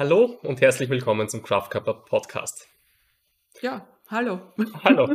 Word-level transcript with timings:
Hallo 0.00 0.38
und 0.44 0.62
herzlich 0.62 0.88
willkommen 0.88 1.28
zum 1.28 1.42
Craft 1.42 1.68
Cup 1.68 2.06
Podcast. 2.08 2.66
Ja, 3.60 3.86
hallo. 4.08 4.40
Hallo. 4.82 5.14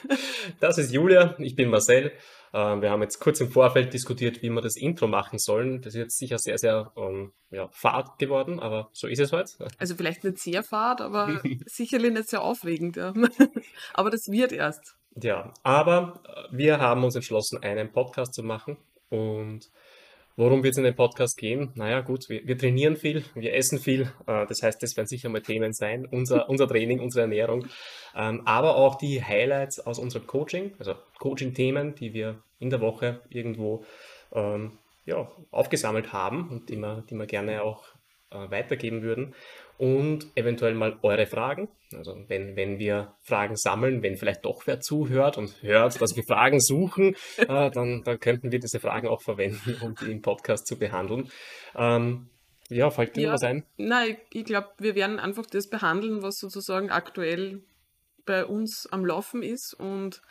Das 0.60 0.78
ist 0.78 0.92
Julia, 0.92 1.34
ich 1.38 1.56
bin 1.56 1.68
Marcel. 1.68 2.12
Ähm, 2.52 2.80
wir 2.80 2.92
haben 2.92 3.02
jetzt 3.02 3.18
kurz 3.18 3.40
im 3.40 3.50
Vorfeld 3.50 3.92
diskutiert, 3.92 4.40
wie 4.40 4.50
wir 4.50 4.60
das 4.60 4.76
Intro 4.76 5.08
machen 5.08 5.40
sollen. 5.40 5.82
Das 5.82 5.94
ist 5.94 5.98
jetzt 5.98 6.16
sicher 6.16 6.38
sehr, 6.38 6.58
sehr 6.58 6.92
um, 6.94 7.32
ja, 7.50 7.68
fad 7.72 8.16
geworden, 8.20 8.60
aber 8.60 8.88
so 8.92 9.08
ist 9.08 9.18
es 9.18 9.32
heute. 9.32 9.66
Also 9.78 9.96
vielleicht 9.96 10.22
nicht 10.22 10.38
sehr 10.38 10.62
fad, 10.62 11.00
aber 11.00 11.42
sicherlich 11.66 12.12
nicht 12.12 12.28
sehr 12.28 12.42
aufregend. 12.42 12.94
Ja. 12.94 13.12
Aber 13.94 14.10
das 14.10 14.28
wird 14.28 14.52
erst. 14.52 14.96
Ja, 15.20 15.52
aber 15.64 16.22
äh, 16.24 16.56
wir 16.56 16.78
haben 16.78 17.02
uns 17.02 17.16
entschlossen, 17.16 17.64
einen 17.64 17.90
Podcast 17.90 18.32
zu 18.32 18.44
machen 18.44 18.76
und 19.08 19.72
Worum 20.36 20.64
wird 20.64 20.72
es 20.72 20.78
in 20.78 20.84
dem 20.84 20.96
Podcast 20.96 21.36
gehen? 21.36 21.70
Naja, 21.76 22.00
gut, 22.00 22.28
wir, 22.28 22.44
wir 22.44 22.58
trainieren 22.58 22.96
viel, 22.96 23.24
wir 23.36 23.54
essen 23.54 23.78
viel. 23.78 24.12
Äh, 24.26 24.46
das 24.46 24.64
heißt, 24.64 24.82
das 24.82 24.96
werden 24.96 25.06
sicher 25.06 25.28
mal 25.28 25.42
Themen 25.42 25.72
sein. 25.72 26.06
Unser, 26.06 26.48
unser 26.50 26.66
Training, 26.66 26.98
unsere 26.98 27.22
Ernährung. 27.22 27.66
Ähm, 28.16 28.42
aber 28.44 28.74
auch 28.74 28.96
die 28.96 29.22
Highlights 29.22 29.78
aus 29.78 30.00
unserem 30.00 30.26
Coaching, 30.26 30.72
also 30.80 30.94
Coaching-Themen, 31.20 31.94
die 31.94 32.14
wir 32.14 32.42
in 32.58 32.70
der 32.70 32.80
Woche 32.80 33.20
irgendwo 33.28 33.84
ähm, 34.32 34.78
ja, 35.04 35.30
aufgesammelt 35.52 36.12
haben 36.12 36.48
und 36.48 36.68
die 36.68 36.76
wir, 36.76 37.04
die 37.08 37.14
wir 37.14 37.26
gerne 37.26 37.62
auch 37.62 37.84
äh, 38.32 38.50
weitergeben 38.50 39.02
würden 39.02 39.34
und 39.78 40.26
eventuell 40.34 40.74
mal 40.74 40.98
eure 41.02 41.26
Fragen. 41.26 41.68
Also 41.94 42.16
wenn, 42.28 42.56
wenn 42.56 42.78
wir 42.78 43.14
Fragen 43.22 43.56
sammeln, 43.56 44.02
wenn 44.02 44.16
vielleicht 44.16 44.44
doch 44.44 44.66
wer 44.66 44.80
zuhört 44.80 45.38
und 45.38 45.62
hört, 45.62 46.00
dass 46.00 46.16
wir 46.16 46.24
Fragen 46.24 46.60
suchen, 46.60 47.16
äh, 47.36 47.70
dann, 47.70 48.02
dann 48.04 48.20
könnten 48.20 48.52
wir 48.52 48.60
diese 48.60 48.80
Fragen 48.80 49.08
auch 49.08 49.22
verwenden, 49.22 49.76
um 49.82 49.94
die 49.94 50.10
im 50.10 50.22
Podcast 50.22 50.66
zu 50.66 50.78
behandeln. 50.78 51.30
Ähm, 51.76 52.28
ja, 52.70 52.90
fällt 52.90 53.16
dir 53.16 53.24
ja, 53.24 53.32
was 53.32 53.42
ein? 53.42 53.64
Nein, 53.76 54.16
ich, 54.30 54.40
ich 54.40 54.44
glaube, 54.44 54.70
wir 54.78 54.94
werden 54.94 55.18
einfach 55.18 55.46
das 55.46 55.68
behandeln, 55.68 56.22
was 56.22 56.38
sozusagen 56.38 56.90
aktuell 56.90 57.62
bei 58.24 58.46
uns 58.46 58.88
am 58.90 59.04
Laufen 59.04 59.42
ist 59.42 59.74
und 59.74 60.22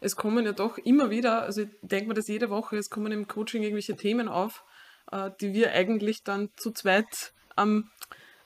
es 0.00 0.16
kommen 0.16 0.44
ja 0.44 0.52
doch 0.52 0.78
immer 0.78 1.10
wieder, 1.10 1.42
also 1.42 1.62
ich 1.62 1.68
denke 1.82 2.08
mir 2.08 2.14
das 2.14 2.28
jede 2.28 2.50
Woche, 2.50 2.76
es 2.76 2.90
kommen 2.90 3.10
im 3.10 3.26
Coaching 3.26 3.62
irgendwelche 3.62 3.96
Themen 3.96 4.28
auf, 4.28 4.64
äh, 5.10 5.30
die 5.40 5.54
wir 5.54 5.72
eigentlich 5.72 6.22
dann 6.22 6.50
zu 6.56 6.72
zweit 6.72 7.32
am 7.56 7.90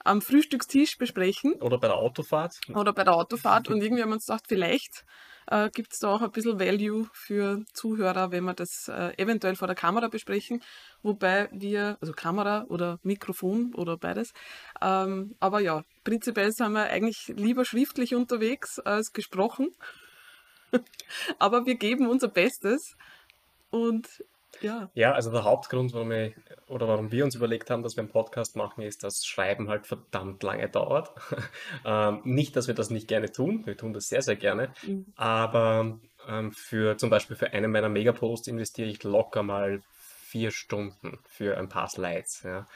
am 0.05 0.21
Frühstückstisch 0.21 0.99
besprechen. 0.99 1.55
Oder 1.55 1.79
bei 1.79 1.89
der 1.89 1.97
Autofahrt. 1.97 2.61
Oder 2.75 2.93
bei 2.93 3.05
der 3.05 3.15
Autofahrt. 3.15 3.69
Und 3.69 3.83
irgendwie 3.83 4.03
haben 4.03 4.11
wir 4.11 4.15
uns 4.15 4.27
gedacht, 4.27 4.45
vielleicht 4.47 5.05
äh, 5.47 5.71
gibt 5.71 5.93
es 5.93 5.99
da 6.01 6.09
auch 6.09 6.23
ein 6.23 6.31
bisschen 6.31 6.59
Value 6.59 7.09
für 7.13 7.65
Zuhörer, 7.73 8.31
wenn 8.31 8.45
wir 8.45 8.55
das 8.55 8.89
äh, 8.89 9.13
eventuell 9.17 9.57
vor 9.57 9.67
der 9.67 9.77
Kamera 9.77 10.09
besprechen. 10.09 10.63
Wobei 11.03 11.49
wir, 11.53 11.99
also 12.01 12.13
Kamera 12.13 12.65
oder 12.69 12.99
Mikrofon 13.03 13.75
oder 13.75 13.97
beides. 13.97 14.33
Ähm, 14.81 15.35
aber 15.41 15.61
ja, 15.61 15.85
prinzipiell 16.05 16.53
sind 16.53 16.73
wir 16.73 16.85
eigentlich 16.85 17.29
lieber 17.29 17.65
schriftlich 17.65 18.15
unterwegs 18.15 18.79
als 18.79 19.13
gesprochen. 19.13 19.75
aber 21.39 21.67
wir 21.67 21.75
geben 21.75 22.07
unser 22.09 22.29
Bestes. 22.29 22.97
Und 23.71 24.23
ja. 24.61 24.91
Ja, 24.95 25.13
also 25.13 25.31
der 25.31 25.45
Hauptgrund, 25.45 25.93
warum, 25.95 26.13
ich, 26.13 26.35
oder 26.69 26.89
warum 26.89 27.11
wir 27.11 27.25
uns 27.25 27.35
überlegt 27.35 27.71
haben, 27.71 27.83
dass 27.83 27.97
wir 27.97 28.03
einen 28.03 28.13
Podcast 28.13 28.57
machen, 28.57 28.83
ist, 28.83 29.05
dass 29.05 29.25
Schreiben 29.25 29.69
halt 29.69 29.87
verdammt 29.87 30.43
lange 30.43 30.69
dauert. 30.69 31.11
ähm, 31.85 32.21
nicht, 32.25 32.57
dass 32.57 32.69
wir 32.69 32.75
das 32.75 32.91
nicht 32.91 33.09
gerne 33.09 33.31
tun, 33.33 33.67
wir 33.67 33.77
tun 33.77 33.93
das 33.93 34.09
sehr, 34.09 34.23
sehr 34.23 34.37
gerne, 34.37 34.73
mhm. 34.87 35.07
aber 35.17 35.99
ähm, 36.29 36.53
für 36.53 36.97
zum 36.97 37.11
Beispiel 37.11 37.37
für 37.37 37.53
einen 37.53 37.71
meiner 37.71 37.89
Megaposts 37.89 38.49
investiere 38.49 38.89
ich 38.89 39.03
locker 39.03 39.43
mal 39.43 39.81
vier 40.33 40.51
Stunden 40.51 41.19
für 41.29 41.59
ein 41.59 41.69
paar 41.69 41.89
Slides. 41.89 42.43
Ja. 42.43 42.67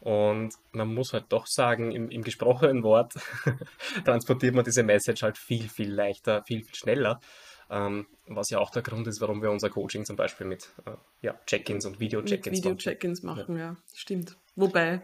Und 0.00 0.52
man 0.72 0.92
muss 0.92 1.14
halt 1.14 1.24
doch 1.30 1.46
sagen, 1.46 1.90
im, 1.92 2.10
im 2.10 2.22
gesprochenen 2.22 2.82
Wort 2.82 3.14
transportiert 4.04 4.54
man 4.54 4.66
diese 4.66 4.82
Message 4.82 5.22
halt 5.22 5.38
viel, 5.38 5.68
viel 5.68 5.90
leichter, 5.90 6.42
viel, 6.42 6.62
viel 6.62 6.74
schneller. 6.74 7.20
Ähm, 7.68 8.06
was 8.26 8.50
ja 8.50 8.58
auch 8.58 8.70
der 8.70 8.82
Grund 8.82 9.06
ist, 9.06 9.20
warum 9.20 9.42
wir 9.42 9.50
unser 9.50 9.70
Coaching 9.70 10.04
zum 10.04 10.16
Beispiel 10.16 10.46
mit 10.46 10.68
äh, 10.86 10.92
ja, 11.20 11.34
Check-ins 11.46 11.84
und 11.84 11.98
Video-Check-ins 11.98 12.58
Video 12.58 12.74
Check-ins 12.74 13.22
machen. 13.22 13.56
Ja. 13.56 13.64
ja, 13.64 13.76
stimmt. 13.94 14.36
Wobei 14.54 15.02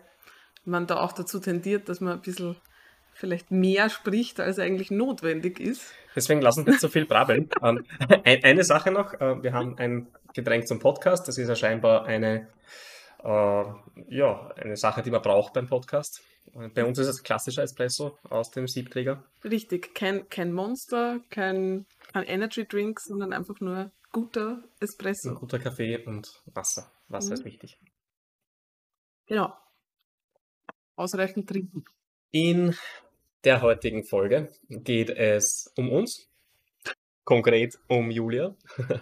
man 0.65 0.87
da 0.87 1.01
auch 1.01 1.13
dazu 1.13 1.41
tendiert, 1.41 1.89
dass 1.89 2.01
man 2.01 2.15
ein 2.15 2.23
bisschen 2.23 2.57
vielleicht 3.13 3.51
mehr 3.51 3.91
spricht, 3.91 4.41
als 4.41 4.59
eigentlich 4.59 4.91
notwendig 4.91 5.61
ist. 5.61 5.93
Deswegen 6.15 6.41
lassen 6.41 6.65
wir 6.65 6.73
nicht 6.73 6.81
so 6.81 6.89
viel 6.89 7.05
brabbeln. 7.05 7.49
ähm, 7.63 7.85
eine 8.25 8.65
Sache 8.65 8.91
noch, 8.91 9.15
äh, 9.15 9.43
wir 9.43 9.53
haben 9.53 9.79
ein 9.79 10.09
Getränk 10.35 10.67
zum 10.67 10.79
Podcast, 10.79 11.29
das 11.29 11.39
ist 11.39 11.49
ja 11.49 11.55
scheinbar 11.55 12.05
eine, 12.07 12.49
äh, 13.23 13.65
ja, 14.09 14.53
eine 14.57 14.77
Sache, 14.77 15.03
die 15.03 15.11
man 15.11 15.23
braucht 15.23 15.53
beim 15.53 15.69
Podcast. 15.69 16.23
Bei 16.75 16.85
uns 16.85 16.99
ist 16.99 17.07
es 17.07 17.23
klassischer 17.23 17.63
Espresso 17.63 18.19
aus 18.29 18.51
dem 18.51 18.69
Siebträger. 18.69 19.25
Richtig, 19.43 19.95
kein, 19.95 20.29
kein 20.29 20.53
Monster, 20.53 21.21
kein, 21.31 21.87
kein 22.13 22.25
Energy 22.25 22.67
Drink, 22.67 23.01
sondern 23.01 23.33
einfach 23.33 23.59
nur 23.61 23.91
guter 24.13 24.63
Espresso. 24.81 25.31
Ein 25.31 25.35
guter 25.37 25.59
Kaffee 25.59 26.05
und 26.05 26.43
Wasser. 26.47 26.93
Wasser 27.09 27.31
mhm. 27.31 27.35
ist 27.35 27.45
wichtig. 27.45 27.79
Genau. 29.27 29.57
Ausreichend 30.97 31.49
trinken. 31.49 31.85
In 32.31 32.77
der 33.45 33.63
heutigen 33.63 34.05
Folge 34.05 34.53
geht 34.69 35.11
es 35.11 35.73
um 35.77 35.91
uns, 35.91 36.29
konkret 37.25 37.79
um 37.89 38.11
Julia. 38.11 38.55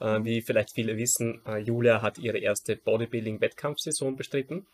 Äh, 0.00 0.22
wie 0.22 0.42
vielleicht 0.42 0.74
viele 0.74 0.96
wissen, 0.96 1.42
äh, 1.44 1.58
Julia 1.58 2.02
hat 2.02 2.18
ihre 2.18 2.38
erste 2.38 2.76
Bodybuilding-Wettkampfsaison 2.76 4.14
bestritten 4.14 4.64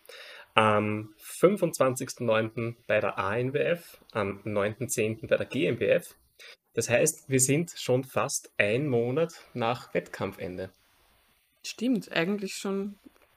am 0.55 1.15
25.09. 1.21 2.77
bei 2.87 3.01
der 3.01 3.19
ANWF, 3.19 3.99
am 4.13 4.41
9.10. 4.45 5.27
bei 5.29 5.37
der 5.37 5.47
GmbF. 5.47 6.15
Das 6.73 6.89
heißt, 6.89 7.29
wir 7.29 7.41
sind 7.41 7.73
schon 7.77 8.05
fast 8.05 8.53
ein 8.57 8.89
Monat 8.89 9.35
nach 9.53 9.95
Wettkampfende. 9.95 10.71
Stimmt, 11.63 12.13
eigentlich 12.13 12.55
schon 12.55 12.97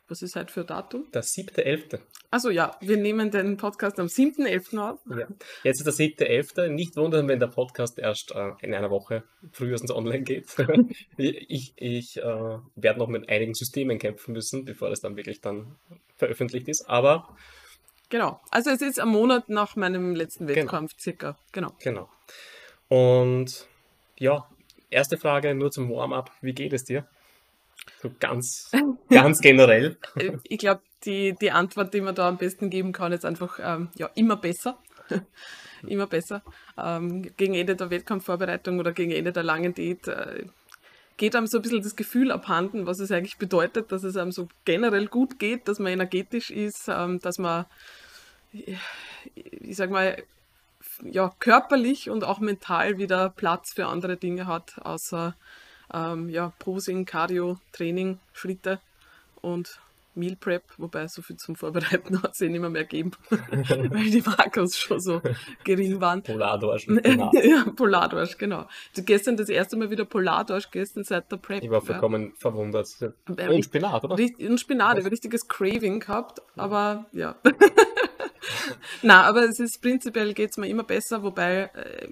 was 0.10 0.22
ist 0.22 0.38
heute 0.38 0.54
für 0.54 0.64
Datum? 0.64 1.06
Das 1.12 1.34
7.11. 1.34 2.00
Also 2.32 2.50
ja, 2.50 2.78
wir 2.80 2.96
nehmen 2.96 3.30
den 3.30 3.58
Podcast 3.58 4.00
am 4.00 4.08
7.11. 4.08 4.78
auf. 4.78 5.00
Ja. 5.10 5.28
Jetzt 5.64 5.86
ist 5.86 6.00
der 6.00 6.08
7.11. 6.08 6.70
Nicht 6.70 6.96
wundern, 6.96 7.28
wenn 7.28 7.42
der 7.42 7.48
Podcast 7.48 8.00
erst 8.00 8.32
äh, 8.34 8.52
in 8.62 8.74
einer 8.74 8.90
Woche 8.90 9.24
frühestens 9.52 9.92
online 9.92 10.22
geht. 10.22 10.46
ich 11.18 11.74
ich 11.76 12.18
äh, 12.18 12.58
werde 12.76 13.00
noch 13.00 13.10
mit 13.10 13.28
einigen 13.28 13.54
Systemen 13.54 14.00
kämpfen 14.00 14.32
müssen, 14.32 14.64
bevor 14.64 14.90
das 14.90 15.02
dann 15.02 15.18
wirklich 15.18 15.42
dann 15.42 15.76
veröffentlicht 16.18 16.68
ist. 16.68 16.90
Aber 16.90 17.36
Genau. 18.10 18.40
Also 18.52 18.70
es 18.70 18.82
ist 18.82 19.00
ein 19.00 19.10
Monat 19.10 19.50
nach 19.50 19.76
meinem 19.76 20.16
letzten 20.16 20.48
genau. 20.48 20.62
Wettkampf 20.62 20.92
genau. 20.92 21.02
circa. 21.02 21.38
Genau. 21.52 21.76
Genau. 21.80 22.10
Und 22.88 23.68
ja, 24.18 24.48
erste 24.90 25.18
Frage 25.18 25.54
nur 25.56 25.72
zum 25.72 25.90
Warm-up. 25.90 26.32
Wie 26.42 26.54
geht 26.54 26.74
es 26.74 26.86
dir? 26.86 27.06
So 28.02 28.12
ganz, 28.20 28.72
ganz 29.10 29.42
generell. 29.42 29.98
Ich 30.44 30.60
glaube, 30.60 30.82
die, 31.04 31.36
die 31.40 31.52
Antwort, 31.52 31.94
die 31.94 32.02
man 32.02 32.16
da 32.16 32.28
am 32.28 32.38
besten 32.38 32.70
geben 32.70 32.92
kann, 32.92 33.12
ist 33.12 33.26
einfach 33.26 33.60
ähm, 33.62 33.90
ja, 33.96 34.10
immer 34.16 34.38
besser. 34.38 34.80
immer 35.88 36.08
besser. 36.08 36.44
Ähm, 36.78 37.36
gegen 37.36 37.54
Ende 37.54 37.76
der 37.76 37.90
Wettkampfvorbereitung 37.90 38.80
oder 38.80 38.94
gegen 38.94 39.12
Ende 39.12 39.32
der 39.32 39.44
langen 39.44 39.74
Diät 39.74 40.08
äh, 40.08 40.46
geht 41.18 41.36
einem 41.36 41.48
so 41.48 41.58
ein 41.58 41.62
bisschen 41.62 41.82
das 41.82 41.96
Gefühl 41.96 42.32
abhanden, 42.32 42.86
was 42.86 43.00
es 43.00 43.12
eigentlich 43.12 43.38
bedeutet, 43.38 43.92
dass 43.92 44.04
es 44.04 44.16
einem 44.16 44.32
so 44.32 44.48
generell 44.66 45.08
gut 45.08 45.40
geht, 45.40 45.68
dass 45.68 45.80
man 45.80 45.92
energetisch 45.92 46.52
ist, 46.52 46.88
ähm, 46.88 47.20
dass 47.20 47.40
man, 47.40 47.66
ich 48.54 49.76
sag 49.76 49.90
mal, 49.90 50.24
ja, 51.04 51.34
körperlich 51.40 52.10
und 52.10 52.24
auch 52.24 52.40
mental 52.40 52.98
wieder 52.98 53.30
Platz 53.30 53.74
für 53.74 53.88
andere 53.88 54.18
Dinge 54.18 54.48
hat, 54.48 54.80
außer 54.80 55.36
ähm, 55.94 56.30
ja, 56.30 56.54
Posing, 56.60 57.06
Cardio, 57.06 57.60
Training, 57.72 58.20
Schritte 58.34 58.80
und 59.42 59.80
Meal 60.18 60.36
Prep, 60.36 60.64
wobei 60.78 61.08
so 61.08 61.22
viel 61.22 61.38
zum 61.38 61.56
Vorbereiten 61.56 62.22
hat 62.24 62.34
es 62.34 62.42
eh 62.42 62.50
nicht 62.50 62.60
mehr, 62.60 62.70
mehr 62.70 62.84
gegeben, 62.84 63.12
weil 63.30 64.10
die 64.10 64.22
Makros 64.22 64.78
schon 64.78 65.00
so 65.00 65.22
gering 65.64 66.02
waren. 66.02 66.24
Polardorsch. 66.24 66.88
ja, 66.88 67.66
Polardorsch, 67.76 68.38
genau. 68.38 68.68
Du 68.96 69.04
gestern 69.04 69.38
das 69.38 69.50
erste 69.50 69.78
Mal 69.78 69.90
wieder 69.90 70.06
Polardorsch 70.06 70.70
gegessen 70.72 71.04
seit 71.04 71.32
der 71.32 71.38
Prep. 71.38 71.64
Ich 71.64 71.70
war 71.70 71.82
vollkommen 71.82 72.26
ja. 72.26 72.32
verwundert. 72.38 72.88
Und 73.28 73.64
Spinat, 73.64 74.04
oder? 74.04 74.16
Und 74.16 74.60
Spinat, 74.60 74.98
ich 74.98 75.04
habe 75.04 75.12
richtiges 75.12 75.48
Craving 75.48 76.00
gehabt, 76.00 76.42
aber 76.56 77.06
ja. 77.12 77.36
Na, 79.02 79.24
aber 79.24 79.44
es 79.44 79.60
ist 79.60 79.82
prinzipiell 79.82 80.34
geht 80.34 80.52
es 80.52 80.58
mir 80.58 80.68
immer 80.68 80.84
besser, 80.84 81.24
wobei 81.24 81.70
äh, 81.74 82.08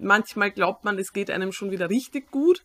manchmal 0.00 0.50
glaubt 0.50 0.84
man, 0.84 0.98
es 0.98 1.12
geht 1.12 1.30
einem 1.30 1.52
schon 1.52 1.70
wieder 1.70 1.90
richtig 1.90 2.30
gut. 2.30 2.64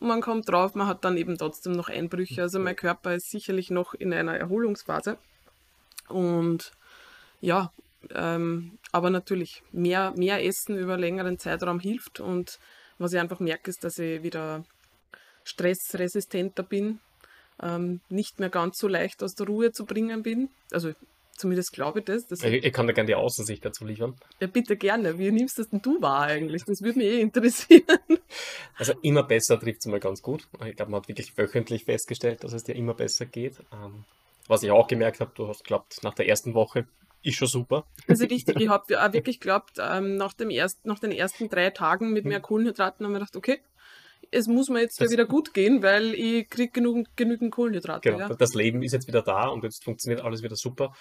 Und 0.00 0.08
man 0.08 0.22
kommt 0.22 0.48
drauf, 0.48 0.74
man 0.74 0.86
hat 0.86 1.04
dann 1.04 1.16
eben 1.16 1.36
trotzdem 1.36 1.72
noch 1.72 1.88
Einbrüche. 1.88 2.42
Also 2.42 2.58
mein 2.58 2.74
Körper 2.74 3.14
ist 3.14 3.30
sicherlich 3.30 3.70
noch 3.70 3.94
in 3.94 4.12
einer 4.12 4.36
Erholungsphase. 4.36 5.18
Und 6.08 6.72
ja, 7.40 7.70
ähm, 8.14 8.78
aber 8.92 9.10
natürlich, 9.10 9.62
mehr, 9.72 10.12
mehr 10.16 10.44
Essen 10.44 10.76
über 10.76 10.96
längeren 10.96 11.38
Zeitraum 11.38 11.80
hilft. 11.80 12.18
Und 12.18 12.58
was 12.98 13.12
ich 13.12 13.20
einfach 13.20 13.40
merke, 13.40 13.70
ist, 13.70 13.84
dass 13.84 13.98
ich 13.98 14.22
wieder 14.22 14.64
stressresistenter 15.44 16.62
bin, 16.62 17.00
ähm, 17.62 18.00
nicht 18.08 18.40
mehr 18.40 18.50
ganz 18.50 18.78
so 18.78 18.88
leicht 18.88 19.22
aus 19.22 19.34
der 19.34 19.46
Ruhe 19.46 19.72
zu 19.72 19.84
bringen 19.84 20.22
bin. 20.22 20.48
Also 20.72 20.94
zumindest 21.40 21.72
glaube 21.72 21.98
ich 22.00 22.04
das. 22.04 22.26
das 22.26 22.42
Ich, 22.44 22.64
ich 22.64 22.72
kann 22.72 22.86
dir 22.86 22.92
gerne 22.94 23.06
die 23.08 23.14
Außensicht 23.14 23.64
dazu 23.64 23.84
liefern. 23.84 24.14
ja, 24.40 24.46
bitte 24.46 24.76
gerne. 24.76 25.18
Wie 25.18 25.30
nimmst 25.32 25.58
das 25.58 25.68
denn 25.70 25.82
du 25.82 26.00
wahr 26.00 26.22
eigentlich? 26.22 26.64
Das 26.64 26.82
würde 26.82 26.98
mich 26.98 27.08
eh 27.08 27.20
interessieren. 27.20 27.82
Also 28.76 28.94
immer 29.02 29.22
besser 29.24 29.58
trifft 29.60 29.80
es 29.80 29.86
mal 29.86 30.00
ganz 30.00 30.22
gut. 30.22 30.46
Ich 30.66 30.76
glaube, 30.76 30.90
man 30.92 31.00
hat 31.02 31.08
wirklich 31.08 31.36
wöchentlich 31.36 31.84
festgestellt, 31.84 32.44
dass 32.44 32.52
es 32.52 32.64
dir 32.64 32.74
immer 32.74 32.94
besser 32.94 33.26
geht. 33.26 33.56
Ähm, 33.72 34.04
was 34.46 34.62
ich 34.62 34.70
auch 34.70 34.86
gemerkt 34.86 35.20
habe, 35.20 35.32
du 35.34 35.48
hast 35.48 35.64
glaubt, 35.64 36.02
nach 36.02 36.14
der 36.14 36.28
ersten 36.28 36.54
Woche 36.54 36.86
ist 37.22 37.36
schon 37.36 37.48
super. 37.48 37.84
Also 38.08 38.24
richtig, 38.26 38.56
ich 38.60 38.68
habe 38.68 39.02
auch 39.04 39.12
wirklich 39.12 39.40
geglaubt, 39.40 39.72
ähm, 39.78 40.16
nach, 40.16 40.32
dem 40.32 40.48
erst, 40.50 40.86
nach 40.86 40.98
den 40.98 41.12
ersten 41.12 41.48
drei 41.50 41.70
Tagen 41.70 42.12
mit 42.12 42.24
mehr 42.24 42.40
Kohlenhydraten 42.40 43.04
haben 43.04 43.12
wir 43.12 43.18
gedacht, 43.18 43.36
okay, 43.36 43.58
es 44.30 44.46
muss 44.46 44.68
mir 44.70 44.80
jetzt 44.80 45.00
Das- 45.00 45.10
wieder 45.10 45.26
gut 45.26 45.52
gehen, 45.52 45.82
weil 45.82 46.14
ich 46.14 46.48
kriege 46.48 46.70
genügend, 46.72 47.08
genügend 47.16 47.52
Kohlenhydrate. 47.52 48.10
Genau, 48.12 48.28
Ja. 48.30 48.34
das 48.34 48.54
Leben 48.54 48.82
ist 48.82 48.92
jetzt 48.92 49.08
wieder 49.08 49.22
da 49.22 49.48
und 49.48 49.64
jetzt 49.64 49.84
funktioniert 49.84 50.22
alles 50.22 50.42
wieder 50.42 50.56
super. 50.56 50.94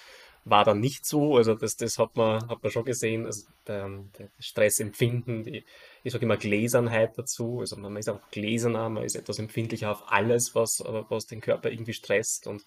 War 0.50 0.64
dann 0.66 0.80
nicht 0.80 1.06
so, 1.06 1.38
also 1.38 1.54
das, 1.56 1.76
das 1.76 1.98
hat 1.98 2.16
man, 2.16 2.48
hat 2.50 2.64
man 2.64 2.72
schon 2.72 2.86
gesehen, 2.86 3.26
also 3.26 3.48
der, 3.68 3.88
der 4.18 4.30
Stressempfinden, 4.40 5.44
die, 5.44 5.64
ich 6.04 6.14
sage 6.14 6.26
immer 6.26 6.38
Gläsernheit 6.38 7.18
dazu, 7.18 7.60
also 7.60 7.76
man 7.78 7.96
ist 7.98 8.10
auch 8.10 8.20
gläserner, 8.32 8.90
man 8.90 9.04
ist 9.04 9.16
etwas 9.16 9.40
empfindlicher 9.40 9.92
auf 9.92 10.04
alles, 10.12 10.56
was, 10.56 10.84
was 11.10 11.26
den 11.26 11.42
Körper 11.42 11.70
irgendwie 11.72 11.94
stresst 11.94 12.48
und 12.48 12.66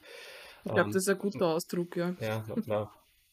Ich 0.64 0.72
glaube, 0.72 0.80
ähm, 0.80 0.92
das 0.92 1.02
ist 1.02 1.08
ein 1.08 1.18
guter 1.18 1.46
Ausdruck, 1.46 1.96
ja. 1.96 2.14
ja, 2.20 2.44
man, 2.66 2.88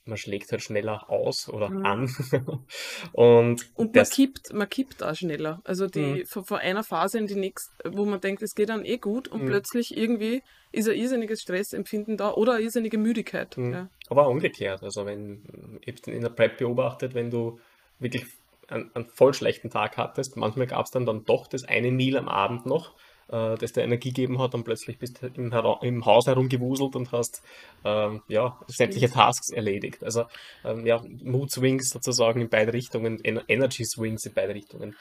man, 0.05 0.17
schlägt 0.17 0.51
halt 0.51 0.63
schneller 0.63 1.09
aus 1.09 1.47
oder 1.49 1.69
Mhm. 1.69 1.85
an 1.85 2.15
und 3.13 3.69
Und 3.75 3.95
man 3.95 4.05
kippt, 4.05 4.53
man 4.53 4.67
kippt 4.67 5.03
auch 5.03 5.15
schneller. 5.15 5.61
Also 5.63 5.87
die 5.87 5.99
Mhm. 5.99 6.25
von, 6.25 6.45
von 6.45 6.57
einer 6.57 6.83
Phase 6.83 7.19
in 7.19 7.27
die 7.27 7.35
nächste, 7.35 7.71
wo 7.85 8.05
man 8.05 8.19
denkt, 8.19 8.41
es 8.41 8.55
geht 8.55 8.69
dann 8.69 8.85
eh 8.85 8.97
gut 8.97 9.27
und 9.27 9.43
Mhm. 9.43 9.47
plötzlich 9.47 9.95
irgendwie 9.95 10.41
ist 10.71 10.87
ein 10.89 10.95
irrsinniges 10.95 11.41
Stressempfinden 11.41 12.17
da 12.17 12.31
oder 12.33 12.53
eine 12.53 12.63
irrsinnige 12.63 12.97
Müdigkeit. 12.97 13.57
Mhm. 13.57 13.73
Ja. 13.73 13.89
Aber 14.09 14.25
auch 14.25 14.31
umgekehrt. 14.31 14.83
Also 14.83 15.05
wenn, 15.05 15.79
ich 15.85 15.95
habe 15.95 16.11
in 16.11 16.21
der 16.21 16.29
Prep 16.29 16.57
beobachtet, 16.57 17.13
wenn 17.13 17.29
du 17.29 17.59
wirklich 17.99 18.25
einen, 18.67 18.93
einen 18.95 19.07
voll 19.09 19.33
schlechten 19.33 19.69
Tag 19.69 19.97
hattest, 19.97 20.35
manchmal 20.35 20.67
gab 20.67 20.85
es 20.85 20.91
dann, 20.91 21.05
dann 21.05 21.25
doch 21.25 21.47
das 21.47 21.63
eine 21.63 21.91
Meal 21.91 22.17
am 22.17 22.27
Abend 22.27 22.65
noch, 22.65 22.95
äh, 23.29 23.55
das 23.55 23.73
dir 23.73 23.83
Energie 23.83 24.09
gegeben 24.09 24.39
hat 24.39 24.55
und 24.55 24.63
plötzlich 24.63 24.97
bist 24.97 25.21
du 25.21 25.27
im, 25.27 25.53
im 25.81 26.05
Haus 26.05 26.27
herumgewuselt 26.27 26.95
und 26.95 27.11
hast 27.11 27.43
ähm, 27.85 28.21
ja, 28.27 28.59
sämtliche 28.67 29.09
Tasks 29.09 29.51
erledigt. 29.51 30.03
Also 30.03 30.25
ähm, 30.65 30.85
ja, 30.85 31.01
Mood 31.23 31.51
Swings 31.51 31.89
sozusagen 31.89 32.41
in 32.41 32.49
beide 32.49 32.73
Richtungen, 32.73 33.19
Ener- 33.21 33.43
Energy 33.47 33.85
Swings 33.85 34.25
in 34.25 34.33
beide 34.33 34.55
Richtungen. 34.55 34.95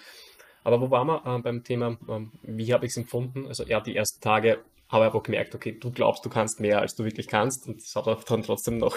Aber 0.64 0.80
wo 0.80 0.90
waren 0.90 1.06
wir 1.06 1.22
äh, 1.24 1.40
beim 1.40 1.64
Thema, 1.64 1.96
ähm, 2.08 2.32
wie 2.42 2.72
habe 2.74 2.84
ich 2.84 2.92
es 2.92 2.98
empfunden? 2.98 3.46
Also 3.46 3.64
ja, 3.64 3.80
die 3.80 3.96
ersten 3.96 4.20
Tage 4.20 4.58
habe 4.88 5.04
aber 5.04 5.22
gemerkt, 5.22 5.54
okay, 5.54 5.72
du 5.78 5.90
glaubst, 5.90 6.24
du 6.24 6.30
kannst 6.30 6.60
mehr, 6.60 6.80
als 6.80 6.94
du 6.94 7.04
wirklich 7.04 7.28
kannst. 7.28 7.66
Und 7.68 7.80
es 7.80 7.94
hat 7.94 8.06
auch 8.06 8.24
dann 8.24 8.42
trotzdem 8.44 8.78
noch, 8.78 8.96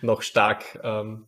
noch 0.00 0.22
stark, 0.22 0.80
ähm, 0.82 1.26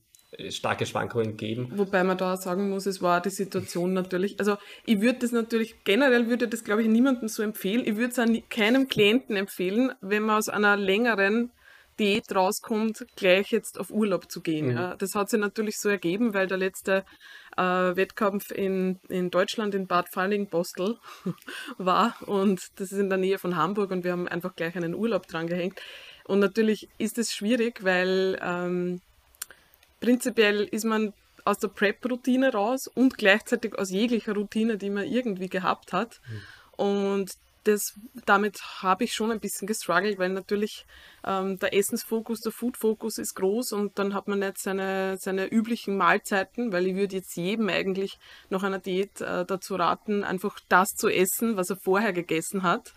starke 0.48 0.84
Schwankungen 0.84 1.36
gegeben. 1.36 1.70
Wobei 1.76 2.02
man 2.02 2.18
da 2.18 2.34
auch 2.34 2.40
sagen 2.40 2.70
muss, 2.70 2.86
es 2.86 3.00
war 3.02 3.20
die 3.20 3.30
Situation 3.30 3.92
natürlich, 3.92 4.38
also 4.40 4.56
ich 4.84 5.00
würde 5.00 5.20
das 5.20 5.30
natürlich, 5.32 5.84
generell 5.84 6.28
würde 6.28 6.48
das 6.48 6.64
glaube 6.64 6.82
ich 6.82 6.88
niemandem 6.88 7.28
so 7.28 7.42
empfehlen. 7.42 7.82
Ich 7.86 7.96
würde 7.96 8.10
es 8.20 8.28
nie- 8.28 8.42
keinem 8.50 8.88
Klienten 8.88 9.36
empfehlen, 9.36 9.92
wenn 10.00 10.24
man 10.24 10.38
aus 10.38 10.48
einer 10.48 10.76
längeren 10.76 11.52
Diät 12.00 12.34
rauskommt, 12.34 13.06
gleich 13.14 13.52
jetzt 13.52 13.78
auf 13.78 13.90
Urlaub 13.90 14.28
zu 14.28 14.40
gehen. 14.40 14.66
Mhm. 14.70 14.76
Ja. 14.76 14.96
Das 14.96 15.14
hat 15.14 15.30
sich 15.30 15.38
natürlich 15.38 15.78
so 15.78 15.88
ergeben, 15.88 16.34
weil 16.34 16.48
der 16.48 16.58
letzte 16.58 17.04
äh, 17.56 17.96
Wettkampf 17.96 18.50
in, 18.50 18.98
in 19.08 19.30
Deutschland, 19.30 19.74
in 19.74 19.86
Bad 19.86 20.08
Falling-Bostel, 20.08 20.98
war 21.78 22.16
und 22.26 22.60
das 22.76 22.92
ist 22.92 22.98
in 22.98 23.08
der 23.08 23.18
Nähe 23.18 23.38
von 23.38 23.56
Hamburg 23.56 23.90
und 23.90 24.04
wir 24.04 24.12
haben 24.12 24.28
einfach 24.28 24.54
gleich 24.54 24.76
einen 24.76 24.94
Urlaub 24.94 25.26
dran 25.26 25.46
gehängt. 25.46 25.80
Und 26.24 26.40
natürlich 26.40 26.88
ist 26.98 27.18
es 27.18 27.32
schwierig, 27.32 27.84
weil 27.84 28.38
ähm, 28.42 29.00
prinzipiell 30.00 30.64
ist 30.64 30.84
man 30.84 31.12
aus 31.44 31.58
der 31.58 31.68
Prep-Routine 31.68 32.52
raus 32.52 32.88
und 32.88 33.18
gleichzeitig 33.18 33.78
aus 33.78 33.90
jeglicher 33.90 34.34
Routine, 34.34 34.78
die 34.78 34.90
man 34.90 35.04
irgendwie 35.04 35.48
gehabt 35.48 35.92
hat. 35.92 36.20
Und 36.76 37.32
das, 37.64 37.94
damit 38.26 38.60
habe 38.82 39.04
ich 39.04 39.14
schon 39.14 39.32
ein 39.32 39.40
bisschen 39.40 39.66
gestruggelt, 39.66 40.18
weil 40.18 40.30
natürlich 40.30 40.86
ähm, 41.26 41.58
der 41.58 41.74
Essensfokus, 41.74 42.40
der 42.40 42.52
Food-Fokus 42.52 43.18
ist 43.18 43.34
groß 43.34 43.72
und 43.72 43.98
dann 43.98 44.14
hat 44.14 44.28
man 44.28 44.38
nicht 44.38 44.58
seine, 44.58 45.16
seine 45.18 45.46
üblichen 45.46 45.96
Mahlzeiten, 45.96 46.72
weil 46.72 46.86
ich 46.86 46.94
würde 46.94 47.16
jetzt 47.16 47.36
jedem 47.36 47.68
eigentlich 47.68 48.18
nach 48.50 48.62
einer 48.62 48.78
Diät 48.78 49.20
äh, 49.20 49.44
dazu 49.44 49.76
raten, 49.76 50.24
einfach 50.24 50.60
das 50.68 50.94
zu 50.94 51.08
essen, 51.08 51.56
was 51.56 51.70
er 51.70 51.76
vorher 51.76 52.12
gegessen 52.12 52.62
hat. 52.62 52.92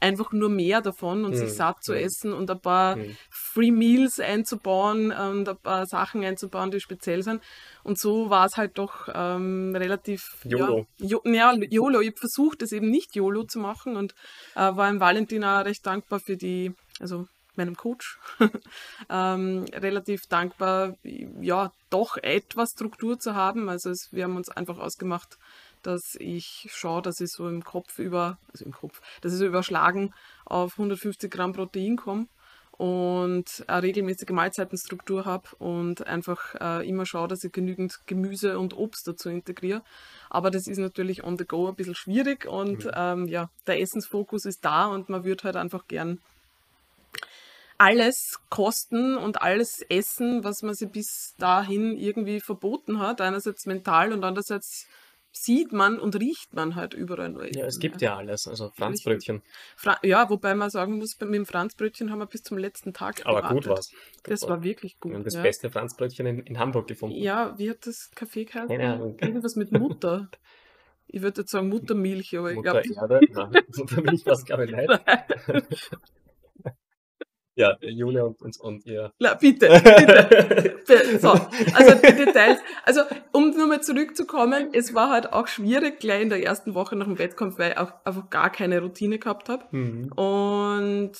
Einfach 0.00 0.32
nur 0.32 0.48
mehr 0.48 0.80
davon 0.80 1.24
und 1.24 1.34
sich 1.34 1.50
Mhm. 1.50 1.54
satt 1.54 1.82
zu 1.82 1.92
essen 1.94 2.32
und 2.32 2.50
ein 2.50 2.60
paar 2.60 2.96
Mhm. 2.96 3.16
Free 3.30 3.70
Meals 3.70 4.20
einzubauen 4.20 5.10
und 5.10 5.48
ein 5.48 5.56
paar 5.58 5.86
Sachen 5.86 6.24
einzubauen, 6.24 6.70
die 6.70 6.80
speziell 6.80 7.22
sind. 7.22 7.42
Und 7.82 7.98
so 7.98 8.30
war 8.30 8.46
es 8.46 8.56
halt 8.56 8.78
doch 8.78 9.08
ähm, 9.12 9.74
relativ 9.74 10.36
YOLO. 10.44 10.86
Ja, 10.98 11.18
ja, 11.24 11.52
YOLO. 11.54 12.00
Ich 12.00 12.08
habe 12.08 12.18
versucht, 12.18 12.62
es 12.62 12.72
eben 12.72 12.90
nicht 12.90 13.16
YOLO 13.16 13.44
zu 13.44 13.58
machen 13.58 13.96
und 13.96 14.14
äh, 14.54 14.60
war 14.60 14.88
im 14.88 15.00
Valentin 15.00 15.44
auch 15.44 15.64
recht 15.64 15.84
dankbar 15.86 16.20
für 16.20 16.36
die, 16.36 16.72
also 17.00 17.26
meinem 17.56 17.76
Coach, 17.76 18.18
ähm, 19.10 19.64
relativ 19.74 20.26
dankbar, 20.28 20.94
ja, 21.40 21.72
doch 21.90 22.16
etwas 22.18 22.70
Struktur 22.70 23.18
zu 23.18 23.34
haben. 23.34 23.68
Also 23.68 23.90
es, 23.90 24.12
wir 24.12 24.24
haben 24.24 24.36
uns 24.36 24.48
einfach 24.48 24.78
ausgemacht, 24.78 25.38
dass 25.82 26.16
ich 26.18 26.68
schaue, 26.70 27.02
dass 27.02 27.20
ich 27.20 27.30
so 27.30 27.48
im 27.48 27.64
Kopf 27.64 27.98
über, 27.98 28.38
also 28.52 28.64
im 28.64 28.72
Kopf, 28.72 29.00
dass 29.20 29.32
ich 29.32 29.38
so 29.38 29.46
überschlagen 29.46 30.12
auf 30.44 30.72
150 30.78 31.30
Gramm 31.30 31.52
Protein 31.52 31.96
komme 31.96 32.26
und 32.72 33.64
eine 33.66 33.82
regelmäßige 33.82 34.30
Mahlzeitenstruktur 34.30 35.24
habe 35.24 35.48
und 35.58 36.06
einfach 36.06 36.54
äh, 36.60 36.88
immer 36.88 37.06
schaue, 37.06 37.26
dass 37.26 37.42
ich 37.42 37.50
genügend 37.50 37.98
Gemüse 38.06 38.58
und 38.58 38.76
Obst 38.76 39.08
dazu 39.08 39.28
integriere. 39.28 39.82
Aber 40.30 40.50
das 40.52 40.68
ist 40.68 40.78
natürlich 40.78 41.24
on 41.24 41.36
the 41.36 41.44
go 41.44 41.68
ein 41.68 41.74
bisschen 41.74 41.96
schwierig 41.96 42.46
und 42.46 42.84
Mhm. 42.84 42.90
ähm, 42.94 43.26
ja, 43.26 43.50
der 43.66 43.80
Essensfokus 43.80 44.44
ist 44.44 44.64
da 44.64 44.86
und 44.86 45.08
man 45.08 45.24
würde 45.24 45.44
halt 45.44 45.56
einfach 45.56 45.88
gern 45.88 46.20
alles 47.78 48.38
kosten 48.50 49.16
und 49.16 49.40
alles 49.40 49.82
essen, 49.88 50.42
was 50.42 50.62
man 50.62 50.74
sich 50.74 50.90
bis 50.90 51.34
dahin 51.38 51.96
irgendwie 51.96 52.40
verboten 52.40 52.98
hat. 52.98 53.20
Einerseits 53.20 53.66
mental 53.66 54.12
und 54.12 54.24
andererseits 54.24 54.86
sieht 55.42 55.72
man 55.72 55.98
und 55.98 56.16
riecht 56.18 56.54
man 56.54 56.74
halt 56.74 56.94
überall 56.94 57.34
Ja, 57.54 57.66
es 57.66 57.78
gibt 57.78 58.00
ja 58.00 58.16
alles, 58.16 58.46
also 58.46 58.70
Franzbrötchen. 58.74 59.42
Fra 59.76 59.98
ja, 60.02 60.28
wobei 60.30 60.54
man 60.54 60.70
sagen 60.70 60.98
muss, 60.98 61.18
mit 61.20 61.34
dem 61.34 61.46
Franzbrötchen 61.46 62.10
haben 62.10 62.18
wir 62.18 62.26
bis 62.26 62.42
zum 62.42 62.58
letzten 62.58 62.92
Tag 62.92 63.24
Aber 63.24 63.42
gut 63.42 63.64
gewartet. 63.64 63.68
war's. 63.68 63.92
Das 64.24 64.48
war 64.48 64.62
wirklich 64.62 64.96
Wir 65.02 65.12
haben 65.12 65.18
gut. 65.18 65.26
das 65.26 65.34
ja. 65.34 65.42
beste 65.42 65.70
Franzbrötchen 65.70 66.26
in, 66.26 66.40
in 66.40 66.58
Hamburg 66.58 66.86
gefunden. 66.88 67.16
Ja, 67.16 67.58
wie 67.58 67.70
hat 67.70 67.86
das 67.86 68.10
Kaffee 68.14 68.44
geheißen? 68.44 68.68
Keine 68.68 68.94
Ahnung. 68.94 69.16
Irgendwas 69.20 69.56
mit 69.56 69.72
Mutter. 69.72 70.28
Ich 71.06 71.22
würde 71.22 71.40
jetzt 71.40 71.50
sagen 71.50 71.68
Muttermilch, 71.70 72.36
aber 72.36 72.50
ich 72.50 72.56
Mutter 72.56 72.82
glaube, 72.82 73.18
Erde. 73.18 73.20
Nein, 73.32 73.62
Muttermilch 73.76 74.26
war 74.26 74.34
es, 74.34 74.44
glaube 74.44 74.66
ich, 74.66 74.72
nicht. 74.72 74.90
Ja, 77.58 77.76
Julia 77.80 78.22
und, 78.22 78.40
und, 78.40 78.60
und 78.60 78.86
ihr. 78.86 79.12
Na, 79.18 79.34
bitte, 79.34 79.68
bitte. 80.86 81.18
So, 81.18 81.30
also 81.30 81.94
die 81.96 82.24
Details. 82.24 82.60
Also, 82.84 83.00
um 83.32 83.50
nur 83.50 83.66
mal 83.66 83.82
zurückzukommen, 83.82 84.68
es 84.72 84.94
war 84.94 85.10
halt 85.10 85.32
auch 85.32 85.48
schwierig, 85.48 85.98
gleich 85.98 86.22
in 86.22 86.28
der 86.28 86.40
ersten 86.40 86.74
Woche 86.76 86.94
nach 86.94 87.06
dem 87.06 87.18
Wettkampf, 87.18 87.58
weil 87.58 87.72
ich 87.72 87.78
auch 87.78 87.92
einfach 88.04 88.30
gar 88.30 88.50
keine 88.50 88.80
Routine 88.80 89.18
gehabt 89.18 89.48
habe. 89.48 89.64
Mhm. 89.72 90.12
Und 90.12 91.12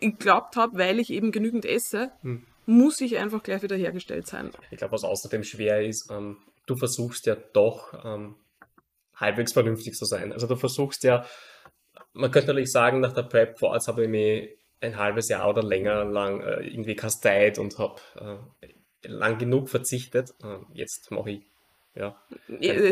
ich 0.00 0.18
glaubt 0.18 0.56
habe, 0.56 0.76
weil 0.78 1.00
ich 1.00 1.10
eben 1.10 1.32
genügend 1.32 1.64
esse, 1.64 2.12
Hm. 2.20 2.44
muss 2.66 3.00
ich 3.00 3.16
einfach 3.16 3.42
gleich 3.42 3.62
wieder 3.62 3.76
hergestellt 3.76 4.26
sein. 4.26 4.50
Ich 4.70 4.76
glaube, 4.76 4.92
was 4.92 5.02
außerdem 5.04 5.44
schwer 5.44 5.82
ist, 5.82 6.10
ähm, 6.10 6.36
du 6.66 6.76
versuchst 6.76 7.24
ja 7.24 7.36
doch 7.54 7.94
ähm, 8.04 8.34
halbwegs 9.16 9.54
vernünftig 9.54 9.94
zu 9.94 10.04
sein. 10.04 10.30
Also 10.34 10.46
du 10.46 10.56
versuchst 10.56 11.04
ja, 11.04 11.24
man 12.12 12.30
könnte 12.30 12.48
natürlich 12.48 12.70
sagen, 12.70 13.00
nach 13.00 13.14
der 13.14 13.22
Prep 13.22 13.58
vor 13.58 13.70
Ort 13.70 13.88
habe 13.88 14.04
ich 14.04 14.10
mich 14.10 14.58
ein 14.80 14.96
halbes 14.96 15.28
Jahr 15.28 15.48
oder 15.48 15.62
länger 15.62 16.04
lang 16.04 16.40
äh, 16.40 16.60
irgendwie 16.66 16.94
kasteit 16.96 17.58
und 17.58 17.78
habe 17.78 18.00
äh, 18.62 19.08
lang 19.08 19.38
genug 19.38 19.68
verzichtet. 19.70 20.34
Äh, 20.42 20.58
jetzt 20.74 21.10
mache 21.10 21.30
ich, 21.30 21.40
ja, 21.94 22.16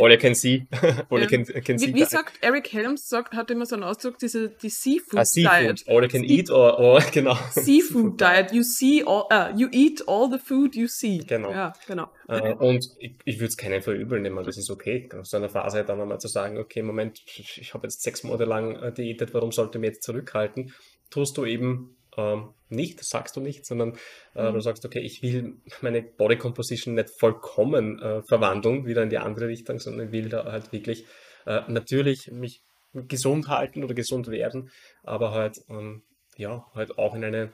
all 0.01 0.11
you 0.11 0.19
can 0.19 0.35
see. 0.35 0.67
all 1.11 1.21
you 1.23 1.29
can, 1.29 1.45
can 1.45 1.79
see 1.79 1.95
Wie, 1.95 2.03
sagt 2.05 2.39
Eric 2.41 2.73
Helms, 2.73 3.09
sagt, 3.09 3.35
hat 3.35 3.53
immer 3.53 3.65
so 3.65 3.77
einen 3.77 3.85
Ausdruck, 3.85 4.19
diese, 4.19 4.49
die 4.49 4.69
Seafood 4.69 5.21
Ah, 5.21 5.25
Seafood. 5.25 5.61
Diet. 5.61 5.85
All 5.89 6.03
you 6.03 6.09
can 6.09 6.23
Sie- 6.23 6.39
eat 6.41 6.51
or, 6.51 6.77
or 6.81 7.01
genau. 7.13 7.37
Seafood 7.53 8.21
Diet. 8.21 8.51
You 8.51 8.65
see 8.65 9.05
all, 9.07 9.27
uh, 9.33 9.57
you 9.57 9.69
eat 9.71 10.03
all 10.09 10.29
the 10.29 10.39
food 10.39 10.75
you 10.75 10.89
see. 10.89 11.19
Genau. 11.19 11.53
Ja, 11.53 11.73
genau. 11.87 12.09
Äh, 12.27 12.55
und 12.55 12.85
ich, 12.99 13.15
ich 13.25 13.37
würde 13.37 13.47
es 13.47 13.57
keinen 13.57 13.81
verübeln 13.81 14.23
nehmen, 14.23 14.45
das 14.45 14.57
ist 14.57 14.71
okay. 14.71 15.09
Aus 15.17 15.31
so 15.31 15.37
einer 15.37 15.51
Phase 15.51 15.85
dann 15.85 16.01
einmal 16.01 16.19
zu 16.19 16.27
sagen, 16.27 16.59
okay, 16.59 16.83
Moment, 16.83 17.21
ich, 17.27 17.61
ich 17.61 17.75
habe 17.75 17.87
jetzt 17.87 18.03
sechs 18.03 18.25
Monate 18.25 18.45
lang 18.45 18.75
äh, 18.83 18.93
diätet, 18.93 19.33
warum 19.35 19.53
sollte 19.53 19.79
ich 19.79 19.83
mich 19.83 19.91
jetzt 19.91 20.03
zurückhalten? 20.03 20.75
Tust 21.11 21.37
du 21.37 21.45
eben 21.45 21.97
ähm, 22.17 22.51
nicht, 22.69 23.05
sagst 23.05 23.37
du 23.37 23.41
nicht, 23.41 23.67
sondern 23.67 23.97
äh, 24.35 24.51
Mhm. 24.51 24.55
du 24.55 24.61
sagst, 24.61 24.85
okay, 24.85 25.01
ich 25.01 25.23
will 25.23 25.55
meine 25.83 26.03
Body 26.03 26.37
Composition 26.37 26.95
nicht 26.95 27.11
vollkommen 27.19 28.01
äh, 28.01 28.23
verwandeln, 28.23 28.87
wieder 28.87 29.03
in 29.03 29.11
die 29.11 29.19
andere 29.19 29.49
Richtung, 29.49 29.79
sondern 29.79 30.07
ich 30.07 30.13
will 30.13 30.29
da 30.29 30.45
halt 30.45 30.73
wirklich 30.73 31.05
äh, 31.47 31.61
natürlich 31.69 32.31
mich 32.33 32.63
gesund 32.95 33.49
halten 33.49 33.85
oder 33.85 33.95
gesund 33.95 34.29
werden, 34.29 34.71
aber 35.03 35.33
halt, 35.33 35.59
ähm, 35.69 36.03
ja, 36.37 36.67
halt 36.75 36.99
auch 36.99 37.15
in 37.15 37.25
eine 37.25 37.53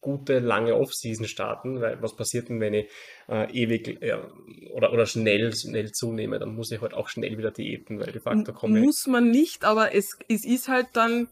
gute 0.00 0.38
lange 0.38 0.76
Off-Season 0.76 1.26
starten, 1.26 1.80
weil 1.80 2.00
was 2.02 2.14
passiert 2.14 2.48
denn, 2.48 2.60
wenn 2.60 2.74
ich 2.74 2.88
äh, 3.28 3.50
ewig 3.52 4.00
äh, 4.02 4.18
oder, 4.72 4.92
oder 4.92 5.06
schnell, 5.06 5.54
schnell 5.54 5.92
zunehme, 5.92 6.38
dann 6.38 6.54
muss 6.54 6.70
ich 6.70 6.80
halt 6.80 6.94
auch 6.94 7.08
schnell 7.08 7.36
wieder 7.36 7.50
diäten, 7.50 7.98
weil 7.98 8.12
de 8.12 8.20
facto 8.20 8.52
komme 8.52 8.80
Muss 8.80 9.06
man 9.06 9.30
nicht, 9.30 9.64
aber 9.64 9.94
es, 9.94 10.16
es 10.28 10.44
ist 10.44 10.68
halt 10.68 10.88
dann 10.92 11.28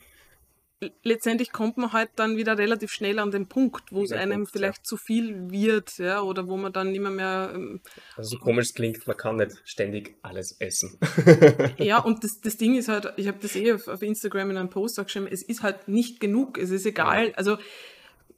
letztendlich 1.02 1.52
kommt 1.52 1.76
man 1.76 1.92
halt 1.92 2.10
dann 2.16 2.36
wieder 2.36 2.56
relativ 2.56 2.92
schnell 2.92 3.18
an 3.18 3.30
den 3.30 3.46
Punkt, 3.46 3.92
wo 3.92 4.04
es 4.04 4.12
einem 4.12 4.42
Punkt, 4.42 4.52
vielleicht 4.52 4.78
ja. 4.78 4.84
zu 4.84 4.96
viel 4.96 5.50
wird, 5.50 5.98
ja, 5.98 6.20
oder 6.20 6.46
wo 6.46 6.56
man 6.56 6.72
dann 6.72 6.92
nicht 6.92 7.00
mehr 7.00 7.10
mehr. 7.10 7.52
Ähm, 7.54 7.80
also 8.16 8.36
so 8.36 8.38
komisch 8.38 8.74
klingt, 8.74 9.06
man 9.06 9.16
kann 9.16 9.36
nicht 9.36 9.60
ständig 9.64 10.16
alles 10.22 10.52
essen. 10.60 10.98
ja, 11.78 11.98
und 11.98 12.22
das, 12.22 12.40
das 12.40 12.56
Ding 12.56 12.76
ist 12.76 12.88
halt, 12.88 13.12
ich 13.16 13.26
habe 13.26 13.38
das 13.40 13.56
eh 13.56 13.72
auf, 13.72 13.88
auf, 13.88 14.02
Instagram 14.02 14.50
in 14.50 14.56
einem 14.56 14.70
Post 14.70 15.00
auch 15.00 15.04
geschrieben, 15.04 15.28
es 15.30 15.42
ist 15.42 15.62
halt 15.62 15.88
nicht 15.88 16.20
genug, 16.20 16.58
es 16.58 16.70
ist 16.70 16.86
egal. 16.86 17.28
Ja. 17.28 17.34
Also 17.34 17.58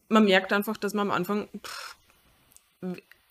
man 0.09 0.25
merkt 0.25 0.53
einfach, 0.53 0.77
dass 0.77 0.95
man 0.95 1.11
am 1.11 1.17
Anfang 1.17 1.49
pff, 1.63 1.97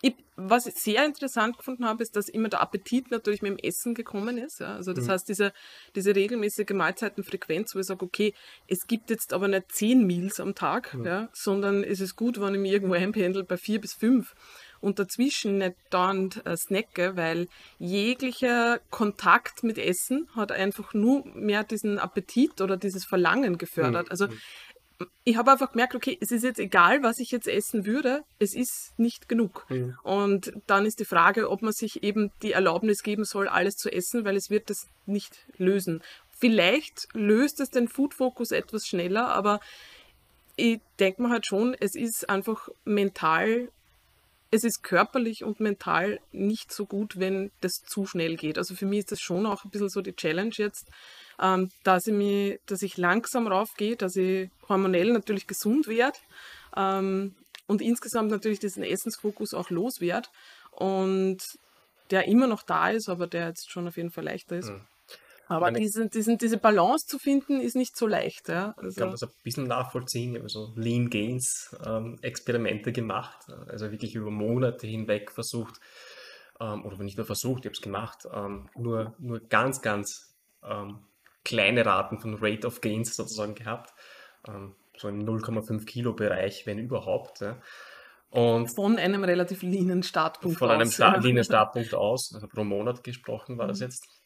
ich, 0.02 0.16
was 0.38 0.66
ich 0.66 0.76
sehr 0.76 1.06
interessant 1.06 1.58
gefunden 1.58 1.86
habe, 1.86 2.02
ist, 2.02 2.16
dass 2.16 2.30
immer 2.30 2.48
der 2.48 2.62
Appetit 2.62 3.12
natürlich 3.12 3.42
mit 3.42 3.52
dem 3.52 3.58
Essen 3.58 3.94
gekommen 3.94 4.38
ist. 4.38 4.62
Ja? 4.62 4.76
Also 4.76 4.94
das 4.94 5.06
mhm. 5.06 5.12
heißt, 5.12 5.28
diese, 5.28 5.52
diese 5.96 6.16
regelmäßige 6.16 6.70
Mahlzeitenfrequenz, 6.72 7.76
wo 7.76 7.80
ich 7.80 7.86
sage, 7.86 8.06
okay, 8.06 8.34
es 8.68 8.88
gibt 8.88 9.10
jetzt 9.10 9.34
aber 9.34 9.50
nicht 9.50 9.72
zehn 9.72 10.08
Meals 10.08 10.40
am 10.40 10.56
Tag, 10.56 10.94
mhm. 10.94 11.06
ja? 11.06 11.30
sondern 11.34 11.84
es 11.84 12.00
ist 12.00 12.16
gut, 12.16 12.40
wenn 12.40 12.54
ich 12.54 12.62
mich 12.62 12.72
irgendwo 12.72 12.94
einpendel 12.94 13.44
bei 13.44 13.58
vier 13.58 13.82
bis 13.82 13.94
fünf 13.94 14.36
und 14.82 14.98
dazwischen 14.98 15.58
nicht 15.58 15.76
dauernd 15.90 16.46
äh, 16.46 16.56
snacke, 16.56 17.18
weil 17.18 17.50
jeglicher 17.80 18.80
Kontakt 18.92 19.64
mit 19.64 19.78
Essen 19.78 20.30
hat 20.34 20.54
einfach 20.54 20.94
nur 20.94 21.26
mehr 21.36 21.66
diesen 21.66 22.00
Appetit 22.00 22.62
oder 22.62 22.78
dieses 22.78 23.04
Verlangen 23.04 23.58
gefördert. 23.58 24.06
Mhm. 24.06 24.12
Also 24.12 24.28
mhm 24.28 24.40
ich 25.24 25.38
habe 25.38 25.52
einfach 25.52 25.72
gemerkt, 25.72 25.96
okay, 25.96 26.18
es 26.20 26.32
ist 26.32 26.44
jetzt 26.44 26.60
egal, 26.60 27.04
was 27.04 27.20
ich 27.20 27.32
jetzt 27.32 27.48
essen 27.48 27.86
würde, 27.86 28.24
es 28.40 28.54
ist 28.54 28.94
nicht 28.98 29.30
genug. 29.30 29.66
Mhm. 29.70 29.98
Und 30.04 30.54
dann 30.68 30.86
ist 30.86 31.00
die 31.00 31.06
Frage, 31.06 31.50
ob 31.50 31.62
man 31.62 31.74
sich 31.74 32.04
eben 32.04 32.32
die 32.42 32.54
Erlaubnis 32.54 33.04
geben 33.04 33.26
soll, 33.26 33.48
alles 33.48 33.76
zu 33.76 33.92
essen, 33.92 34.26
weil 34.26 34.36
es 34.36 34.50
wird 34.50 34.70
das 34.70 34.88
nicht 35.06 35.46
lösen. 35.58 36.02
Vielleicht 36.38 37.08
löst 37.14 37.60
es 37.60 37.70
den 37.70 37.88
Food-Fokus 37.88 38.52
etwas 38.52 38.86
schneller, 38.88 39.28
aber 39.28 39.60
ich 40.56 40.80
denke 41.00 41.22
mir 41.22 41.30
halt 41.30 41.46
schon, 41.46 41.76
es 41.80 41.96
ist 41.96 42.30
einfach 42.30 42.70
mental, 42.84 43.70
es 44.52 44.64
ist 44.64 44.84
körperlich 44.84 45.44
und 45.44 45.60
mental 45.60 46.20
nicht 46.32 46.74
so 46.74 46.86
gut, 46.86 47.20
wenn 47.20 47.52
das 47.62 47.84
zu 47.86 48.06
schnell 48.06 48.36
geht. 48.36 48.58
Also 48.58 48.74
für 48.74 48.86
mich 48.86 49.00
ist 49.00 49.12
das 49.12 49.22
schon 49.22 49.46
auch 49.46 49.64
ein 49.64 49.70
bisschen 49.70 49.90
so 49.90 50.02
die 50.02 50.16
Challenge 50.16 50.54
jetzt, 50.56 50.88
ähm, 51.40 51.70
dass, 51.84 52.08
ich 52.08 52.14
mich, 52.14 52.60
dass 52.66 52.82
ich 52.82 52.98
langsam 52.98 53.48
raufgehe, 53.48 53.96
dass 53.96 54.16
ich 54.16 54.50
hormonell 54.68 55.14
natürlich 55.14 55.48
gesund 55.48 55.88
werde 55.88 56.18
ähm, 56.76 57.36
und 57.68 57.82
insgesamt 57.82 58.32
natürlich 58.32 58.60
diesen 58.60 58.84
Essensfokus 58.84 59.54
auch 59.54 59.70
loswerde 59.70 60.30
und 60.72 61.38
der 62.10 62.28
immer 62.28 62.48
noch 62.48 62.64
da 62.64 62.90
ist, 62.90 63.08
aber 63.08 63.28
der 63.28 63.50
jetzt 63.50 63.70
schon 63.70 63.88
auf 63.88 63.98
jeden 63.98 64.12
Fall 64.12 64.24
leichter 64.24 64.58
ist. 64.58 64.70
Mhm. 64.70 64.82
Aber 65.50 65.72
diesen, 65.72 66.10
diesen, 66.12 66.38
diese 66.38 66.58
Balance 66.58 67.08
zu 67.08 67.18
finden, 67.18 67.60
ist 67.60 67.76
nicht 67.76 67.98
so 67.98 68.06
leicht. 68.06 68.50
Ja? 68.50 68.76
Also, 68.78 68.90
ich 68.90 68.96
kann 68.96 69.12
das 69.12 69.24
ein 69.24 69.30
bisschen 69.44 69.68
nachvollziehen. 69.68 70.34
Ich 70.34 70.40
habe 70.40 70.50
so 70.50 70.72
Lean 70.76 71.10
Gains 71.10 71.76
ähm, 71.86 72.20
Experimente 72.22 72.92
gemacht, 72.92 73.48
also 73.68 73.92
wirklich 73.92 74.16
über 74.16 74.30
Monate 74.30 74.86
hinweg 74.86 75.32
versucht, 75.32 75.80
ähm, 76.60 76.86
oder 76.86 76.98
nicht 76.98 77.18
nur 77.18 77.26
versucht, 77.26 77.66
ich 77.66 77.66
habe 77.66 77.74
es 77.74 77.82
gemacht, 77.82 78.28
ähm, 78.32 78.70
nur, 78.76 79.16
nur 79.18 79.40
ganz, 79.40 79.82
ganz 79.82 80.36
ähm, 80.64 81.00
kleine 81.44 81.86
Raten 81.86 82.20
von 82.20 82.36
Rate 82.40 82.68
of 82.68 82.82
Gains 82.82 83.16
sozusagen 83.16 83.56
gehabt. 83.56 83.94
Ähm, 84.48 84.76
so 84.98 85.08
im 85.08 85.26
0,5 85.26 85.86
Kilo 85.86 86.14
Bereich, 86.14 86.66
wenn 86.68 86.78
überhaupt. 86.78 87.40
Ja. 87.40 87.58
Und 88.30 88.68
von 88.68 89.00
einem 89.00 89.24
relativ 89.24 89.64
leanen 89.64 90.04
Startpunkt 90.04 90.60
von 90.60 90.70
aus. 90.70 90.74
Von 90.74 90.82
einem 90.82 90.92
Sta 90.92 91.16
leanen 91.16 91.44
Startpunkt 91.44 91.94
aus, 91.96 92.34
also 92.36 92.48
pro 92.48 92.64
Monat 92.64 93.04
gesprochen 93.04 93.58
war 93.58 93.66
mhm. 93.66 93.70
das 93.70 93.80
jetzt. 93.80 94.19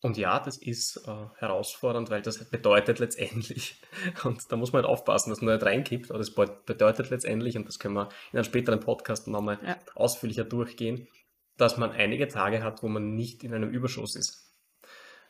Und 0.00 0.18
ja, 0.18 0.38
das 0.38 0.58
ist 0.58 0.98
äh, 1.06 1.26
herausfordernd, 1.38 2.10
weil 2.10 2.20
das 2.20 2.44
bedeutet 2.50 2.98
letztendlich, 2.98 3.80
und 4.24 4.52
da 4.52 4.56
muss 4.56 4.72
man 4.72 4.82
halt 4.82 4.90
aufpassen, 4.90 5.30
dass 5.30 5.40
man 5.40 5.54
nicht 5.54 5.64
reinkippt, 5.64 6.10
aber 6.10 6.18
das 6.18 6.34
bedeutet 6.34 7.10
letztendlich, 7.10 7.56
und 7.56 7.66
das 7.66 7.78
können 7.78 7.94
wir 7.94 8.10
in 8.32 8.38
einem 8.38 8.44
späteren 8.44 8.80
Podcast 8.80 9.28
nochmal 9.28 9.58
ja. 9.64 9.78
ausführlicher 9.94 10.44
durchgehen, 10.44 11.08
dass 11.56 11.78
man 11.78 11.90
einige 11.90 12.28
Tage 12.28 12.62
hat, 12.62 12.82
wo 12.82 12.88
man 12.88 13.14
nicht 13.14 13.44
in 13.44 13.54
einem 13.54 13.70
Überschuss 13.70 14.14
ist. 14.14 14.53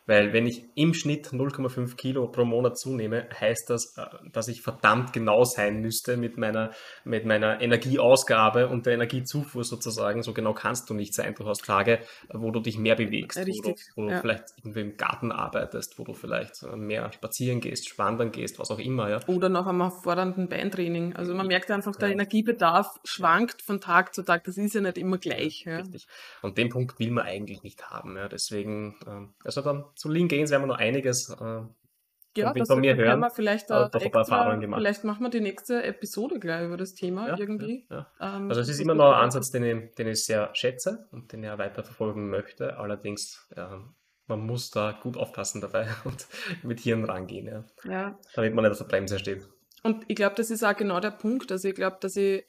Weil 0.06 0.34
wenn 0.34 0.46
ich 0.46 0.64
im 0.74 0.92
Schnitt 0.92 1.28
0,5 1.28 1.96
Kilo 1.96 2.28
pro 2.28 2.44
Monat 2.44 2.76
zunehme, 2.76 3.26
heißt 3.40 3.70
das, 3.70 3.96
äh, 3.96 4.04
dass 4.32 4.48
ich 4.48 4.60
verdammt 4.60 5.12
genau 5.14 5.44
sein 5.44 5.80
müsste 5.80 6.16
mit 6.16 6.36
meiner, 6.36 6.72
mit 7.04 7.24
meiner 7.24 7.60
Energieausgabe 7.62 8.68
und 8.68 8.84
der 8.84 8.94
Energiezufuhr 8.94 9.64
sozusagen. 9.64 10.22
So 10.22 10.34
genau 10.34 10.52
kannst 10.52 10.90
du 10.90 10.94
nicht 10.94 11.14
sein. 11.14 11.34
Du 11.34 11.46
hast 11.46 11.64
Tage, 11.64 12.00
wo 12.32 12.50
du 12.50 12.60
dich 12.60 12.78
mehr 12.78 12.96
bewegst, 12.96 13.38
Richtig, 13.38 13.64
wo 13.94 14.02
du, 14.02 14.06
wo 14.06 14.10
ja. 14.10 14.16
du 14.16 14.20
vielleicht 14.20 14.44
irgendwie 14.58 14.80
im 14.80 14.96
Garten 14.98 15.32
arbeitest, 15.32 15.98
wo 15.98 16.04
du 16.04 16.12
vielleicht 16.12 16.62
äh, 16.62 16.76
mehr 16.76 17.10
spazieren 17.12 17.60
gehst, 17.60 17.98
wandern 17.98 18.30
gehst, 18.30 18.58
was 18.58 18.70
auch 18.70 18.78
immer. 18.78 19.08
Ja. 19.08 19.20
Oder 19.26 19.48
nach 19.48 19.66
einem 19.66 19.90
fordernden 19.90 20.48
Beintraining. 20.48 21.16
Also 21.16 21.34
man 21.34 21.46
merkt 21.46 21.70
einfach, 21.70 21.96
der 21.96 22.08
ja. 22.08 22.14
Energiebedarf 22.14 23.00
schwankt 23.04 23.62
von 23.62 23.80
Tag 23.80 24.14
zu 24.14 24.22
Tag. 24.22 24.44
Das 24.44 24.58
ist 24.58 24.74
ja 24.74 24.82
nicht 24.82 24.98
immer 24.98 25.16
gleich. 25.16 25.64
Ja. 25.64 25.78
Richtig. 25.78 26.06
Und 26.42 26.58
den 26.58 26.68
Punkt 26.68 26.98
will 26.98 27.10
man 27.10 27.24
eigentlich 27.24 27.62
nicht 27.62 27.90
haben. 27.90 28.18
Ja. 28.18 28.28
Deswegen, 28.28 28.96
ähm, 29.06 29.32
also 29.42 29.62
dann 29.62 29.84
zu 29.94 30.08
Lean 30.08 30.28
Gains 30.28 30.50
werden 30.50 30.62
wir 30.62 30.66
noch 30.66 30.78
einiges 30.78 31.30
äh, 31.30 31.62
ja, 32.36 32.52
das 32.52 32.68
von 32.68 32.80
mir 32.80 32.96
hören. 32.96 33.20
Wir 33.20 33.30
vielleicht, 33.30 33.70
äh, 33.70 33.84
extra, 33.84 34.58
vielleicht 34.60 35.04
machen 35.04 35.22
wir 35.22 35.30
die 35.30 35.40
nächste 35.40 35.84
Episode 35.84 36.40
gleich 36.40 36.66
über 36.66 36.76
das 36.76 36.94
Thema 36.94 37.28
ja, 37.28 37.38
irgendwie. 37.38 37.86
Ja, 37.88 38.10
ja. 38.18 38.36
Ähm, 38.36 38.48
also 38.48 38.60
es 38.60 38.68
ist 38.68 38.80
immer 38.80 38.94
noch 38.94 39.12
ein 39.12 39.22
Ansatz, 39.22 39.50
den 39.50 39.62
ich, 39.62 39.94
den 39.94 40.08
ich 40.08 40.24
sehr 40.24 40.50
schätze 40.52 41.08
und 41.12 41.32
den 41.32 41.44
ich 41.44 41.50
auch 41.50 41.58
weiterverfolgen 41.58 42.28
möchte. 42.28 42.76
Allerdings, 42.76 43.48
man 44.26 44.40
muss 44.40 44.70
da 44.70 44.98
gut 45.00 45.16
aufpassen 45.16 45.60
dabei 45.60 45.86
und 46.04 46.26
mit 46.62 46.80
Hirn 46.80 47.04
rangehen, 47.04 47.46
ja. 47.46 47.64
ja. 47.90 48.18
damit 48.34 48.54
man 48.54 48.64
nicht 48.64 48.72
auf 48.72 48.78
der 48.78 48.86
Bremse 48.86 49.18
steht. 49.18 49.48
Und 49.82 50.04
ich 50.08 50.16
glaube, 50.16 50.34
das 50.34 50.50
ist 50.50 50.64
auch 50.64 50.74
genau 50.74 50.98
der 50.98 51.10
Punkt. 51.10 51.52
Also 51.52 51.68
ich 51.68 51.74
glaube, 51.74 51.98
dass 52.00 52.16
ich 52.16 52.44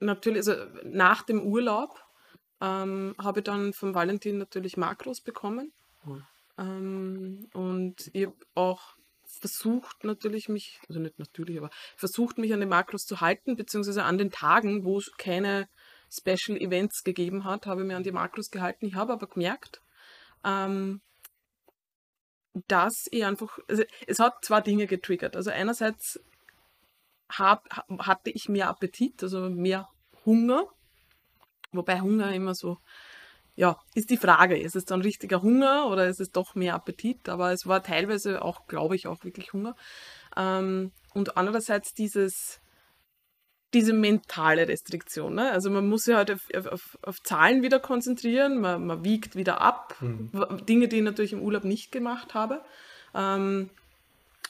natürlich, 0.00 0.38
also 0.38 0.54
nach 0.84 1.22
dem 1.22 1.42
Urlaub 1.42 2.02
ähm, 2.60 3.14
habe 3.22 3.40
ich 3.40 3.44
dann 3.44 3.72
vom 3.72 3.94
Valentin 3.94 4.38
natürlich 4.38 4.76
Makros 4.76 5.20
bekommen. 5.20 5.72
Ähm, 6.58 7.48
und 7.52 8.10
ich 8.12 8.26
habe 8.26 8.36
auch 8.54 8.96
versucht 9.24 10.04
natürlich 10.04 10.48
mich, 10.48 10.80
also 10.88 11.00
nicht 11.00 11.18
natürlich, 11.18 11.58
aber 11.58 11.70
versucht 11.96 12.38
mich 12.38 12.52
an 12.52 12.60
den 12.60 12.68
Makros 12.68 13.04
zu 13.04 13.20
halten, 13.20 13.56
beziehungsweise 13.56 14.02
an 14.04 14.18
den 14.18 14.30
Tagen, 14.30 14.84
wo 14.84 14.98
es 14.98 15.12
keine 15.16 15.68
Special 16.10 16.58
Events 16.58 17.04
gegeben 17.04 17.44
hat, 17.44 17.66
habe 17.66 17.82
ich 17.82 17.86
mir 17.86 17.96
an 17.96 18.02
die 18.02 18.12
Makros 18.12 18.50
gehalten. 18.50 18.86
Ich 18.86 18.94
habe 18.94 19.12
aber 19.12 19.26
gemerkt, 19.26 19.82
ähm, 20.44 21.00
dass 22.66 23.06
ich 23.10 23.24
einfach, 23.24 23.58
also 23.68 23.84
es 24.06 24.18
hat 24.18 24.44
zwei 24.44 24.60
Dinge 24.60 24.86
getriggert. 24.86 25.36
Also 25.36 25.50
einerseits 25.50 26.20
hab, 27.30 27.68
hatte 27.98 28.30
ich 28.30 28.48
mehr 28.48 28.68
Appetit, 28.68 29.22
also 29.22 29.48
mehr 29.50 29.88
Hunger, 30.24 30.66
wobei 31.72 32.00
Hunger 32.00 32.34
immer 32.34 32.54
so 32.54 32.78
ja, 33.58 33.76
ist 33.92 34.10
die 34.10 34.16
Frage, 34.16 34.56
ist 34.56 34.76
es 34.76 34.84
dann 34.84 35.00
richtiger 35.00 35.42
Hunger 35.42 35.88
oder 35.90 36.06
ist 36.06 36.20
es 36.20 36.30
doch 36.30 36.54
mehr 36.54 36.74
Appetit? 36.74 37.28
Aber 37.28 37.50
es 37.50 37.66
war 37.66 37.82
teilweise 37.82 38.40
auch, 38.40 38.68
glaube 38.68 38.94
ich, 38.94 39.08
auch 39.08 39.24
wirklich 39.24 39.52
Hunger. 39.52 39.74
Ähm, 40.36 40.92
und 41.12 41.36
andererseits 41.36 41.92
dieses, 41.92 42.60
diese 43.74 43.92
mentale 43.92 44.68
Restriktion. 44.68 45.34
Ne? 45.34 45.50
Also 45.50 45.70
man 45.70 45.88
muss 45.88 46.04
sich 46.04 46.14
halt 46.14 46.30
auf, 46.30 46.70
auf, 46.70 46.98
auf 47.02 47.16
Zahlen 47.24 47.62
wieder 47.62 47.80
konzentrieren, 47.80 48.60
man, 48.60 48.86
man 48.86 49.02
wiegt 49.02 49.34
wieder 49.34 49.60
ab. 49.60 49.96
Mhm. 50.00 50.30
Dinge, 50.68 50.86
die 50.86 50.98
ich 50.98 51.02
natürlich 51.02 51.32
im 51.32 51.42
Urlaub 51.42 51.64
nicht 51.64 51.90
gemacht 51.90 52.34
habe. 52.34 52.62
Ähm, 53.12 53.70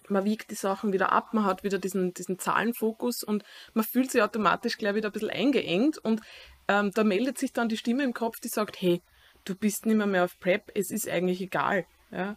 man 0.08 0.26
wiegt 0.26 0.50
die 0.50 0.54
Sachen 0.54 0.92
wieder 0.92 1.12
ab, 1.12 1.32
man 1.32 1.46
hat 1.46 1.64
wieder 1.64 1.78
diesen, 1.78 2.12
diesen 2.12 2.38
Zahlenfokus 2.38 3.22
und 3.22 3.42
man 3.72 3.86
fühlt 3.86 4.10
sich 4.10 4.20
automatisch 4.20 4.76
gleich 4.76 4.94
wieder 4.94 5.08
ein 5.08 5.12
bisschen 5.12 5.30
eingeengt 5.30 5.96
und 5.96 6.20
ähm, 6.68 6.90
da 6.94 7.04
meldet 7.04 7.38
sich 7.38 7.52
dann 7.52 7.68
die 7.68 7.76
Stimme 7.76 8.04
im 8.04 8.14
Kopf, 8.14 8.40
die 8.40 8.48
sagt, 8.48 8.80
hey, 8.80 9.02
du 9.44 9.54
bist 9.54 9.86
nicht 9.86 9.96
mehr, 9.96 10.06
mehr 10.06 10.24
auf 10.24 10.38
Prep, 10.38 10.70
es 10.74 10.90
ist 10.90 11.08
eigentlich 11.08 11.40
egal. 11.40 11.86
Ja? 12.10 12.36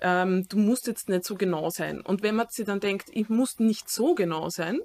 Ähm, 0.00 0.46
du 0.48 0.58
musst 0.58 0.86
jetzt 0.86 1.08
nicht 1.08 1.24
so 1.24 1.36
genau 1.36 1.70
sein. 1.70 2.00
Und 2.00 2.22
wenn 2.22 2.34
man 2.34 2.48
sich 2.48 2.66
dann 2.66 2.80
denkt, 2.80 3.08
ich 3.12 3.28
muss 3.28 3.58
nicht 3.58 3.88
so 3.88 4.14
genau 4.14 4.48
sein, 4.48 4.80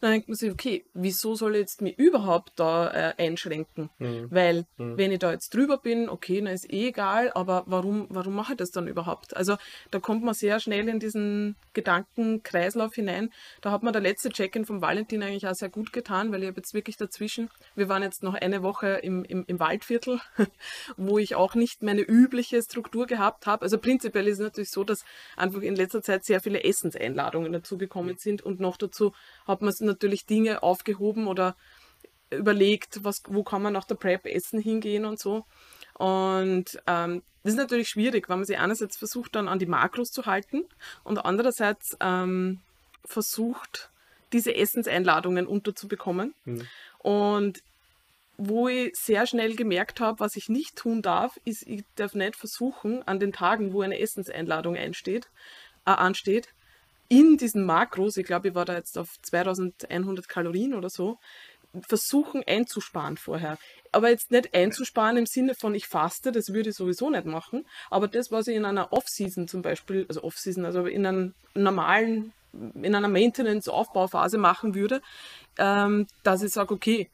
dann 0.00 0.12
denkt 0.12 0.28
man 0.28 0.36
sich, 0.36 0.50
okay, 0.50 0.84
wieso 0.94 1.34
soll 1.34 1.54
ich 1.54 1.60
jetzt 1.60 1.82
mich 1.82 1.98
überhaupt 1.98 2.52
da 2.56 2.90
äh, 2.90 3.14
einschränken? 3.18 3.90
Mhm. 3.98 4.28
Weil, 4.30 4.66
mhm. 4.76 4.96
wenn 4.96 5.12
ich 5.12 5.18
da 5.18 5.32
jetzt 5.32 5.54
drüber 5.54 5.78
bin, 5.78 6.08
okay, 6.08 6.40
dann 6.40 6.52
ist 6.52 6.70
eh 6.72 6.88
egal, 6.88 7.30
aber 7.34 7.64
warum, 7.66 8.06
warum 8.10 8.34
mache 8.34 8.52
ich 8.52 8.58
das 8.58 8.70
dann 8.70 8.88
überhaupt? 8.88 9.36
Also, 9.36 9.56
da 9.90 9.98
kommt 9.98 10.22
man 10.24 10.34
sehr 10.34 10.60
schnell 10.60 10.88
in 10.88 11.00
diesen 11.00 11.56
Gedankenkreislauf 11.72 12.94
hinein. 12.94 13.30
Da 13.60 13.70
hat 13.70 13.82
mir 13.82 13.92
der 13.92 14.00
letzte 14.00 14.30
Check-in 14.30 14.64
vom 14.64 14.80
Valentin 14.82 15.22
eigentlich 15.22 15.46
auch 15.46 15.54
sehr 15.54 15.68
gut 15.70 15.92
getan, 15.92 16.32
weil 16.32 16.42
ich 16.42 16.48
habe 16.48 16.58
jetzt 16.58 16.74
wirklich 16.74 16.96
dazwischen, 16.96 17.50
wir 17.74 17.88
waren 17.88 18.02
jetzt 18.02 18.22
noch 18.22 18.34
eine 18.34 18.62
Woche 18.62 19.00
im, 19.02 19.24
im, 19.24 19.44
im 19.46 19.60
Waldviertel, 19.60 20.20
wo 20.96 21.18
ich 21.18 21.34
auch 21.34 21.54
nicht 21.54 21.82
meine 21.82 22.02
übliche 22.02 22.62
Struktur 22.62 23.06
gehabt 23.06 23.46
habe. 23.46 23.62
Also, 23.62 23.78
prinzipiell 23.78 24.28
ist 24.28 24.38
es 24.38 24.44
natürlich 24.44 24.70
so, 24.70 24.84
dass 24.84 25.04
einfach 25.36 25.62
in 25.62 25.76
letzter 25.76 26.02
Zeit 26.02 26.24
sehr 26.24 26.40
viele 26.40 26.64
Essenseinladungen 26.64 27.52
dazugekommen 27.52 28.16
sind 28.18 28.42
und 28.42 28.60
noch 28.60 28.76
dazu 28.76 29.12
hat 29.46 29.62
man 29.62 29.69
man 29.70 29.76
sich 29.76 29.86
natürlich 29.86 30.26
Dinge 30.26 30.62
aufgehoben 30.62 31.26
oder 31.26 31.56
überlegt, 32.30 33.04
was, 33.04 33.22
wo 33.26 33.42
kann 33.42 33.62
man 33.62 33.72
nach 33.72 33.84
der 33.84 33.96
Prep 33.96 34.26
essen 34.26 34.60
hingehen 34.60 35.04
und 35.04 35.18
so. 35.18 35.44
Und 35.94 36.80
ähm, 36.86 37.22
das 37.42 37.52
ist 37.52 37.58
natürlich 37.58 37.88
schwierig, 37.88 38.28
weil 38.28 38.36
man 38.36 38.44
sich 38.44 38.58
einerseits 38.58 38.96
versucht, 38.96 39.34
dann 39.34 39.48
an 39.48 39.58
die 39.58 39.66
Makros 39.66 40.10
zu 40.12 40.26
halten 40.26 40.64
und 41.04 41.18
andererseits 41.18 41.96
ähm, 42.00 42.60
versucht, 43.04 43.90
diese 44.32 44.54
Essenseinladungen 44.54 45.46
unterzubekommen. 45.46 46.34
Mhm. 46.44 46.66
Und 46.98 47.62
wo 48.36 48.68
ich 48.68 48.94
sehr 48.96 49.26
schnell 49.26 49.54
gemerkt 49.54 50.00
habe, 50.00 50.20
was 50.20 50.36
ich 50.36 50.48
nicht 50.48 50.76
tun 50.76 51.02
darf, 51.02 51.38
ist, 51.44 51.66
ich 51.66 51.84
darf 51.96 52.14
nicht 52.14 52.36
versuchen, 52.36 53.02
an 53.06 53.20
den 53.20 53.32
Tagen, 53.32 53.72
wo 53.72 53.82
eine 53.82 53.98
Essenseinladung 53.98 54.76
einsteht, 54.76 55.28
äh, 55.84 55.90
ansteht, 55.90 56.48
in 57.10 57.36
diesen 57.36 57.66
Makros, 57.66 58.16
ich 58.16 58.24
glaube, 58.24 58.48
ich 58.48 58.54
war 58.54 58.64
da 58.64 58.74
jetzt 58.74 58.96
auf 58.96 59.20
2100 59.22 60.28
Kalorien 60.28 60.74
oder 60.74 60.88
so, 60.88 61.18
versuchen 61.86 62.42
einzusparen 62.46 63.16
vorher. 63.16 63.58
Aber 63.92 64.10
jetzt 64.10 64.30
nicht 64.30 64.54
einzusparen 64.54 65.16
im 65.16 65.26
Sinne 65.26 65.54
von 65.56 65.74
ich 65.74 65.88
faste, 65.88 66.30
das 66.30 66.52
würde 66.52 66.70
ich 66.70 66.76
sowieso 66.76 67.10
nicht 67.10 67.26
machen. 67.26 67.66
Aber 67.90 68.06
das, 68.06 68.30
was 68.30 68.46
ich 68.46 68.56
in 68.56 68.64
einer 68.64 68.92
Off-Season 68.92 69.48
zum 69.48 69.60
Beispiel, 69.60 70.06
also 70.08 70.22
Off-Season, 70.22 70.64
also 70.64 70.86
in 70.86 71.04
einem 71.04 71.34
normalen, 71.54 72.32
in 72.52 72.94
einer 72.94 73.08
Maintenance-Aufbauphase 73.08 74.38
machen 74.38 74.76
würde, 74.76 75.02
ähm, 75.58 76.06
dass 76.22 76.42
ich 76.44 76.52
sage, 76.52 76.72
okay, 76.72 77.10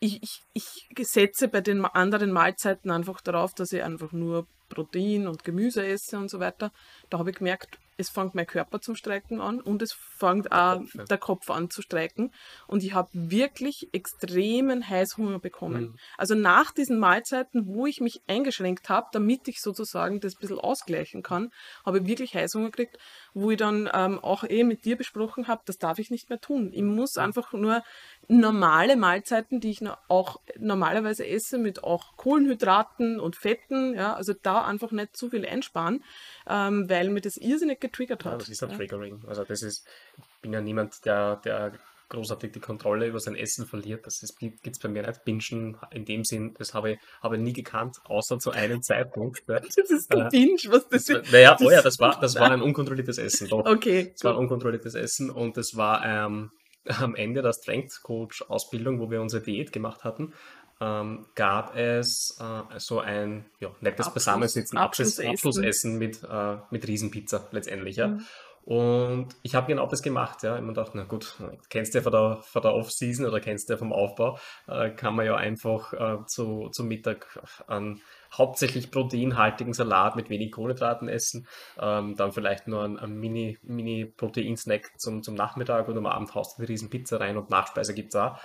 ich, 0.00 0.20
ich, 0.52 0.86
ich 0.94 1.08
setze 1.08 1.48
bei 1.48 1.62
den 1.62 1.82
anderen 1.84 2.30
Mahlzeiten 2.30 2.90
einfach 2.90 3.22
darauf, 3.22 3.54
dass 3.54 3.72
ich 3.72 3.82
einfach 3.82 4.12
nur 4.12 4.46
Protein 4.68 5.26
und 5.26 5.44
Gemüse 5.44 5.86
esse 5.86 6.18
und 6.18 6.30
so 6.30 6.40
weiter. 6.40 6.72
Da 7.08 7.18
habe 7.18 7.30
ich 7.30 7.36
gemerkt, 7.36 7.78
es 8.00 8.10
fängt 8.10 8.34
mein 8.34 8.46
Körper 8.46 8.80
zum 8.80 8.96
Streiken 8.96 9.40
an 9.40 9.60
und 9.60 9.82
es 9.82 9.92
fängt 9.92 10.50
auch 10.50 10.80
Kopf, 10.80 10.94
ja. 10.94 11.04
der 11.04 11.18
Kopf 11.18 11.50
an 11.50 11.70
zu 11.70 11.82
streiken. 11.82 12.32
Und 12.66 12.82
ich 12.82 12.94
habe 12.94 13.08
wirklich 13.12 13.88
extremen 13.92 14.88
Heißhunger 14.88 15.38
bekommen. 15.38 15.82
Mhm. 15.82 15.96
Also 16.16 16.34
nach 16.34 16.72
diesen 16.72 16.98
Mahlzeiten, 16.98 17.66
wo 17.66 17.86
ich 17.86 18.00
mich 18.00 18.22
eingeschränkt 18.26 18.88
habe, 18.88 19.08
damit 19.12 19.48
ich 19.48 19.60
sozusagen 19.60 20.20
das 20.20 20.34
ein 20.34 20.40
bisschen 20.40 20.58
ausgleichen 20.58 21.22
kann, 21.22 21.50
habe 21.84 21.98
ich 21.98 22.06
wirklich 22.06 22.34
Heißhunger 22.34 22.70
gekriegt, 22.70 22.98
wo 23.34 23.50
ich 23.50 23.58
dann 23.58 23.88
ähm, 23.92 24.18
auch 24.18 24.44
eh 24.44 24.64
mit 24.64 24.84
dir 24.84 24.96
besprochen 24.96 25.48
habe, 25.48 25.62
das 25.66 25.78
darf 25.78 25.98
ich 25.98 26.10
nicht 26.10 26.30
mehr 26.30 26.40
tun. 26.40 26.70
Ich 26.72 26.82
muss 26.82 27.16
einfach 27.16 27.52
nur 27.52 27.82
normale 28.30 28.96
Mahlzeiten, 28.96 29.60
die 29.60 29.70
ich 29.70 29.82
auch 30.08 30.40
normalerweise 30.58 31.26
esse, 31.26 31.58
mit 31.58 31.82
auch 31.82 32.16
Kohlenhydraten 32.16 33.18
und 33.18 33.34
Fetten, 33.34 33.94
ja, 33.94 34.14
also 34.14 34.34
da 34.40 34.64
einfach 34.64 34.92
nicht 34.92 35.16
zu 35.16 35.30
viel 35.30 35.44
einsparen, 35.44 36.04
ähm, 36.48 36.88
weil 36.88 37.10
mir 37.10 37.20
das 37.20 37.36
irrsinnig 37.36 37.80
getriggert 37.80 38.24
hat. 38.24 38.32
Ja, 38.32 38.38
das 38.38 38.48
ist 38.48 38.62
ein 38.62 38.70
ja. 38.70 38.76
Triggering. 38.76 39.24
Also 39.26 39.44
das 39.44 39.62
ist, 39.62 39.86
ich 40.16 40.42
bin 40.42 40.52
ja 40.52 40.60
niemand, 40.60 41.04
der, 41.04 41.36
der 41.36 41.72
großartig 42.08 42.52
die 42.52 42.60
Kontrolle 42.60 43.06
über 43.06 43.18
sein 43.18 43.34
Essen 43.34 43.66
verliert. 43.66 44.06
Das 44.06 44.20
gibt 44.38 44.66
es 44.66 44.78
bei 44.78 44.88
mir 44.88 45.06
nicht. 45.06 45.24
Bingen 45.24 45.76
in 45.90 46.04
dem 46.04 46.24
Sinn, 46.24 46.54
das 46.58 46.74
habe 46.74 46.92
ich, 46.92 46.98
habe 47.22 47.36
ich 47.36 47.42
nie 47.42 47.52
gekannt, 47.52 47.98
außer 48.04 48.38
zu 48.38 48.50
einem 48.52 48.82
Zeitpunkt. 48.82 49.42
Das 49.48 49.90
ist 49.90 50.12
ein 50.12 50.26
äh, 50.26 50.28
Binge, 50.30 50.60
was 50.66 50.88
das, 50.88 51.06
das 51.06 51.08
ist. 51.08 51.32
Naja, 51.32 51.56
oh 51.60 51.70
ja, 51.70 51.82
das 51.82 51.98
war, 51.98 52.20
das 52.20 52.34
war 52.36 52.50
ein 52.50 52.62
unkontrolliertes 52.62 53.18
Essen. 53.18 53.48
Doch. 53.48 53.64
Okay. 53.70 54.10
Das 54.12 54.24
war 54.24 54.32
ein 54.32 54.38
unkontrolliertes 54.38 54.94
Essen 54.94 55.30
und 55.30 55.56
das 55.56 55.76
war 55.76 56.04
ähm, 56.04 56.50
am 56.86 57.14
Ende 57.14 57.42
der 57.42 57.52
Strength 57.52 58.02
Coach 58.02 58.42
Ausbildung, 58.42 59.00
wo 59.00 59.10
wir 59.10 59.20
unsere 59.20 59.42
Diät 59.42 59.72
gemacht 59.72 60.04
hatten, 60.04 60.32
ähm, 60.80 61.26
gab 61.34 61.76
es 61.76 62.38
äh, 62.40 62.78
so 62.78 63.00
ein 63.00 63.44
ja, 63.58 63.68
nettes 63.80 64.06
Abschluss, 64.06 64.14
Beisammensitzen, 64.14 64.78
Abschlussessen, 64.78 65.30
Abschlussessen 65.30 65.98
mit, 65.98 66.22
äh, 66.24 66.56
mit 66.70 66.88
Riesenpizza 66.88 67.48
letztendlich. 67.52 67.96
Ja. 67.96 68.08
Mhm. 68.08 68.24
Und 68.62 69.28
ich 69.42 69.54
habe 69.54 69.66
genau 69.66 69.86
das 69.86 70.02
gemacht, 70.02 70.42
ja. 70.42 70.56
Ich 70.56 70.62
mir 70.62 70.68
gedacht, 70.68 70.92
na 70.94 71.04
gut, 71.04 71.36
kennst 71.70 71.94
du 71.94 71.98
ja 71.98 72.02
von 72.02 72.12
der, 72.12 72.38
von 72.42 72.62
der 72.62 72.74
Off-Season 72.74 73.26
oder 73.26 73.40
kennst 73.40 73.68
du 73.68 73.74
ja 73.74 73.78
vom 73.78 73.92
Aufbau, 73.92 74.38
äh, 74.68 74.90
kann 74.90 75.14
man 75.14 75.26
ja 75.26 75.36
einfach 75.36 75.92
äh, 75.92 76.24
zu, 76.26 76.68
zum 76.70 76.88
Mittag 76.88 77.42
einen 77.66 78.00
hauptsächlich 78.32 78.90
proteinhaltigen 78.90 79.72
Salat 79.72 80.16
mit 80.16 80.30
wenig 80.30 80.52
Kohlenhydraten 80.52 81.08
essen, 81.08 81.46
ähm, 81.80 82.16
dann 82.16 82.32
vielleicht 82.32 82.68
nur 82.68 82.84
ein, 82.84 82.98
ein 82.98 83.14
Mini, 83.14 83.58
Mini-Protein-Snack 83.62 84.98
zum, 84.98 85.22
zum 85.22 85.34
Nachmittag 85.34 85.88
und 85.88 85.98
am 85.98 86.06
Abend 86.06 86.34
haust 86.34 86.58
du 86.58 86.62
die 86.62 86.72
riesen 86.72 86.90
Pizza 86.90 87.20
rein 87.20 87.36
und 87.36 87.50
Nachspeise 87.50 87.94
gibt 87.94 88.14
es 88.14 88.20
auch 88.20 88.38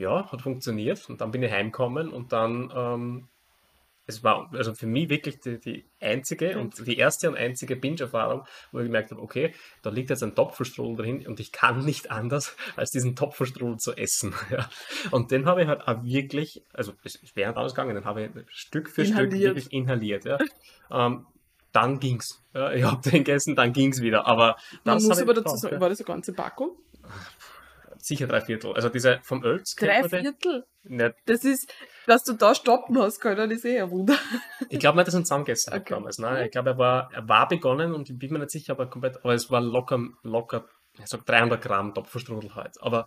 ja, 0.00 0.30
hat 0.30 0.42
funktioniert. 0.42 1.08
Und 1.08 1.20
dann 1.20 1.30
bin 1.30 1.42
ich 1.42 1.52
heimgekommen 1.52 2.08
und 2.08 2.32
dann, 2.32 2.72
ähm, 2.74 3.28
es 4.10 4.24
war 4.24 4.50
also 4.52 4.74
für 4.74 4.86
mich 4.86 5.08
wirklich 5.08 5.40
die, 5.40 5.58
die 5.58 5.84
einzige 6.00 6.58
und 6.58 6.86
die 6.86 6.98
erste 6.98 7.28
und 7.28 7.36
einzige 7.36 7.76
Binge-Erfahrung, 7.76 8.44
wo 8.72 8.80
ich 8.80 8.86
gemerkt 8.86 9.12
habe, 9.12 9.22
okay, 9.22 9.54
da 9.82 9.90
liegt 9.90 10.10
jetzt 10.10 10.22
ein 10.22 10.34
Topfenstrudel 10.34 10.96
drin 10.96 11.26
und 11.26 11.40
ich 11.40 11.52
kann 11.52 11.84
nicht 11.84 12.10
anders, 12.10 12.56
als 12.76 12.90
diesen 12.90 13.16
Topfenstrudel 13.16 13.78
zu 13.78 13.96
essen. 13.96 14.34
Ja. 14.50 14.68
Und 15.12 15.30
den 15.30 15.46
habe 15.46 15.62
ich 15.62 15.68
halt 15.68 15.86
auch 15.86 16.02
wirklich, 16.02 16.64
also 16.72 16.92
es 17.04 17.20
wäre 17.36 17.54
anders 17.54 17.72
gegangen, 17.72 17.94
den 17.94 18.04
habe 18.04 18.24
ich 18.24 18.30
Stück 18.48 18.90
für 18.90 19.02
inhaliert. 19.02 19.32
Stück 19.32 19.44
wirklich 19.44 19.72
inhaliert. 19.72 20.24
Ja. 20.24 20.38
Ähm, 20.90 21.26
dann 21.72 22.00
ging's. 22.00 22.42
Ja, 22.52 22.72
ich 22.72 22.82
habe 22.82 23.00
den 23.02 23.22
gegessen, 23.24 23.54
dann 23.54 23.72
ging's 23.72 24.00
wieder. 24.00 24.26
Aber 24.26 24.56
Man 24.82 25.00
muss 25.00 25.20
aber 25.20 25.34
dazu 25.34 25.56
sagen, 25.56 25.80
war 25.80 25.88
das 25.88 26.00
eine 26.00 26.06
ganze 26.06 26.32
Packung? 26.32 26.76
Sicher 28.10 28.26
drei 28.26 28.40
Viertel. 28.42 28.74
Also 28.74 28.88
diese 28.88 29.20
vom 29.22 29.42
Ölz. 29.42 29.74
Drei 29.74 30.06
Viertel? 30.08 30.66
Nicht. 30.82 31.14
Das 31.26 31.44
ist, 31.44 31.72
dass 32.06 32.24
du 32.24 32.34
da 32.34 32.54
stoppen 32.54 32.98
hast 32.98 33.20
können, 33.20 33.50
ist 33.50 33.64
eh 33.64 33.80
ein 33.80 33.90
Wunder. 33.90 34.16
Ich 34.68 34.78
glaube 34.78 34.96
nicht, 34.96 35.08
dass 35.08 35.14
er 35.14 35.22
zusammengegessen 35.22 35.72
hat 35.72 35.80
okay. 35.80 35.94
damals. 35.94 36.18
Nein, 36.18 36.44
ich 36.44 36.50
glaube, 36.50 36.70
er 36.70 36.78
war, 36.78 37.10
er 37.12 37.28
war 37.28 37.48
begonnen 37.48 37.94
und 37.94 38.08
ich 38.10 38.18
bin 38.18 38.32
mir 38.32 38.38
nicht 38.38 38.50
sicher, 38.50 38.72
aber 38.72 38.88
komplett, 38.88 39.16
aber 39.24 39.34
es 39.34 39.50
war 39.50 39.60
locker, 39.60 39.98
locker, 40.22 40.66
ich 40.98 41.06
sag 41.06 41.24
300 41.26 41.60
Gramm 41.62 41.94
Topfenstrudel 41.94 42.54
halt. 42.54 42.80
Aber, 42.80 43.06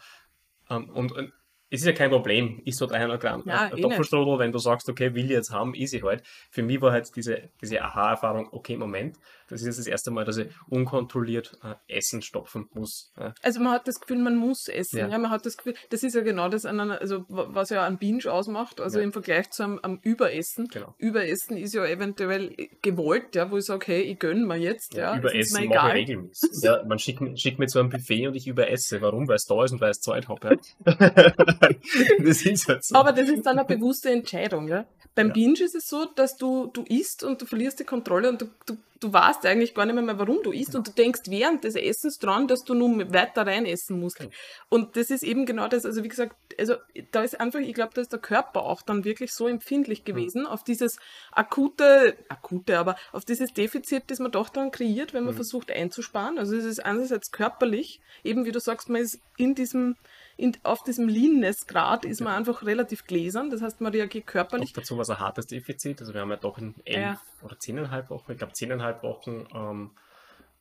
ähm, 0.70 0.90
und, 0.90 1.12
und 1.12 1.34
es 1.74 1.80
ist 1.80 1.88
ja 1.88 1.94
kein 1.94 2.12
Problem, 2.12 2.62
ist 2.66 2.78
so 2.78 2.86
300 2.86 3.20
Gramm 3.20 3.44
ja, 3.48 3.70
äh, 3.70 3.82
Doppelstrudel, 3.82 4.38
wenn 4.38 4.52
du 4.52 4.60
sagst, 4.60 4.88
okay, 4.90 5.16
will 5.16 5.26
ich 5.26 5.32
jetzt 5.32 5.50
haben, 5.50 5.74
easy 5.74 6.02
halt. 6.02 6.22
Für 6.52 6.62
mich 6.62 6.80
war 6.82 6.92
halt 6.92 7.10
diese, 7.16 7.50
diese 7.62 7.82
Aha-Erfahrung, 7.82 8.48
okay, 8.52 8.78
Moment, 8.78 9.18
das 9.50 9.62
ist 9.62 9.68
jetzt 9.68 9.80
das 9.80 9.88
erste 9.88 10.12
Mal, 10.12 10.24
dass 10.24 10.38
ich 10.38 10.48
unkontrolliert 10.70 11.58
äh, 11.64 11.98
Essen 11.98 12.22
stopfen 12.22 12.70
muss. 12.74 13.12
Ja. 13.20 13.34
Also 13.42 13.60
man 13.60 13.74
hat 13.74 13.88
das 13.88 14.00
Gefühl, 14.00 14.20
man 14.20 14.36
muss 14.36 14.68
essen. 14.68 15.00
Ja. 15.00 15.08
ja. 15.08 15.18
man 15.18 15.32
hat 15.32 15.48
das 15.48 15.58
Gefühl, 15.58 15.74
das 15.90 16.04
ist 16.04 16.14
ja 16.16 16.22
genau 16.22 16.48
das, 16.48 16.66
also 16.66 17.26
was 17.28 17.72
ja 17.72 17.86
ein 17.86 17.98
Binge 17.98 18.32
ausmacht, 18.32 18.80
also 18.80 19.00
im 19.00 19.12
Vergleich 19.12 19.50
zu 19.50 19.64
einem, 19.64 19.80
einem 19.82 20.00
Überessen. 20.04 20.68
Genau. 20.68 20.94
Überessen 21.00 21.58
ist 21.58 21.74
ja 21.74 21.86
eventuell 21.86 22.56
gewollt, 22.84 23.36
ja, 23.36 23.50
wo 23.50 23.58
ich 23.58 23.66
sage, 23.66 23.88
hey, 23.88 24.02
ich 24.02 24.20
gönne 24.20 24.46
mir 24.46 24.58
jetzt. 24.58 24.94
Ja, 24.94 25.18
Überessen 25.18 25.68
mache 25.70 25.88
ich 25.90 25.94
regelmäßig. 26.10 26.50
ja, 26.62 26.84
man 26.86 27.00
schickt, 27.00 27.40
schickt 27.40 27.58
mir 27.58 27.68
zu 27.68 27.80
einem 27.80 27.90
Buffet 27.90 28.28
und 28.28 28.36
ich 28.36 28.48
überesse. 28.48 29.02
Warum? 29.02 29.28
Weil 29.28 29.38
es 29.38 29.46
da 29.46 29.64
ist 29.64 29.72
und 29.72 29.82
weil 29.82 29.92
es 29.92 30.02
Zeit 30.02 30.30
habe. 30.30 30.58
das 32.20 32.46
ist 32.46 32.68
halt 32.68 32.84
so. 32.84 32.96
Aber 32.96 33.12
das 33.12 33.30
ist 33.30 33.46
dann 33.46 33.60
eine 33.60 33.68
bewusste 33.68 34.10
Entscheidung. 34.10 34.68
Ja? 34.68 34.86
Beim 35.16 35.28
ja. 35.28 35.34
Binge 35.34 35.60
ist 35.62 35.76
es 35.76 35.88
so, 35.88 36.06
dass 36.06 36.38
du, 36.38 36.68
du 36.68 36.84
isst 36.84 37.24
und 37.24 37.42
du 37.42 37.46
verlierst 37.46 37.80
die 37.80 37.84
Kontrolle 37.84 38.30
und 38.30 38.42
du, 38.42 38.50
du, 38.66 38.78
du 39.00 39.14
weißt 39.14 39.46
eigentlich 39.46 39.76
gar 39.76 39.86
nicht 39.86 39.96
mehr, 39.96 40.18
warum 40.18 40.40
du 40.44 40.52
isst 40.52 40.76
und 40.76 40.88
du 40.88 40.92
denkst 40.92 41.22
während 41.28 41.64
des 41.64 41.76
Essens 41.76 42.18
dran, 42.18 42.48
dass 42.48 42.64
du 42.64 42.74
nun 42.74 43.14
weiter 43.14 43.46
rein 43.46 43.66
essen 43.66 44.00
musst. 44.00 44.20
Okay. 44.20 44.32
Und 44.70 44.96
das 44.96 45.12
ist 45.12 45.24
eben 45.24 45.46
genau 45.46 45.68
das, 45.68 45.86
also 45.86 46.04
wie 46.04 46.08
gesagt, 46.08 46.36
also 46.58 46.76
da 47.12 47.22
ist 47.22 47.40
einfach, 47.40 47.60
ich 47.60 47.76
glaube, 47.76 47.92
da 47.94 48.02
ist 48.02 48.12
der 48.12 48.20
Körper 48.20 48.64
auch 48.64 48.82
dann 48.82 49.04
wirklich 49.04 49.34
so 49.34 49.48
empfindlich 49.48 50.04
gewesen 50.04 50.42
mhm. 50.44 50.48
auf 50.48 50.64
dieses 50.64 50.98
akute, 51.32 52.16
akute, 52.30 52.80
aber 52.80 52.96
auf 53.12 53.24
dieses 53.24 53.54
Defizit, 53.54 54.04
das 54.08 54.20
man 54.20 54.32
doch 54.32 54.50
dann 54.50 54.72
kreiert, 54.72 55.14
wenn 55.14 55.26
man 55.26 55.34
mhm. 55.34 55.38
versucht 55.38 55.72
einzusparen. 55.72 56.40
Also 56.40 56.56
es 56.56 56.66
ist 56.66 56.84
einerseits 56.84 57.32
körperlich, 57.32 58.02
eben 58.24 58.46
wie 58.46 58.52
du 58.52 58.60
sagst, 58.60 58.90
man 58.90 59.02
ist 59.02 59.20
in 59.38 59.54
diesem 59.54 59.96
in, 60.44 60.58
auf 60.64 60.84
diesem 60.84 61.08
Leanness-Grad 61.08 62.04
ist 62.04 62.20
man 62.20 62.34
einfach 62.34 62.66
relativ 62.66 63.06
gläsern, 63.06 63.50
das 63.50 63.62
heißt, 63.62 63.80
man 63.80 63.94
reagiert 63.94 64.28
körperlich. 64.28 64.72
Auch 64.72 64.82
dazu 64.82 64.96
war 64.98 65.04
es 65.04 65.10
ein 65.10 65.20
hartes 65.20 65.48
Defizit, 65.48 66.02
also 66.02 66.14
wir 66.14 66.20
haben 66.20 66.32
ja 66.32 66.36
doch 66.36 66.58
in 66.58 66.76
elf 66.84 66.98
ja. 66.98 67.22
oder 67.44 67.58
zehneinhalb 67.58 68.10
Wochen, 68.10 68.34
ich 68.34 68.38
glaube 68.38 68.52
zehneinhalb 68.52 69.04
Wochen 69.04 69.48
ähm, 69.56 69.92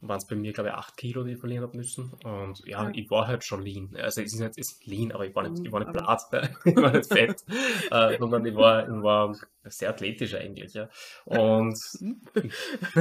waren 0.02 0.18
es 0.18 0.26
bei 0.26 0.34
mir, 0.34 0.52
glaube 0.52 0.70
ich, 0.70 0.74
8 0.74 0.96
Kilo, 0.96 1.22
die 1.22 1.32
ich 1.32 1.38
verlieren 1.38 1.62
habe 1.62 1.76
müssen. 1.76 2.12
Und 2.24 2.58
ja, 2.66 2.84
ja, 2.84 2.90
ich 2.92 3.10
war 3.10 3.28
halt 3.28 3.44
schon 3.44 3.62
lean. 3.62 3.90
Also 3.96 4.20
es 4.20 4.34
ist 4.34 4.40
nicht 4.40 4.58
ist 4.58 4.86
lean, 4.86 5.12
aber 5.12 5.24
ich 5.26 5.34
war 5.34 5.48
nicht, 5.48 5.64
ich 5.64 5.72
war 5.72 5.80
nicht 5.80 5.92
blatt, 5.92 6.20
ich 6.64 6.76
war 6.76 6.90
nicht 6.90 7.06
fett, 7.06 7.44
äh, 7.90 8.18
sondern 8.18 8.44
ich 8.44 8.54
war, 8.54 8.82
ich 8.82 9.02
war 9.02 9.34
sehr 9.64 9.90
athletisch 9.90 10.34
eigentlich. 10.34 10.74
Ja. 10.74 10.88
Und 11.24 11.78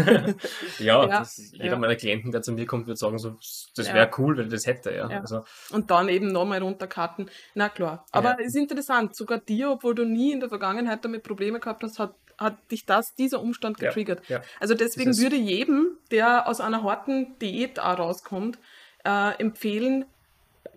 ja, 0.79 1.03
ja, 1.03 1.07
das, 1.07 1.37
jeder 1.53 1.65
ja. 1.65 1.77
meiner 1.77 1.95
Klienten, 1.95 2.31
der 2.31 2.43
zu 2.43 2.51
mir 2.51 2.67
kommt, 2.67 2.85
wird 2.85 2.99
sagen, 2.99 3.17
so, 3.17 3.37
das 3.75 3.93
wäre 3.93 4.11
cool, 4.19 4.37
wenn 4.37 4.45
ich 4.45 4.53
das 4.53 4.67
hätte. 4.67 4.93
Ja. 4.93 5.07
Also, 5.07 5.43
Und 5.71 5.89
dann 5.89 6.07
eben 6.07 6.31
nochmal 6.31 6.61
runterkarten. 6.61 7.31
Na 7.55 7.69
klar. 7.69 8.05
Aber 8.11 8.37
es 8.39 8.47
ist 8.47 8.57
interessant, 8.57 9.15
sogar 9.15 9.39
dir, 9.39 9.71
obwohl 9.71 9.95
du 9.95 10.05
nie 10.05 10.33
in 10.33 10.39
der 10.39 10.49
Vergangenheit 10.49 11.03
damit 11.03 11.23
Probleme 11.23 11.59
gehabt 11.59 11.81
hast, 11.81 11.97
hat 11.97 12.15
hat 12.41 12.57
dich 12.71 12.85
das, 12.85 13.15
dieser 13.15 13.41
Umstand 13.41 13.79
getriggert. 13.79 14.27
Ja, 14.27 14.37
ja. 14.37 14.43
Also 14.59 14.73
deswegen 14.73 15.17
würde 15.17 15.35
jedem, 15.35 15.97
der 16.11 16.47
aus 16.47 16.59
einer 16.59 16.83
harten 16.83 17.37
Diät 17.39 17.79
auch 17.79 17.99
rauskommt, 17.99 18.57
äh, 19.05 19.39
empfehlen, 19.39 20.05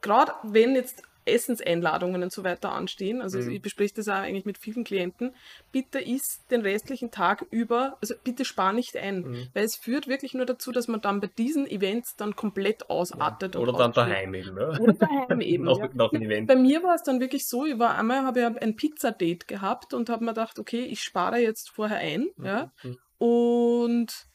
gerade 0.01 0.33
wenn 0.43 0.75
jetzt 0.75 1.03
Essenseinladungen 1.27 2.23
und 2.23 2.33
so 2.33 2.45
weiter 2.45 2.73
anstehen, 2.73 3.23
also 3.23 3.39
Mhm. 3.39 3.51
ich 3.51 3.63
bespreche 3.63 3.95
das 3.95 4.09
auch 4.09 4.15
eigentlich 4.15 4.45
mit 4.45 4.59
vielen 4.59 4.85
Klienten, 4.85 5.35
bitte 5.73 5.99
isst 6.01 6.51
den 6.51 6.61
restlichen 6.63 7.11
Tag 7.11 7.45
über, 7.51 7.97
also 8.01 8.15
bitte 8.25 8.45
spar 8.45 8.73
nicht 8.73 8.97
ein, 8.97 9.23
Mhm. 9.23 9.49
weil 9.55 9.65
es 9.65 9.77
führt 9.77 10.07
wirklich 10.09 10.35
nur 10.35 10.47
dazu, 10.47 10.71
dass 10.73 10.87
man 10.89 11.01
dann 11.01 11.21
bei 11.21 11.29
diesen 11.29 11.67
Events 11.67 12.15
dann 12.17 12.37
komplett 12.37 12.91
ausartet. 12.91 13.57
und 13.57 13.63
Oder 13.63 13.73
dann 13.73 13.91
ausschlägt. 13.91 13.97
daheim 14.11 14.35
eben? 14.35 14.59
Oder 14.59 14.93
daheim 14.93 15.41
eben. 15.41 15.65
Nach, 15.65 15.79
ja. 15.79 15.89
nach 15.95 16.11
dem 16.11 16.23
Event. 16.23 16.47
Bei 16.49 16.57
mir 16.57 16.83
war 16.83 16.95
es 16.95 17.03
dann 17.03 17.21
wirklich 17.21 17.47
so, 17.47 17.65
ich 17.65 17.79
war 17.79 17.97
einmal, 17.99 18.23
habe 18.25 18.41
ich 18.41 18.63
ein 18.63 18.77
Pizza-Date 18.77 19.49
gehabt 19.49 19.95
und 19.95 20.09
habe 20.11 20.25
mir 20.25 20.33
gedacht, 20.33 20.59
okay, 20.59 20.85
ich 20.85 21.03
spare 21.03 21.39
jetzt 21.39 21.71
vorher 21.71 21.99
ein, 21.99 22.29
ja, 22.43 22.71
Mhm. 22.83 22.99
und 23.19 24.27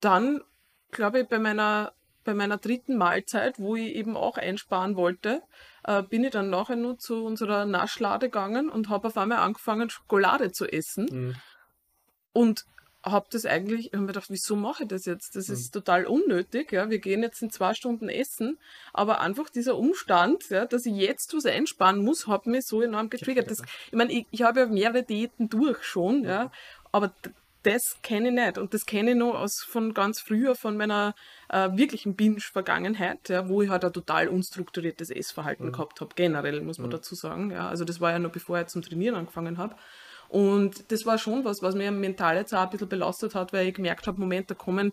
dann, 0.00 0.40
glaube 0.90 1.20
ich, 1.20 1.28
bei 1.28 1.38
meiner, 1.38 1.92
bei 2.24 2.34
meiner 2.34 2.58
dritten 2.58 2.96
Mahlzeit, 2.96 3.58
wo 3.58 3.76
ich 3.76 3.94
eben 3.94 4.16
auch 4.16 4.36
einsparen 4.36 4.96
wollte, 4.96 5.42
äh, 5.84 6.02
bin 6.02 6.24
ich 6.24 6.30
dann 6.30 6.50
nachher 6.50 6.76
nur 6.76 6.98
zu 6.98 7.24
unserer 7.24 7.66
Naschlade 7.66 8.26
gegangen 8.26 8.68
und 8.70 8.88
habe 8.88 9.08
auf 9.08 9.16
einmal 9.16 9.38
angefangen, 9.38 9.90
Schokolade 9.90 10.52
zu 10.52 10.66
essen 10.66 11.06
Mhm. 11.10 11.34
und 12.32 12.64
habe 13.06 13.26
das 13.30 13.44
eigentlich, 13.44 13.88
ich 13.88 13.92
habe 13.92 14.00
mir 14.00 14.06
gedacht, 14.06 14.30
wieso 14.30 14.56
mache 14.56 14.84
ich 14.84 14.88
das 14.88 15.04
jetzt? 15.04 15.36
Das 15.36 15.50
ist 15.50 15.72
total 15.72 16.06
unnötig, 16.06 16.72
ja. 16.72 16.88
Wir 16.88 17.00
gehen 17.00 17.22
jetzt 17.22 17.42
in 17.42 17.50
zwei 17.50 17.74
Stunden 17.74 18.08
essen, 18.08 18.58
aber 18.94 19.20
einfach 19.20 19.50
dieser 19.50 19.76
Umstand, 19.76 20.48
ja, 20.48 20.64
dass 20.64 20.86
ich 20.86 20.94
jetzt 20.94 21.34
was 21.36 21.44
einsparen 21.44 22.02
muss, 22.02 22.26
hat 22.26 22.46
mich 22.46 22.64
so 22.64 22.80
enorm 22.80 23.10
getriggert. 23.10 23.50
Das, 23.50 23.60
ich 23.60 23.92
meine, 23.92 24.10
ich, 24.10 24.26
ich 24.30 24.40
habe 24.42 24.60
ja 24.60 24.66
mehrere 24.66 25.02
Diäten 25.02 25.50
durch 25.50 25.82
schon, 25.84 26.24
ja, 26.24 26.50
aber 26.92 27.12
das 27.64 27.96
kenne 28.02 28.28
ich 28.28 28.34
nicht. 28.34 28.58
Und 28.58 28.74
das 28.74 28.86
kenne 28.86 29.12
ich 29.12 29.16
noch 29.16 29.34
aus 29.34 29.62
von 29.62 29.94
ganz 29.94 30.20
früher, 30.20 30.54
von 30.54 30.76
meiner 30.76 31.14
äh, 31.48 31.70
wirklichen 31.72 32.14
Binge-Vergangenheit, 32.14 33.28
ja, 33.28 33.48
wo 33.48 33.62
ich 33.62 33.70
halt 33.70 33.84
ein 33.84 33.92
total 33.92 34.28
unstrukturiertes 34.28 35.10
Essverhalten 35.10 35.72
gehabt 35.72 36.00
habe, 36.00 36.14
generell, 36.14 36.60
muss 36.60 36.78
man 36.78 36.90
dazu 36.90 37.14
sagen. 37.14 37.50
Ja. 37.50 37.68
Also 37.68 37.84
das 37.84 38.00
war 38.00 38.12
ja 38.12 38.18
noch 38.18 38.32
bevor 38.32 38.60
ich 38.60 38.66
zum 38.66 38.82
Trainieren 38.82 39.16
angefangen 39.16 39.58
habe. 39.58 39.74
Und 40.28 40.90
das 40.90 41.06
war 41.06 41.18
schon 41.18 41.44
was, 41.44 41.62
was 41.62 41.74
mir 41.74 41.90
mental 41.90 42.36
jetzt 42.36 42.54
auch 42.54 42.62
ein 42.62 42.70
bisschen 42.70 42.88
belastet 42.88 43.34
hat, 43.34 43.52
weil 43.52 43.68
ich 43.68 43.74
gemerkt 43.74 44.06
habe, 44.06 44.20
Moment, 44.20 44.50
da 44.50 44.54
kommen, 44.54 44.92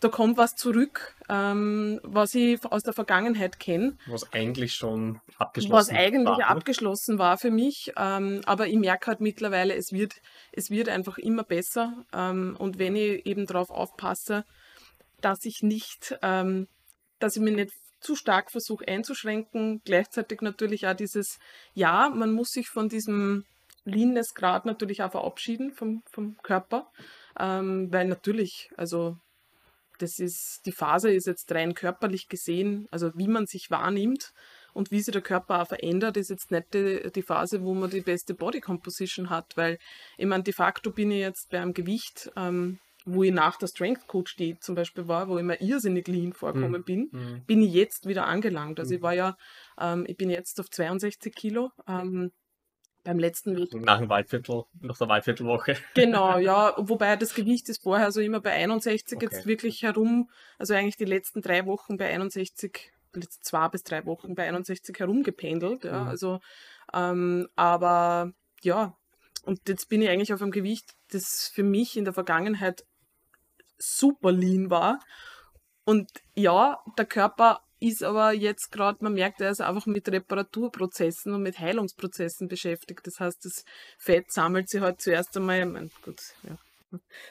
da 0.00 0.08
kommt 0.08 0.38
was 0.38 0.56
zurück, 0.56 1.14
ähm, 1.28 2.00
was 2.02 2.34
ich 2.34 2.64
aus 2.64 2.82
der 2.82 2.94
Vergangenheit 2.94 3.60
kenne, 3.60 3.96
Was 4.06 4.32
eigentlich 4.32 4.74
schon 4.74 5.20
abgeschlossen 5.36 5.72
was 5.72 5.88
eigentlich 5.90 6.38
war. 6.38 6.48
abgeschlossen 6.48 7.18
war 7.18 7.36
für 7.36 7.50
mich. 7.50 7.92
Ähm, 7.96 8.40
aber 8.46 8.66
ich 8.66 8.78
merke 8.78 9.08
halt 9.08 9.20
mittlerweile, 9.20 9.74
es 9.74 9.92
wird, 9.92 10.14
es 10.52 10.70
wird 10.70 10.88
einfach 10.88 11.18
immer 11.18 11.44
besser. 11.44 12.04
Ähm, 12.14 12.56
und 12.58 12.78
wenn 12.78 12.96
ich 12.96 13.26
eben 13.26 13.46
darauf 13.46 13.70
aufpasse, 13.70 14.44
dass 15.20 15.44
ich 15.44 15.62
nicht, 15.62 16.16
ähm, 16.22 16.66
dass 17.18 17.36
ich 17.36 17.42
mich 17.42 17.54
nicht 17.54 17.72
zu 18.00 18.16
stark 18.16 18.50
versuche 18.50 18.88
einzuschränken, 18.88 19.82
gleichzeitig 19.84 20.40
natürlich 20.40 20.86
auch 20.86 20.94
dieses, 20.94 21.38
ja, 21.74 22.08
man 22.08 22.32
muss 22.32 22.52
sich 22.52 22.68
von 22.68 22.88
diesem 22.88 23.44
Leanness-Grad 23.84 24.64
natürlich 24.64 25.02
auch 25.02 25.10
verabschieden 25.10 25.72
vom, 25.72 26.02
vom 26.10 26.38
Körper, 26.42 26.90
ähm, 27.38 27.92
weil 27.92 28.08
natürlich, 28.08 28.70
also 28.78 29.18
das 30.02 30.18
ist, 30.18 30.60
die 30.66 30.72
Phase 30.72 31.12
ist 31.12 31.26
jetzt 31.26 31.50
rein 31.52 31.74
körperlich 31.74 32.28
gesehen, 32.28 32.86
also 32.90 33.10
wie 33.14 33.28
man 33.28 33.46
sich 33.46 33.70
wahrnimmt 33.70 34.32
und 34.72 34.90
wie 34.90 35.00
sich 35.00 35.12
der 35.12 35.22
Körper 35.22 35.62
auch 35.62 35.68
verändert, 35.68 36.16
ist 36.16 36.30
jetzt 36.30 36.50
nicht 36.50 36.72
die, 36.74 37.10
die 37.14 37.22
Phase, 37.22 37.62
wo 37.62 37.74
man 37.74 37.90
die 37.90 38.00
beste 38.00 38.34
Body 38.34 38.60
Composition 38.60 39.30
hat, 39.30 39.56
weil 39.56 39.78
ich 40.18 40.26
meine, 40.26 40.42
de 40.42 40.52
facto 40.54 40.90
bin 40.90 41.10
ich 41.10 41.20
jetzt 41.20 41.50
bei 41.50 41.60
einem 41.60 41.74
Gewicht, 41.74 42.30
ähm, 42.36 42.78
wo 43.06 43.22
ich 43.22 43.32
nach 43.32 43.56
der 43.56 43.66
Strength 43.66 44.06
Coach 44.08 44.36
Diät 44.36 44.62
zum 44.62 44.74
Beispiel 44.74 45.08
war, 45.08 45.28
wo 45.28 45.38
ich 45.38 45.44
mir 45.44 45.60
irrsinnig 45.60 46.06
lean 46.06 46.32
vorkommen 46.34 46.84
bin, 46.84 47.08
Mhm. 47.12 47.44
bin 47.46 47.62
ich 47.62 47.72
jetzt 47.72 48.06
wieder 48.06 48.26
angelangt. 48.26 48.78
Also 48.78 48.94
ich 48.94 49.02
war 49.02 49.14
ja, 49.14 49.36
ähm, 49.80 50.04
ich 50.06 50.16
bin 50.18 50.28
jetzt 50.30 50.60
auf 50.60 50.68
62 50.70 51.34
Kilo. 51.34 51.70
Ähm, 51.88 52.30
beim 53.10 53.18
letzten 53.18 53.56
Weg 53.56 53.74
Nach 53.74 53.98
dem 53.98 54.08
Waldviertel, 54.08 54.62
nach 54.80 54.96
der 54.96 55.08
Waldviertelwoche. 55.08 55.76
Genau, 55.94 56.38
ja, 56.38 56.74
wobei 56.76 57.16
das 57.16 57.34
Gewicht 57.34 57.68
ist 57.68 57.82
vorher 57.82 58.12
so 58.12 58.20
immer 58.20 58.40
bei 58.40 58.52
61 58.52 59.16
Okay. 59.16 59.26
jetzt 59.28 59.46
wirklich 59.46 59.82
herum, 59.82 60.30
also 60.58 60.74
eigentlich 60.74 60.96
die 60.96 61.04
letzten 61.06 61.42
drei 61.42 61.66
Wochen 61.66 61.96
bei 61.96 62.08
61, 62.08 62.92
die 63.14 63.20
letzten 63.20 63.42
zwei 63.42 63.68
bis 63.68 63.82
drei 63.82 64.06
Wochen 64.06 64.36
bei 64.36 64.46
61 64.46 64.96
herumgependelt, 64.98 65.82
ja, 65.84 66.02
Mhm. 66.02 66.08
also, 66.08 66.40
ähm, 66.94 67.48
aber 67.56 68.32
ja, 68.62 68.96
und 69.44 69.68
jetzt 69.68 69.88
bin 69.88 70.02
ich 70.02 70.08
eigentlich 70.08 70.32
auf 70.32 70.40
einem 70.42 70.52
Gewicht, 70.52 70.94
das 71.10 71.48
für 71.52 71.64
mich 71.64 71.96
in 71.96 72.04
der 72.04 72.14
Vergangenheit 72.14 72.84
super 73.78 74.30
lean 74.30 74.70
war. 74.70 75.00
Und 75.84 76.08
ja, 76.34 76.78
der 76.96 77.06
Körper 77.06 77.62
ist 77.80 78.02
aber 78.02 78.32
jetzt 78.32 78.70
gerade, 78.70 78.98
man 79.02 79.14
merkt, 79.14 79.40
er 79.40 79.50
ist 79.50 79.60
einfach 79.60 79.86
mit 79.86 80.08
Reparaturprozessen 80.08 81.32
und 81.32 81.42
mit 81.42 81.58
Heilungsprozessen 81.58 82.46
beschäftigt. 82.46 83.06
Das 83.06 83.18
heißt, 83.18 83.44
das 83.44 83.64
Fett 83.98 84.30
sammelt 84.30 84.68
sich 84.68 84.80
halt 84.80 85.00
zuerst 85.00 85.36
einmal, 85.36 85.60
ich 85.60 85.66
mein, 85.66 85.90
gut, 86.04 86.20
ja, 86.42 86.58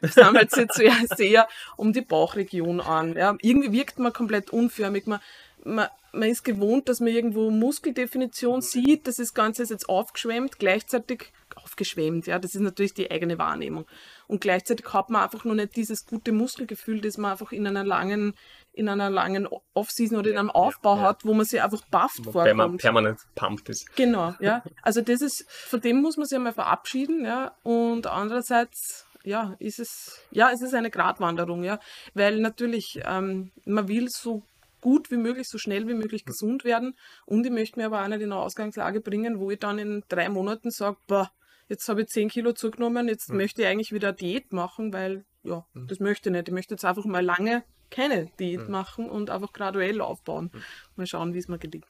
sammelt 0.02 0.52
sich 0.52 0.68
zuerst 0.70 1.20
eher 1.20 1.48
um 1.78 1.94
die 1.94 2.02
Bauchregion 2.02 2.82
an. 2.82 3.16
Ja. 3.16 3.38
Irgendwie 3.42 3.72
wirkt 3.72 4.00
man 4.00 4.12
komplett 4.12 4.50
unförmig. 4.50 5.06
Man, 5.06 5.20
man, 5.64 5.88
man 6.12 6.30
ist 6.30 6.44
gewohnt, 6.44 6.90
dass 6.90 7.00
man 7.00 7.10
irgendwo 7.10 7.52
Muskeldefinition 7.52 8.62
sieht. 8.62 9.08
Das 9.08 9.20
ist 9.20 9.36
Ganze 9.36 9.64
ist 9.64 9.70
jetzt 9.70 9.88
aufgeschwemmt, 9.88 10.58
gleichzeitig 10.58 11.32
aufgeschwemmt, 11.56 12.28
ja, 12.28 12.40
das 12.40 12.56
ist 12.56 12.62
natürlich 12.62 12.94
die 12.94 13.10
eigene 13.12 13.38
Wahrnehmung. 13.38 13.86
Und 14.28 14.42
gleichzeitig 14.42 14.86
hat 14.94 15.10
man 15.10 15.24
einfach 15.24 15.46
noch 15.46 15.56
nicht 15.56 15.76
dieses 15.76 16.06
gute 16.06 16.32
Muskelgefühl, 16.32 17.02
das 17.02 17.18
man 17.18 17.32
einfach 17.32 17.52
in 17.52 17.68
einer 17.68 17.84
langen, 17.84 18.34
in 18.74 18.88
einer 18.88 19.10
langen 19.10 19.48
Off-Season 19.74 20.18
oder 20.18 20.30
in 20.32 20.38
einem 20.38 20.50
Aufbau 20.52 20.96
ja. 20.98 21.02
hat, 21.02 21.26
wo 21.26 21.34
man 21.34 21.46
sich 21.46 21.62
einfach 21.62 21.82
bufft 21.92 22.26
Wobei 22.26 22.54
man 22.54 22.66
vorkommt. 22.66 22.82
permanent 22.82 23.20
pumped 23.36 23.70
ist. 23.70 23.96
Genau, 23.96 24.34
ja. 24.40 24.64
Also 24.84 25.02
das 25.02 25.22
ist, 25.22 25.46
von 25.50 25.82
dem 25.82 26.02
muss 26.02 26.18
man 26.18 26.26
sich 26.26 26.36
einmal 26.38 26.54
verabschieden, 26.54 27.26
ja. 27.26 27.54
Und 27.64 28.08
andererseits, 28.08 29.06
ja, 29.24 29.56
ist 29.60 29.80
es, 29.80 30.22
ja, 30.32 30.52
es 30.52 30.62
ist 30.62 30.74
eine 30.74 30.90
Gratwanderung, 30.92 31.64
ja. 31.64 31.80
Weil 32.14 32.40
natürlich, 32.40 33.02
ähm, 33.06 33.52
man 33.66 33.88
will 33.88 34.10
so 34.10 34.44
gut 34.82 35.12
wie 35.12 35.18
möglich, 35.18 35.50
so 35.50 35.58
schnell 35.58 35.88
wie 35.90 35.94
möglich 35.94 36.24
gesund 36.24 36.64
werden. 36.64 36.96
Und 37.26 37.46
ich 37.46 37.52
möchte 37.52 37.78
mir 37.80 37.88
aber 37.88 38.02
auch 38.02 38.08
nicht 38.08 38.22
in 38.22 38.32
eine 38.32 38.40
Ausgangslage 38.42 39.02
bringen, 39.02 39.40
wo 39.40 39.52
ich 39.52 39.60
dann 39.60 39.78
in 39.78 40.04
drei 40.08 40.30
Monaten 40.30 40.72
sage, 40.72 40.96
boah, 41.08 41.30
jetzt 41.68 41.90
habe 41.90 42.04
ich 42.04 42.08
10 42.08 42.30
Kilo 42.30 42.54
zugenommen, 42.54 43.10
jetzt 43.10 43.30
Mhm. 43.30 43.38
möchte 43.38 43.62
ich 43.62 43.68
eigentlich 43.68 43.92
wieder 43.92 44.14
Diät 44.14 44.54
machen, 44.54 44.94
weil, 44.94 45.26
ja, 45.44 45.66
das 45.76 46.00
möchte 46.00 46.30
ich 46.30 46.34
nicht. 46.34 46.48
Ich 46.48 46.54
möchte 46.54 46.76
jetzt 46.76 46.86
einfach 46.86 47.04
mal 47.06 47.24
lange 47.26 47.64
keine 47.90 48.28
Diät 48.40 48.66
Mhm. 48.66 48.72
machen 48.72 49.10
und 49.10 49.30
einfach 49.30 49.54
graduell 49.54 50.02
aufbauen. 50.02 50.52
Mal 50.96 51.08
schauen, 51.08 51.34
wie 51.34 51.40
es 51.40 51.48
mir 51.48 51.60
gelingt. 51.60 51.88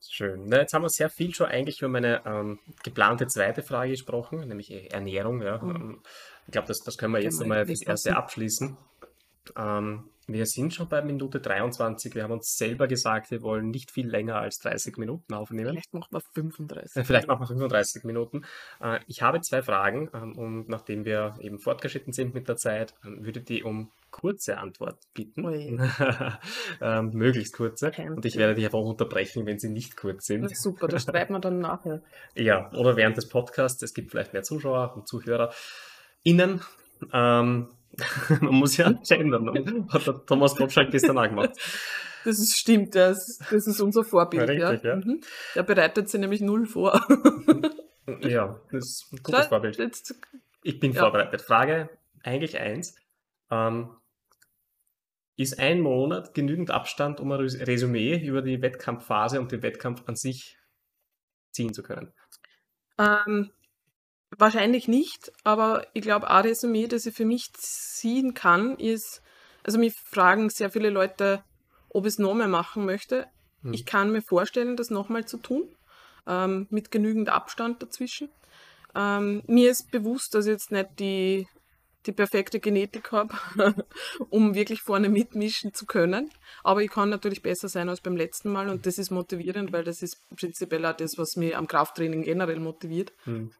Schön. 0.00 0.44
Na, 0.46 0.58
jetzt 0.58 0.72
haben 0.72 0.82
wir 0.82 0.88
sehr 0.88 1.10
viel 1.10 1.34
schon 1.34 1.46
eigentlich 1.46 1.80
über 1.80 1.88
meine 1.88 2.22
ähm, 2.24 2.60
geplante 2.84 3.26
zweite 3.26 3.62
Frage 3.62 3.90
gesprochen, 3.90 4.46
nämlich 4.46 4.70
E- 4.70 4.86
Ernährung. 4.88 5.42
Ja. 5.42 5.58
Mhm. 5.58 6.00
Ich 6.46 6.52
glaube, 6.52 6.68
das, 6.68 6.78
das 6.80 6.96
können 6.96 7.12
wir 7.14 7.22
jetzt 7.22 7.42
einmal 7.42 7.66
fürs. 7.66 7.82
Erste 7.82 8.16
abschließen. 8.16 8.76
Ähm, 9.56 10.08
wir 10.28 10.46
sind 10.46 10.74
schon 10.74 10.88
bei 10.88 11.02
Minute 11.02 11.40
23. 11.40 12.14
Wir 12.14 12.24
haben 12.24 12.32
uns 12.32 12.56
selber 12.56 12.88
gesagt, 12.88 13.30
wir 13.30 13.42
wollen 13.42 13.70
nicht 13.70 13.90
viel 13.92 14.08
länger 14.08 14.36
als 14.36 14.58
30 14.58 14.96
Minuten 14.98 15.34
aufnehmen. 15.34 15.68
Vielleicht 15.68 15.94
machen 15.94 16.08
wir 16.10 16.20
35. 16.20 16.96
Äh, 16.96 17.04
Vielleicht 17.04 17.28
machen 17.28 17.40
wir 17.40 17.46
35 17.46 18.04
Minuten. 18.04 18.44
Äh, 18.80 18.98
Ich 19.06 19.22
habe 19.22 19.40
zwei 19.40 19.62
Fragen 19.62 20.10
ähm, 20.14 20.36
und 20.36 20.68
nachdem 20.68 21.04
wir 21.04 21.36
eben 21.40 21.58
fortgeschritten 21.58 22.12
sind 22.12 22.34
mit 22.34 22.48
der 22.48 22.56
Zeit, 22.56 22.94
ähm, 23.04 23.24
würde 23.24 23.40
die 23.40 23.62
um 23.62 23.90
kurze 24.10 24.58
Antwort 24.58 24.98
bitten. 25.14 25.44
Ui. 25.44 25.78
ähm, 26.80 27.10
möglichst 27.12 27.54
kurze. 27.54 27.92
Und 28.08 28.24
ich 28.24 28.36
werde 28.36 28.54
dich 28.54 28.64
einfach 28.64 28.80
unterbrechen, 28.80 29.46
wenn 29.46 29.58
sie 29.58 29.68
nicht 29.68 29.96
kurz 29.96 30.26
sind. 30.26 30.56
super, 30.56 30.88
das 30.88 31.04
schreiben 31.04 31.34
wir 31.34 31.40
dann 31.40 31.60
nachher. 31.60 32.02
Ja, 32.34 32.70
oder 32.72 32.96
während 32.96 33.16
des 33.16 33.28
Podcasts. 33.28 33.82
Es 33.82 33.94
gibt 33.94 34.10
vielleicht 34.10 34.32
mehr 34.32 34.42
Zuschauer 34.42 34.94
und 34.96 35.06
Zuhörer. 35.06 35.52
Innen. 36.22 36.62
Ähm, 37.12 37.68
man 38.40 38.54
muss 38.54 38.76
ja 38.76 38.92
gendern. 38.92 39.88
Hat 39.90 40.06
der 40.06 40.24
Thomas 40.26 40.54
Gottschalk 40.56 40.90
gestern 40.90 41.18
auch 41.18 41.28
gemacht. 41.28 41.50
Das 42.24 42.40
ist, 42.40 42.56
stimmt, 42.58 42.96
das, 42.96 43.38
das 43.52 43.68
ist 43.68 43.80
unser 43.80 44.02
Vorbild. 44.02 44.48
Ja, 44.58 44.70
richtig, 44.70 44.82
ja. 44.88 44.96
Mhm. 44.96 45.20
Der 45.54 45.62
bereitet 45.62 46.08
sich 46.08 46.20
nämlich 46.20 46.40
null 46.40 46.66
vor. 46.66 47.00
Ja, 48.20 48.60
das 48.72 48.84
ist 48.84 49.12
ein 49.12 49.22
gutes 49.22 49.46
Vorbild. 49.46 49.78
Jetzt, 49.78 50.14
Ich 50.64 50.80
bin 50.80 50.92
Ja. 50.92 51.02
vorbereitet. 51.02 51.42
Frage 51.42 51.88
eigentlich 52.24 52.58
eins. 52.58 52.96
Ähm, 53.50 53.90
ist 55.36 55.58
ein 55.60 55.80
Monat 55.80 56.34
genügend 56.34 56.70
Abstand, 56.72 57.20
um 57.20 57.30
ein 57.30 57.38
Res- 57.40 57.64
Resümee 57.66 58.16
über 58.26 58.42
die 58.42 58.60
Wettkampfphase 58.60 59.40
und 59.40 59.52
den 59.52 59.62
Wettkampf 59.62 60.02
an 60.06 60.16
sich 60.16 60.58
ziehen 61.52 61.72
zu 61.74 61.82
können? 61.84 62.12
ähm, 62.98 63.50
wahrscheinlich 64.36 64.88
nicht, 64.88 65.32
aber 65.44 65.86
ich 65.92 66.02
glaube, 66.02 66.30
ein 66.30 66.44
Resümee, 66.44 66.86
das 66.86 67.06
ich 67.06 67.14
für 67.14 67.24
mich 67.24 67.52
ziehen 67.54 68.34
kann, 68.34 68.76
ist, 68.78 69.22
also 69.62 69.78
mich 69.78 69.94
fragen 69.94 70.50
sehr 70.50 70.70
viele 70.70 70.90
Leute, 70.90 71.42
ob 71.88 72.04
ich 72.04 72.14
es 72.14 72.18
nochmal 72.18 72.48
machen 72.48 72.84
möchte. 72.84 73.26
Hm. 73.62 73.72
Ich 73.72 73.86
kann 73.86 74.12
mir 74.12 74.22
vorstellen, 74.22 74.76
das 74.76 74.90
nochmal 74.90 75.24
zu 75.24 75.38
tun, 75.38 75.68
ähm, 76.26 76.66
mit 76.70 76.90
genügend 76.90 77.28
Abstand 77.28 77.82
dazwischen. 77.82 78.28
Ähm, 78.94 79.42
mir 79.46 79.70
ist 79.70 79.90
bewusst, 79.90 80.34
dass 80.34 80.46
jetzt 80.46 80.72
nicht 80.72 80.98
die, 80.98 81.46
die 82.06 82.12
perfekte 82.12 82.60
Genetik 82.60 83.12
habe, 83.12 83.34
um 84.30 84.54
wirklich 84.54 84.82
vorne 84.82 85.08
mitmischen 85.08 85.74
zu 85.74 85.86
können. 85.86 86.30
Aber 86.64 86.82
ich 86.82 86.90
kann 86.90 87.10
natürlich 87.10 87.42
besser 87.42 87.68
sein 87.68 87.88
als 87.88 88.00
beim 88.00 88.16
letzten 88.16 88.50
Mal 88.50 88.68
und 88.68 88.86
das 88.86 88.98
ist 88.98 89.10
motivierend, 89.10 89.72
weil 89.72 89.84
das 89.84 90.02
ist 90.02 90.18
prinzipiell 90.36 90.84
auch 90.86 90.96
das, 90.96 91.18
was 91.18 91.36
mich 91.36 91.56
am 91.56 91.66
Krafttraining 91.66 92.22
generell 92.22 92.60
motiviert. 92.60 93.12
Hm. 93.24 93.50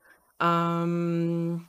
Ähm, 0.40 1.68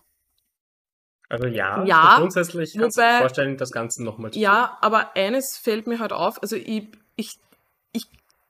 also 1.30 1.48
ja, 1.48 1.84
ja 1.84 2.16
grundsätzlich 2.20 2.74
kannst 2.78 2.98
wobei, 2.98 3.14
du 3.14 3.18
vorstellen, 3.20 3.58
das 3.58 3.72
Ganze 3.72 4.04
nochmal 4.04 4.32
zu 4.32 4.40
Ja, 4.40 4.78
aber 4.82 5.16
eines 5.16 5.58
fällt 5.58 5.88
mir 5.88 6.00
halt 6.00 6.14
auf, 6.14 6.42
also 6.42 6.56
ich, 6.56 6.90
ich, 7.16 7.38
ich 7.92 8.08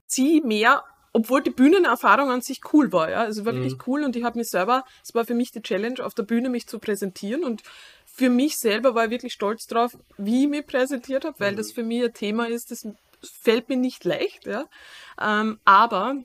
ziehe 0.07 0.41
mehr 0.45 0.83
obwohl 1.17 1.41
die 1.41 1.49
Bühnenerfahrung 1.49 2.29
an 2.29 2.41
sich 2.41 2.61
cool 2.73 2.91
war, 2.93 3.09
ja, 3.09 3.21
also 3.21 3.43
wirklich 3.43 3.73
mhm. 3.73 3.83
cool. 3.87 4.03
Und 4.03 4.15
ich 4.15 4.23
habe 4.23 4.37
mich 4.37 4.49
selber, 4.49 4.83
es 5.03 5.15
war 5.15 5.25
für 5.25 5.33
mich 5.33 5.51
die 5.51 5.63
Challenge, 5.63 6.05
auf 6.05 6.13
der 6.13 6.21
Bühne 6.21 6.47
mich 6.47 6.67
zu 6.67 6.77
präsentieren. 6.77 7.43
Und 7.43 7.63
für 8.05 8.29
mich 8.29 8.59
selber 8.59 8.93
war 8.93 9.05
ich 9.05 9.09
wirklich 9.09 9.33
stolz 9.33 9.65
drauf, 9.65 9.97
wie 10.17 10.43
ich 10.43 10.49
mich 10.49 10.67
präsentiert 10.67 11.25
habe, 11.25 11.39
weil 11.39 11.53
mhm. 11.53 11.57
das 11.57 11.71
für 11.71 11.81
mich 11.81 12.03
ein 12.03 12.13
Thema 12.13 12.47
ist, 12.47 12.69
das 12.69 12.87
fällt 13.41 13.67
mir 13.67 13.77
nicht 13.77 14.05
leicht, 14.05 14.45
ja, 14.45 14.65
ähm, 15.19 15.59
aber 15.65 16.17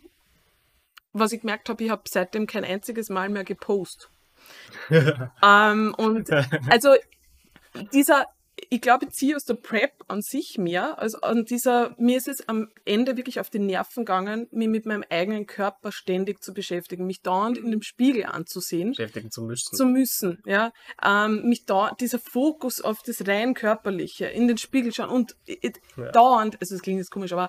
was 1.12 1.32
ich 1.32 1.40
gemerkt 1.40 1.68
habe, 1.68 1.82
ich 1.84 1.90
habe 1.90 2.02
seitdem 2.08 2.46
kein 2.46 2.64
einziges 2.64 3.08
Mal 3.08 3.28
mehr 3.28 3.44
gepostet. 3.44 4.10
ähm, 5.42 5.94
und 5.96 6.30
also 6.68 6.94
dieser 7.92 8.26
ich 8.70 8.80
glaube, 8.80 9.06
ich 9.06 9.12
ziehe 9.12 9.36
aus 9.36 9.44
der 9.44 9.54
Prep 9.54 9.92
an 10.08 10.22
sich 10.22 10.58
mehr. 10.58 10.98
Also 10.98 11.20
an 11.20 11.44
dieser, 11.44 11.94
mir 11.98 12.16
ist 12.16 12.28
es 12.28 12.48
am 12.48 12.68
Ende 12.84 13.16
wirklich 13.16 13.40
auf 13.40 13.50
die 13.50 13.58
Nerven 13.58 14.04
gegangen, 14.04 14.48
mich 14.50 14.68
mit 14.68 14.86
meinem 14.86 15.04
eigenen 15.08 15.46
Körper 15.46 15.92
ständig 15.92 16.42
zu 16.42 16.52
beschäftigen, 16.54 17.06
mich 17.06 17.22
dauernd 17.22 17.58
in 17.58 17.70
dem 17.70 17.82
Spiegel 17.82 18.24
anzusehen. 18.24 18.90
Beschäftigen 18.90 19.30
zu 19.30 19.42
müssen. 19.42 19.76
Zu 19.76 19.86
müssen, 19.86 20.42
ja. 20.46 20.72
Ähm, 21.02 21.42
mich 21.48 21.64
da, 21.64 21.94
dieser 21.98 22.18
Fokus 22.18 22.80
auf 22.80 23.02
das 23.02 23.26
rein 23.26 23.54
körperliche, 23.54 24.26
in 24.26 24.48
den 24.48 24.58
Spiegel 24.58 24.92
schauen 24.92 25.10
und 25.10 25.36
it, 25.46 25.80
ja. 25.96 26.10
dauernd, 26.12 26.60
also 26.60 26.74
es 26.74 26.82
klingt 26.82 26.98
jetzt 26.98 27.10
komisch, 27.10 27.32
aber 27.32 27.48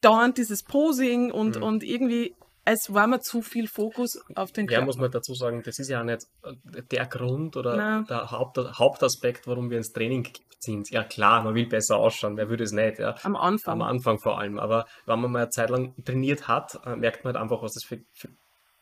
dauernd 0.00 0.38
dieses 0.38 0.62
Posing 0.62 1.30
und, 1.30 1.56
mhm. 1.56 1.62
und 1.62 1.84
irgendwie 1.84 2.34
es 2.64 2.92
war 2.94 3.06
mir 3.06 3.20
zu 3.20 3.42
viel 3.42 3.66
Fokus 3.66 4.20
auf 4.34 4.52
den 4.52 4.66
Körper. 4.66 4.80
Ja, 4.80 4.86
muss 4.86 4.96
man 4.96 5.10
dazu 5.10 5.34
sagen, 5.34 5.62
das 5.64 5.78
ist 5.78 5.88
ja 5.88 6.04
nicht 6.04 6.26
äh, 6.44 6.82
der 6.90 7.06
Grund 7.06 7.56
oder 7.56 7.76
Nein. 7.76 8.06
der 8.06 8.30
Haupt, 8.30 8.58
Hauptaspekt, 8.58 9.46
warum 9.46 9.70
wir 9.70 9.78
ins 9.78 9.92
Training 9.92 10.28
sind. 10.60 10.90
Ja 10.90 11.02
klar, 11.02 11.42
man 11.42 11.54
will 11.54 11.66
besser 11.66 11.96
ausschauen, 11.96 12.36
wer 12.36 12.48
würde 12.48 12.64
es 12.64 12.72
nicht? 12.72 12.98
Ja. 12.98 13.16
Am 13.22 13.36
Anfang. 13.36 13.72
Am 13.74 13.82
Anfang 13.82 14.18
vor 14.18 14.38
allem. 14.38 14.58
Aber 14.58 14.86
wenn 15.06 15.20
man 15.20 15.32
mal 15.32 15.42
eine 15.42 15.50
Zeit 15.50 15.70
lang 15.70 15.94
trainiert 16.04 16.46
hat, 16.46 16.78
äh, 16.86 16.94
merkt 16.96 17.24
man 17.24 17.34
halt 17.34 17.42
einfach, 17.42 17.62
was 17.62 17.74
das 17.74 17.84
für, 17.84 18.00
für 18.12 18.28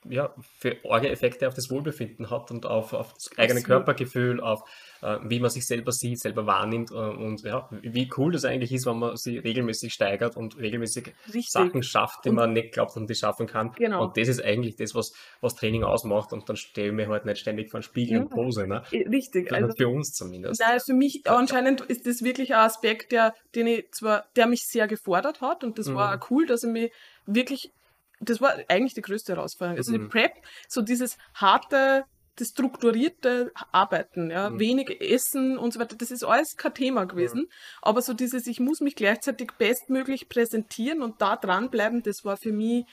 ja, 0.08 0.34
für 0.58 0.76
Orge-Effekte 0.84 1.46
auf 1.46 1.54
das 1.54 1.70
Wohlbefinden 1.70 2.30
hat 2.30 2.50
und 2.50 2.64
auf, 2.64 2.92
auf 2.92 3.12
das 3.12 3.30
eigene 3.36 3.62
Körpergefühl, 3.62 4.40
auf 4.40 4.62
äh, 5.02 5.18
wie 5.24 5.40
man 5.40 5.50
sich 5.50 5.66
selber 5.66 5.92
sieht, 5.92 6.20
selber 6.20 6.46
wahrnimmt 6.46 6.90
äh, 6.90 6.94
und 6.94 7.42
ja, 7.42 7.68
wie 7.82 8.10
cool 8.16 8.32
das 8.32 8.44
eigentlich 8.44 8.72
ist, 8.72 8.86
wenn 8.86 8.98
man 8.98 9.16
sie 9.16 9.38
regelmäßig 9.38 9.92
steigert 9.92 10.36
und 10.36 10.58
regelmäßig 10.58 11.12
Richtig. 11.26 11.50
Sachen 11.50 11.82
schafft, 11.82 12.24
die 12.24 12.30
und 12.30 12.36
man 12.36 12.52
nicht 12.52 12.72
glaubt, 12.72 12.96
und 12.96 13.08
die 13.08 13.14
schaffen 13.14 13.46
kann. 13.46 13.72
Genau. 13.72 14.04
Und 14.04 14.16
das 14.16 14.28
ist 14.28 14.42
eigentlich 14.42 14.76
das, 14.76 14.94
was, 14.94 15.12
was 15.40 15.54
Training 15.54 15.84
ausmacht 15.84 16.32
und 16.32 16.48
dann 16.48 16.56
stelle 16.56 16.88
ich 16.88 16.94
mir 16.94 17.08
halt 17.08 17.26
nicht 17.26 17.38
ständig 17.38 17.70
vor 17.70 17.80
den 17.80 17.84
Spiegel 17.84 18.16
ja. 18.16 18.22
und 18.22 18.30
Pose. 18.30 18.66
Ne? 18.66 18.82
Richtig. 18.92 19.52
Also, 19.52 19.74
für 19.76 19.88
uns 19.88 20.12
zumindest. 20.12 20.60
Nein, 20.60 20.80
für 20.80 20.94
mich 20.94 21.22
anscheinend 21.26 21.82
ist 21.82 22.06
das 22.06 22.22
wirklich 22.22 22.54
ein 22.54 22.60
Aspekt, 22.60 23.12
der, 23.12 23.34
den 23.54 23.66
ich 23.66 23.92
zwar, 23.92 24.26
der 24.36 24.46
mich 24.46 24.66
sehr 24.66 24.88
gefordert 24.88 25.40
hat 25.40 25.62
und 25.64 25.78
das 25.78 25.88
mhm. 25.88 25.94
war 25.94 26.14
auch 26.14 26.30
cool, 26.30 26.46
dass 26.46 26.64
ich 26.64 26.70
mich 26.70 26.92
wirklich 27.26 27.72
das 28.20 28.40
war 28.40 28.54
eigentlich 28.68 28.94
die 28.94 29.02
größte 29.02 29.34
Herausforderung. 29.34 29.78
Also 29.78 29.92
mhm. 29.92 30.02
die 30.02 30.08
Prep, 30.08 30.32
so 30.68 30.82
dieses 30.82 31.16
harte, 31.34 32.04
das 32.36 32.48
strukturierte 32.48 33.52
Arbeiten, 33.72 34.30
ja, 34.30 34.50
mhm. 34.50 34.60
wenig 34.60 35.00
Essen 35.00 35.58
und 35.58 35.72
so 35.72 35.80
weiter, 35.80 35.96
das 35.96 36.10
ist 36.10 36.24
alles 36.24 36.56
kein 36.56 36.74
Thema 36.74 37.04
gewesen. 37.04 37.42
Mhm. 37.42 37.48
Aber 37.82 38.02
so 38.02 38.12
dieses, 38.12 38.46
ich 38.46 38.60
muss 38.60 38.80
mich 38.80 38.94
gleichzeitig 38.94 39.52
bestmöglich 39.58 40.28
präsentieren 40.28 41.02
und 41.02 41.20
da 41.20 41.36
dranbleiben, 41.36 42.02
das 42.02 42.24
war 42.24 42.36
für 42.36 42.52
mich 42.52 42.84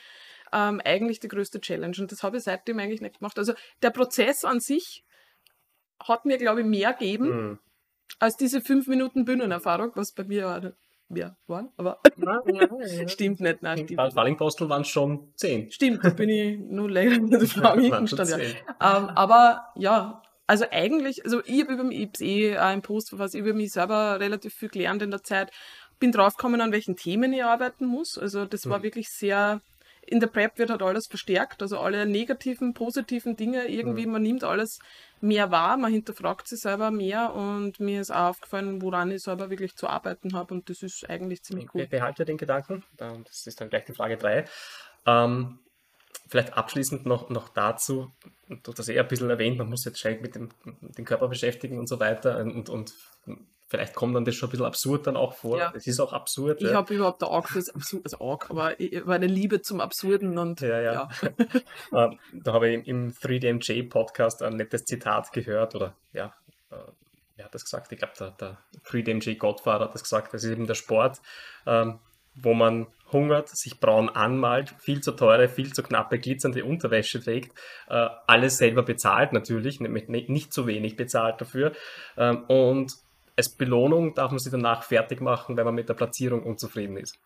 ähm, 0.53 0.81
eigentlich 0.83 1.19
die 1.19 1.27
größte 1.27 1.59
Challenge. 1.59 1.95
Und 1.99 2.11
das 2.11 2.23
habe 2.23 2.37
ich 2.37 2.43
seitdem 2.43 2.79
eigentlich 2.79 3.01
nicht 3.01 3.19
gemacht. 3.19 3.37
Also 3.37 3.53
der 3.81 3.91
Prozess 3.91 4.43
an 4.43 4.59
sich 4.59 5.03
hat 5.99 6.25
mir, 6.25 6.37
glaube 6.37 6.61
ich, 6.61 6.67
mehr 6.67 6.93
gegeben 6.93 7.29
mhm. 7.29 7.59
als 8.19 8.37
diese 8.37 8.61
fünf 8.61 8.87
Minuten 8.87 9.25
Bühnenerfahrung, 9.25 9.91
was 9.95 10.13
bei 10.13 10.23
mir 10.23 10.75
mehr 11.09 11.37
waren, 11.47 11.69
aber 11.77 11.99
ja, 12.17 12.41
ja, 12.45 12.67
ja. 13.01 13.07
stimmt 13.07 13.39
nicht. 13.39 13.61
Nein, 13.61 13.79
stimmt. 13.79 13.97
Bei 13.97 14.11
Fallingpostel 14.11 14.69
waren 14.69 14.81
es 14.81 14.89
schon 14.89 15.31
zehn. 15.35 15.71
Stimmt, 15.71 16.03
da 16.03 16.09
bin 16.09 16.29
ich 16.29 16.59
nur 16.59 16.89
länger 16.89 17.15
in 17.15 17.29
der 17.29 17.45
stand, 17.45 17.83
ja. 17.85 17.99
Ähm, 17.99 19.09
aber 19.09 19.67
ja, 19.75 20.21
also 20.47 20.65
eigentlich, 20.71 21.25
also 21.25 21.41
ich 21.45 21.61
habe 21.61 21.73
über 21.73 21.83
mich, 21.83 22.09
ich 22.19 22.21
eh 22.21 22.57
einen 22.57 22.81
Post 22.81 23.17
was 23.17 23.33
über 23.33 23.53
mich 23.53 23.73
selber 23.73 24.19
relativ 24.19 24.53
viel 24.53 24.69
gelernt 24.69 25.01
in 25.01 25.11
der 25.11 25.23
Zeit, 25.23 25.51
bin 25.99 26.11
draufgekommen, 26.11 26.61
an 26.61 26.71
welchen 26.71 26.95
Themen 26.95 27.33
ich 27.33 27.43
arbeiten 27.43 27.85
muss. 27.85 28.17
Also 28.17 28.45
das 28.45 28.69
war 28.69 28.79
mhm. 28.79 28.83
wirklich 28.83 29.09
sehr 29.09 29.61
in 30.07 30.21
der 30.21 30.27
Prep 30.27 30.57
wird 30.57 30.69
halt 30.69 30.81
alles 30.81 31.07
verstärkt, 31.07 31.61
also 31.61 31.79
alle 31.79 32.05
negativen, 32.05 32.73
positiven 32.73 33.35
Dinge 33.35 33.67
irgendwie, 33.67 34.05
mhm. 34.05 34.13
man 34.13 34.21
nimmt 34.23 34.43
alles 34.43 34.79
mehr 35.19 35.51
wahr, 35.51 35.77
man 35.77 35.91
hinterfragt 35.91 36.47
sich 36.47 36.61
selber 36.61 36.91
mehr 36.91 37.33
und 37.33 37.79
mir 37.79 38.01
ist 38.01 38.11
auch 38.11 38.29
aufgefallen, 38.29 38.81
woran 38.81 39.11
ich 39.11 39.23
selber 39.23 39.49
wirklich 39.49 39.75
zu 39.75 39.87
arbeiten 39.87 40.33
habe 40.33 40.53
und 40.53 40.69
das 40.69 40.81
ist 40.81 41.09
eigentlich 41.09 41.43
ziemlich 41.43 41.67
gut. 41.67 41.81
Ich 41.81 41.89
behalte 41.89 42.23
den 42.23 42.37
Gedanken, 42.37 42.83
das 42.97 43.45
ist 43.45 43.59
dann 43.59 43.69
gleich 43.69 43.83
die 43.83 43.93
Frage 43.93 44.17
3. 44.17 44.45
Ähm, 45.05 45.59
vielleicht 46.29 46.53
abschließend 46.53 47.05
noch, 47.05 47.29
noch 47.29 47.49
dazu, 47.49 48.11
du 48.47 48.59
hast 48.65 48.79
das 48.79 48.87
eher 48.87 49.03
ein 49.03 49.09
bisschen 49.09 49.29
erwähnt, 49.29 49.57
man 49.57 49.69
muss 49.69 49.83
jetzt 49.83 49.99
schnell 49.99 50.21
mit 50.21 50.35
dem, 50.35 50.49
dem 50.63 51.05
Körper 51.05 51.27
beschäftigen 51.27 51.79
und 51.79 51.87
so 51.87 51.99
weiter 51.99 52.37
und, 52.39 52.69
und 52.69 52.93
vielleicht 53.67 53.95
kommt 53.95 54.15
dann 54.15 54.25
das 54.25 54.35
schon 54.35 54.47
ein 54.47 54.51
bisschen 54.51 54.65
absurd 54.65 55.07
dann 55.07 55.17
auch 55.17 55.33
vor. 55.33 55.59
Ja. 55.59 55.73
Es 55.75 55.87
ist 55.87 55.99
auch 55.99 56.13
absurd. 56.13 56.61
Ich 56.61 56.69
ja. 56.69 56.75
habe 56.75 56.93
überhaupt 56.93 57.21
ein 57.21 57.29
Auge 57.29 57.47
fürs 57.49 57.69
Absurd, 57.69 58.05
also 58.05 58.19
Auge, 58.19 58.49
aber 58.49 58.79
ich, 58.79 59.05
meine 59.05 59.27
Liebe 59.27 59.61
zum 59.61 59.81
Absurden 59.81 60.37
und 60.37 60.61
ja. 60.61 60.81
ja. 60.81 60.93
ja. 60.93 61.09
Ähm, 61.93 62.19
da 62.33 62.53
habe 62.53 62.69
ich 62.69 62.87
im 62.87 63.13
3DMJ 63.13 63.89
Podcast 63.89 64.41
ein 64.41 64.57
nettes 64.57 64.85
Zitat 64.85 65.31
gehört 65.31 65.75
oder 65.75 65.95
ja, 66.11 66.33
äh, 66.71 66.75
wer 67.35 67.45
hat 67.45 67.55
das 67.55 67.63
gesagt? 67.63 67.91
Ich 67.91 67.99
glaube, 67.99 68.13
der, 68.19 68.31
der 68.31 68.57
3DMJ 68.85 69.37
Godfather 69.37 69.85
hat 69.85 69.93
das 69.93 70.03
gesagt. 70.03 70.33
Das 70.33 70.43
ist 70.43 70.51
eben 70.51 70.67
der 70.67 70.75
Sport, 70.75 71.21
ähm, 71.65 71.99
wo 72.35 72.53
man 72.53 72.87
hungert, 73.11 73.49
sich 73.49 73.79
braun 73.79 74.09
anmalt, 74.09 74.75
viel 74.79 75.01
zu 75.01 75.13
teure, 75.13 75.47
viel 75.47 75.73
zu 75.73 75.81
knappe, 75.81 76.19
glitzernde 76.19 76.65
Unterwäsche 76.65 77.21
trägt, 77.21 77.57
äh, 77.89 78.07
alles 78.27 78.57
selber 78.57 78.83
bezahlt 78.83 79.33
natürlich, 79.33 79.79
nämlich 79.79 80.09
nicht 80.09 80.53
zu 80.53 80.67
wenig 80.67 80.95
bezahlt 80.95 81.39
dafür 81.39 81.71
ähm, 82.17 82.43
und 82.45 82.93
als 83.37 83.49
Belohnung 83.49 84.15
darf 84.15 84.31
man 84.31 84.39
sie 84.39 84.49
danach 84.49 84.83
fertig 84.83 85.21
machen, 85.21 85.55
wenn 85.55 85.65
man 85.65 85.75
mit 85.75 85.87
der 85.87 85.93
Platzierung 85.93 86.43
unzufrieden 86.43 86.97
ist. 86.97 87.19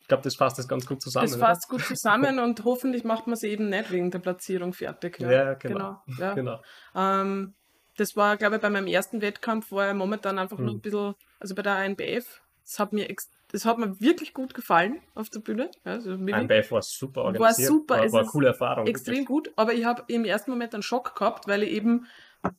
Ich 0.00 0.08
glaube, 0.08 0.22
das 0.22 0.36
fasst 0.36 0.58
das 0.58 0.68
ganz 0.68 0.86
gut 0.86 1.02
zusammen. 1.02 1.26
Das 1.26 1.36
fasst 1.36 1.68
oder? 1.68 1.78
gut 1.78 1.86
zusammen 1.86 2.38
und 2.38 2.64
hoffentlich 2.64 3.04
macht 3.04 3.26
man 3.26 3.36
sie 3.36 3.48
eben 3.48 3.68
nicht 3.68 3.90
wegen 3.90 4.10
der 4.10 4.20
Platzierung 4.20 4.72
fertig. 4.72 5.18
Ja, 5.20 5.30
ja 5.30 5.54
genau. 5.54 6.02
genau, 6.06 6.18
ja. 6.18 6.34
genau. 6.34 6.62
Ähm, 6.94 7.54
das 7.96 8.16
war, 8.16 8.36
glaube 8.36 8.56
ich, 8.56 8.62
bei 8.62 8.70
meinem 8.70 8.86
ersten 8.86 9.20
Wettkampf 9.20 9.72
war 9.72 9.86
er 9.86 9.94
momentan 9.94 10.38
einfach 10.38 10.58
hm. 10.58 10.64
nur 10.64 10.74
ein 10.74 10.80
bisschen, 10.80 11.14
also 11.40 11.54
bei 11.54 11.62
der 11.62 11.76
ANBF, 11.76 12.40
das 12.64 12.78
hat 12.78 12.92
mir 12.92 13.08
das 13.52 13.66
hat 13.66 13.76
mir 13.76 14.00
wirklich 14.00 14.32
gut 14.32 14.54
gefallen 14.54 15.02
auf 15.14 15.28
der 15.28 15.40
Bühne. 15.40 15.70
Also 15.84 16.12
ANBF 16.12 16.72
war 16.72 16.80
super 16.80 17.24
organisiert. 17.24 17.68
War 17.68 17.76
super. 17.76 17.98
War, 17.98 18.12
war 18.12 18.20
eine 18.20 18.28
coole 18.28 18.48
Erfahrung. 18.48 18.86
Extrem 18.86 19.14
wirklich. 19.14 19.26
gut, 19.26 19.52
aber 19.56 19.74
ich 19.74 19.84
habe 19.84 20.04
im 20.08 20.24
ersten 20.24 20.50
Moment 20.50 20.72
einen 20.72 20.82
Schock 20.82 21.14
gehabt, 21.14 21.48
weil 21.48 21.62
ich 21.62 21.72
eben 21.72 22.06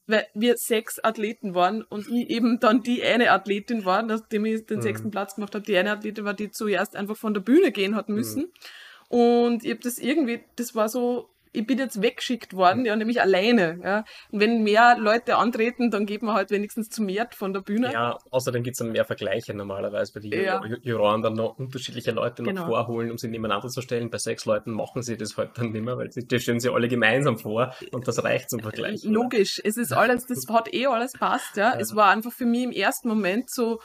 weil 0.08 0.28
wir 0.34 0.58
sechs 0.58 1.00
Athleten 1.00 1.56
waren 1.56 1.82
und 1.84 2.08
ich 2.08 2.30
eben 2.30 2.60
dann 2.60 2.84
die 2.84 3.04
eine 3.04 3.32
Athletin 3.32 3.86
war, 3.86 4.02
nachdem 4.02 4.46
ich 4.46 4.66
den 4.66 4.78
mhm. 4.78 4.84
sechsten 4.84 5.12
Platz 5.12 5.36
gemacht 5.36 5.56
habe, 5.56 5.66
die 5.66 5.78
eine 5.78 5.92
Athletin 5.92 6.26
war, 6.26 6.34
die 6.34 6.52
zuerst 6.52 6.96
einfach 6.96 7.18
von 7.18 7.34
der 7.34 7.42
Bühne 7.42 7.72
gehen 7.72 7.96
hat 7.96 8.10
müssen. 8.10 8.44
Mhm. 8.44 9.18
Und 9.18 9.64
ich 9.64 9.72
habe 9.72 9.82
das 9.82 10.00
irgendwie, 10.00 10.44
das 10.56 10.76
war 10.76 10.90
so 10.90 11.30
ich 11.54 11.66
bin 11.68 11.78
jetzt 11.78 12.02
weggeschickt 12.02 12.56
worden, 12.56 12.84
ja, 12.84 12.96
nämlich 12.96 13.22
alleine. 13.22 13.80
Ja. 13.84 14.06
Und 14.32 14.40
wenn 14.40 14.64
mehr 14.64 14.98
Leute 14.98 15.38
antreten, 15.38 15.92
dann 15.92 16.06
geht 16.06 16.24
man 16.24 16.36
halt 16.36 16.50
wenigstens 16.50 16.90
zu 16.90 17.04
mehr 17.04 17.28
von 17.32 17.54
der 17.54 17.62
Bühne. 17.62 17.94
Ja, 17.94 18.18
außerdem 18.32 18.64
gibt 18.64 18.74
es 18.74 18.80
dann 18.80 18.92
mehr 18.92 19.06
Vergleiche 19.06 19.54
normalerweise, 19.54 20.16
weil 20.16 20.22
die 20.24 20.36
ja. 20.36 20.62
Juroren 20.82 21.22
dann 21.22 21.36
noch 21.36 21.58
unterschiedliche 21.60 22.12
Leute 22.12 22.42
noch 22.42 22.50
genau. 22.50 22.66
vorholen, 22.66 23.12
um 23.12 23.18
sie 23.18 23.28
nebeneinander 23.28 23.70
zu 23.70 23.82
stellen. 23.82 24.10
Bei 24.10 24.18
sechs 24.18 24.46
Leuten 24.46 24.72
machen 24.72 25.04
sie 25.04 25.16
das 25.16 25.38
halt 25.38 25.52
dann 25.56 25.72
nicht 25.72 25.86
mehr, 25.86 25.98
weil 25.98 26.12
sie, 26.12 26.26
die 26.26 26.40
stellen 26.40 26.60
sie 26.60 26.70
alle 26.70 26.88
gemeinsam 26.88 27.38
vor 27.38 27.74
und 27.92 28.08
das 28.08 28.24
reicht 28.24 28.50
zum 28.50 28.60
Vergleich. 28.60 29.04
Logisch, 29.04 29.60
oder? 29.60 29.70
es 29.70 29.78
ist 29.78 29.94
alles, 29.94 30.26
das 30.26 30.46
hat 30.50 30.74
eh 30.74 30.88
alles 30.88 31.14
passt, 31.14 31.56
ja. 31.56 31.74
ja. 31.74 31.80
Es 31.80 31.96
war 31.96 32.10
einfach 32.10 32.32
für 32.32 32.46
mich 32.46 32.64
im 32.64 32.72
ersten 32.72 33.08
Moment 33.08 33.52
so, 33.52 33.80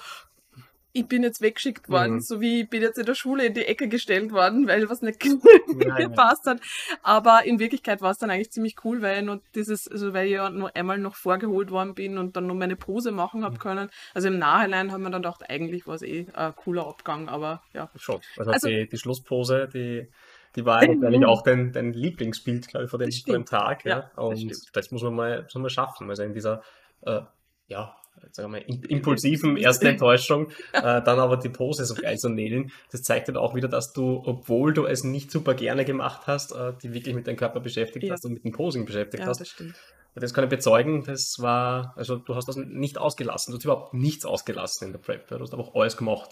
ich 0.99 1.07
bin 1.07 1.23
jetzt 1.23 1.41
weggeschickt 1.41 1.89
worden, 1.89 2.15
mhm. 2.15 2.21
so 2.21 2.41
wie 2.41 2.63
ich 2.63 2.71
bin 2.71 2.83
jetzt 2.83 2.99
in 2.99 3.07
der 3.07 3.15
Schule 3.15 3.47
in 3.47 3.55
die 3.55 3.65
Ecke 3.65 3.89
gestellt 3.89 4.33
worden, 4.33 4.67
weil 4.67 4.89
was 4.89 5.03
nicht 5.03 5.21
gepasst 5.97 6.47
hat. 6.47 6.61
Aber 7.03 7.45
in 7.45 7.59
Wirklichkeit 7.59 8.01
war 8.01 8.11
es 8.11 8.19
dann 8.19 8.31
eigentlich 8.31 8.51
ziemlich 8.51 8.77
cool, 8.85 9.03
weil 9.03 9.19
ich 9.19 9.25
noch 9.25 9.41
dieses, 9.55 9.89
also 9.89 10.13
weil 10.13 10.27
ich 10.27 10.33
ja 10.33 10.51
noch 10.51 10.75
einmal 10.75 10.99
noch 10.99 11.15
vorgeholt 11.15 11.71
worden 11.71 11.95
bin 11.95 12.19
und 12.19 12.37
dann 12.37 12.47
noch 12.47 12.55
meine 12.55 12.77
Pose 12.77 13.13
machen 13.13 13.45
habe 13.45 13.55
mhm. 13.55 13.59
können. 13.59 13.91
Also 14.15 14.29
im 14.29 14.39
Nachhinein 14.39 14.93
haben 14.93 15.03
wir 15.03 15.11
dann 15.11 15.23
gedacht, 15.23 15.49
eigentlich 15.49 15.87
war 15.87 15.95
es 15.95 16.03
eh 16.03 16.27
ein 16.35 16.55
cooler 16.57 16.87
Abgang, 16.87 17.29
aber 17.29 17.63
ja. 17.73 17.91
Schon. 17.97 18.21
Also, 18.37 18.51
also 18.51 18.69
die, 18.69 18.89
die 18.89 18.99
Schlusspose, 18.99 19.69
die 19.73 20.09
die 20.57 20.65
war 20.65 20.79
eigentlich 20.79 21.25
auch 21.27 21.43
dein, 21.43 21.73
dein 21.73 21.93
Lieblingsbild, 21.93 22.69
glaube 22.69 22.85
ich, 22.85 22.91
vor 22.91 22.99
dem, 22.99 23.13
vor 23.13 23.35
dem 23.35 23.45
Tag. 23.45 23.85
Ja, 23.85 24.11
ja. 24.17 24.23
Und 24.23 24.51
das, 24.51 24.67
das 24.73 24.91
muss 24.91 25.03
man 25.03 25.15
mal, 25.15 25.43
muss 25.43 25.55
man 25.55 25.71
schaffen. 25.71 26.09
Also 26.09 26.23
in 26.23 26.33
dieser 26.33 26.63
äh, 27.03 27.21
ja, 27.69 27.95
sagen 28.33 28.53
wir 28.53 28.69
impulsiven 28.91 29.57
ersten 29.59 29.87
Enttäuschung, 29.87 30.51
äh, 30.73 30.83
dann 30.83 31.19
aber 31.19 31.37
die 31.37 31.49
Pose 31.49 31.85
so 31.85 31.95
geil 31.95 32.17
zu 32.19 32.29
nähen. 32.29 32.71
Das 32.91 33.03
zeigt 33.03 33.29
dann 33.29 33.37
auch 33.37 33.55
wieder, 33.55 33.69
dass 33.69 33.93
du, 33.93 34.23
obwohl 34.25 34.73
du 34.73 34.87
es 34.87 35.05
nicht 35.05 35.31
super 35.31 35.55
gerne 35.55 35.85
gemacht 35.85 36.27
hast, 36.27 36.53
äh, 36.53 36.73
die 36.83 36.93
wirklich 36.95 37.15
mit 37.15 37.27
deinem 37.27 37.37
Körper 37.37 37.61
beschäftigt 37.61 38.05
Ja. 38.07 38.13
hast 38.15 38.25
und 38.25 38.33
mit 38.35 38.45
dem 38.45 38.53
Posing 38.53 38.85
beschäftigt 38.85 39.23
Ja, 39.23 39.29
hast. 39.29 39.41
das 39.41 39.49
stimmt. 39.49 39.75
Das 40.15 40.35
kann 40.35 40.43
ich 40.45 40.51
bezeugen, 40.51 41.05
das 41.05 41.37
war, 41.39 41.93
also 41.97 42.17
du 42.17 42.35
hast 42.35 42.49
das 42.49 42.57
nicht 42.57 42.99
ausgelassen, 42.99 43.53
du 43.53 43.59
hast 43.59 43.65
überhaupt 43.65 43.95
nichts 43.95 44.25
ausgelassen 44.25 44.87
in 44.89 44.93
der 44.93 44.99
Prep, 44.99 45.29
du 45.29 45.39
hast 45.39 45.53
einfach 45.55 45.75
alles 45.75 45.97
gemacht. 45.97 46.31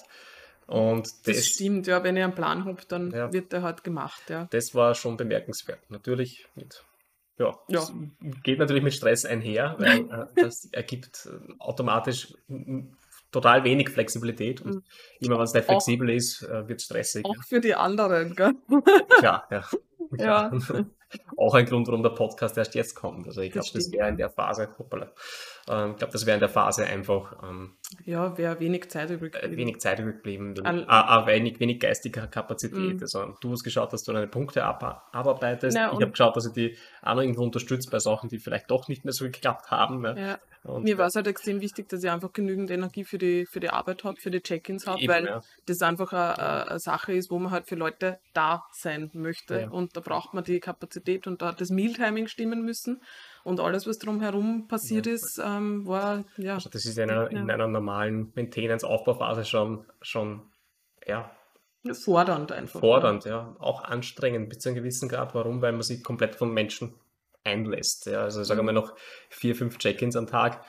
Und 0.66 1.06
Das 1.26 1.36
das, 1.36 1.46
stimmt, 1.46 1.86
ja, 1.86 2.02
wenn 2.02 2.16
ich 2.16 2.24
einen 2.24 2.34
Plan 2.34 2.64
habe, 2.64 2.82
dann 2.88 3.12
Ja. 3.12 3.32
wird 3.32 3.52
der 3.52 3.62
halt 3.62 3.84
gemacht, 3.84 4.22
ja. 4.28 4.48
das 4.50 4.74
war 4.74 4.96
schon 4.96 5.16
bemerkenswert. 5.16 5.78
Natürlich 5.88 6.46
mit, 6.56 6.82
ja, 7.38 7.58
Ja. 7.68 7.82
geht 8.42 8.58
natürlich 8.58 8.82
mit 8.82 8.94
Stress 8.94 9.24
einher, 9.24 9.76
weil 9.78 10.00
äh, 10.10 10.26
das 10.42 10.66
ergibt 10.72 11.26
äh, 11.30 11.52
automatisch 11.58 12.34
total 13.32 13.64
wenig 13.64 13.90
Flexibilität 13.90 14.60
und 14.62 14.74
Mhm. 14.76 14.82
immer 15.20 15.36
wenn 15.36 15.44
es 15.44 15.52
nicht 15.52 15.64
Auch- 15.64 15.72
flexibel 15.72 16.10
ist, 16.10 16.42
äh, 16.42 16.68
wird 16.68 16.80
es 16.80 16.86
stressig. 16.86 17.24
Auch 17.24 17.34
für 17.46 17.60
die 17.60 17.74
anderen, 17.74 18.34
gell? 18.34 18.54
Klar, 19.18 19.46
ja. 19.50 19.64
Ja. 20.18 20.52
Auch 21.36 21.54
ein 21.54 21.66
Grund, 21.66 21.86
warum 21.88 22.02
der 22.02 22.10
Podcast 22.10 22.56
erst 22.56 22.74
jetzt 22.74 22.94
kommt. 22.94 23.26
Also 23.26 23.40
ich 23.40 23.52
glaube, 23.52 23.68
das 23.72 23.90
wäre 23.92 24.08
in 24.08 24.16
der 24.16 24.30
Phase, 24.30 24.68
hoppala, 24.78 25.12
ähm, 25.68 25.92
ich 25.92 25.96
glaube, 25.96 26.12
das 26.12 26.26
wäre 26.26 26.34
in 26.36 26.40
der 26.40 26.48
Phase 26.48 26.84
einfach 26.84 27.42
ähm, 27.42 27.76
Ja, 28.04 28.36
wäre 28.38 28.60
wenig 28.60 28.88
Zeit 28.90 29.10
übrig. 29.10 29.34
äh, 29.34 29.40
geblieben. 29.40 29.56
wenig 29.60 29.80
Zeit 29.80 29.98
übrig 29.98 30.16
geblieben, 30.16 30.54
Al- 30.64 31.26
wenig, 31.26 31.60
wenig, 31.60 31.80
geistige 31.80 32.28
Kapazität. 32.28 32.94
Mhm. 32.94 32.98
Also 33.00 33.34
du 33.40 33.52
hast 33.52 33.64
geschaut, 33.64 33.92
dass 33.92 34.04
du 34.04 34.12
deine 34.12 34.28
Punkte 34.28 34.64
ab, 34.64 35.08
abarbeitest. 35.12 35.76
Na, 35.76 35.92
ich 35.92 36.00
habe 36.00 36.10
geschaut, 36.10 36.36
dass 36.36 36.46
ich 36.46 36.52
die 36.52 36.76
auch 37.02 37.14
noch 37.14 37.22
irgendwo 37.22 37.42
unterstützt 37.42 37.90
bei 37.90 37.98
Sachen, 37.98 38.28
die 38.28 38.38
vielleicht 38.38 38.70
doch 38.70 38.88
nicht 38.88 39.04
mehr 39.04 39.12
so 39.12 39.24
geklappt 39.24 39.70
haben. 39.70 40.00
Ne? 40.00 40.14
Ja. 40.18 40.38
Und, 40.66 40.82
Mir 40.82 40.98
war 40.98 41.06
es 41.06 41.14
halt 41.14 41.28
extrem 41.28 41.60
wichtig, 41.60 41.88
dass 41.88 42.02
ich 42.02 42.10
einfach 42.10 42.32
genügend 42.32 42.70
Energie 42.72 43.04
für 43.04 43.18
die, 43.18 43.46
für 43.46 43.60
die 43.60 43.70
Arbeit 43.70 44.02
habe, 44.02 44.20
für 44.20 44.32
die 44.32 44.40
Check-ins 44.40 44.86
habe, 44.88 45.00
weil 45.06 45.26
ja. 45.26 45.40
das 45.66 45.80
einfach 45.80 46.12
eine, 46.12 46.70
eine 46.70 46.78
Sache 46.80 47.12
ist, 47.12 47.30
wo 47.30 47.38
man 47.38 47.52
halt 47.52 47.68
für 47.68 47.76
Leute 47.76 48.18
da 48.34 48.64
sein 48.72 49.10
möchte. 49.14 49.60
Ja. 49.60 49.70
Und 49.70 49.96
da 49.96 50.00
braucht 50.00 50.34
man 50.34 50.42
die 50.42 50.58
Kapazität 50.58 51.05
und 51.26 51.40
da 51.42 51.48
hat 51.48 51.60
das 51.60 51.70
Mealtiming 51.70 52.26
stimmen 52.28 52.62
müssen. 52.64 53.00
Und 53.44 53.60
alles, 53.60 53.86
was 53.86 53.98
drumherum 53.98 54.66
passiert 54.68 55.06
Ja. 55.06 55.12
ist, 55.12 55.40
ähm, 55.44 55.86
war 55.86 56.24
ja 56.36 56.54
Also 56.54 56.68
das 56.68 56.84
ist 56.84 56.98
in 56.98 57.10
einer, 57.10 57.30
in 57.30 57.46
Ja. 57.48 57.54
einer 57.54 57.68
normalen 57.68 58.32
Maintenance-Aufbauphase 58.34 59.44
schon, 59.44 59.84
schon 60.02 60.42
ja, 61.06 61.30
fordernd 61.92 62.50
einfach. 62.52 62.80
fordernd, 62.80 63.24
ja, 63.24 63.54
auch 63.60 63.84
anstrengend 63.84 64.48
bis 64.48 64.58
zu 64.58 64.68
einem 64.70 64.76
gewissen 64.76 65.08
Grad. 65.08 65.34
Warum? 65.34 65.62
Weil 65.62 65.72
man 65.72 65.82
sich 65.82 66.02
komplett 66.02 66.34
von 66.34 66.52
Menschen 66.52 66.94
einlässt. 67.44 68.06
Ja. 68.06 68.22
Also 68.22 68.42
sagen 68.42 68.66
wir 68.66 68.72
noch 68.72 68.94
vier, 69.30 69.54
fünf 69.54 69.78
Check-ins 69.78 70.16
am 70.16 70.26
Tag. 70.26 70.64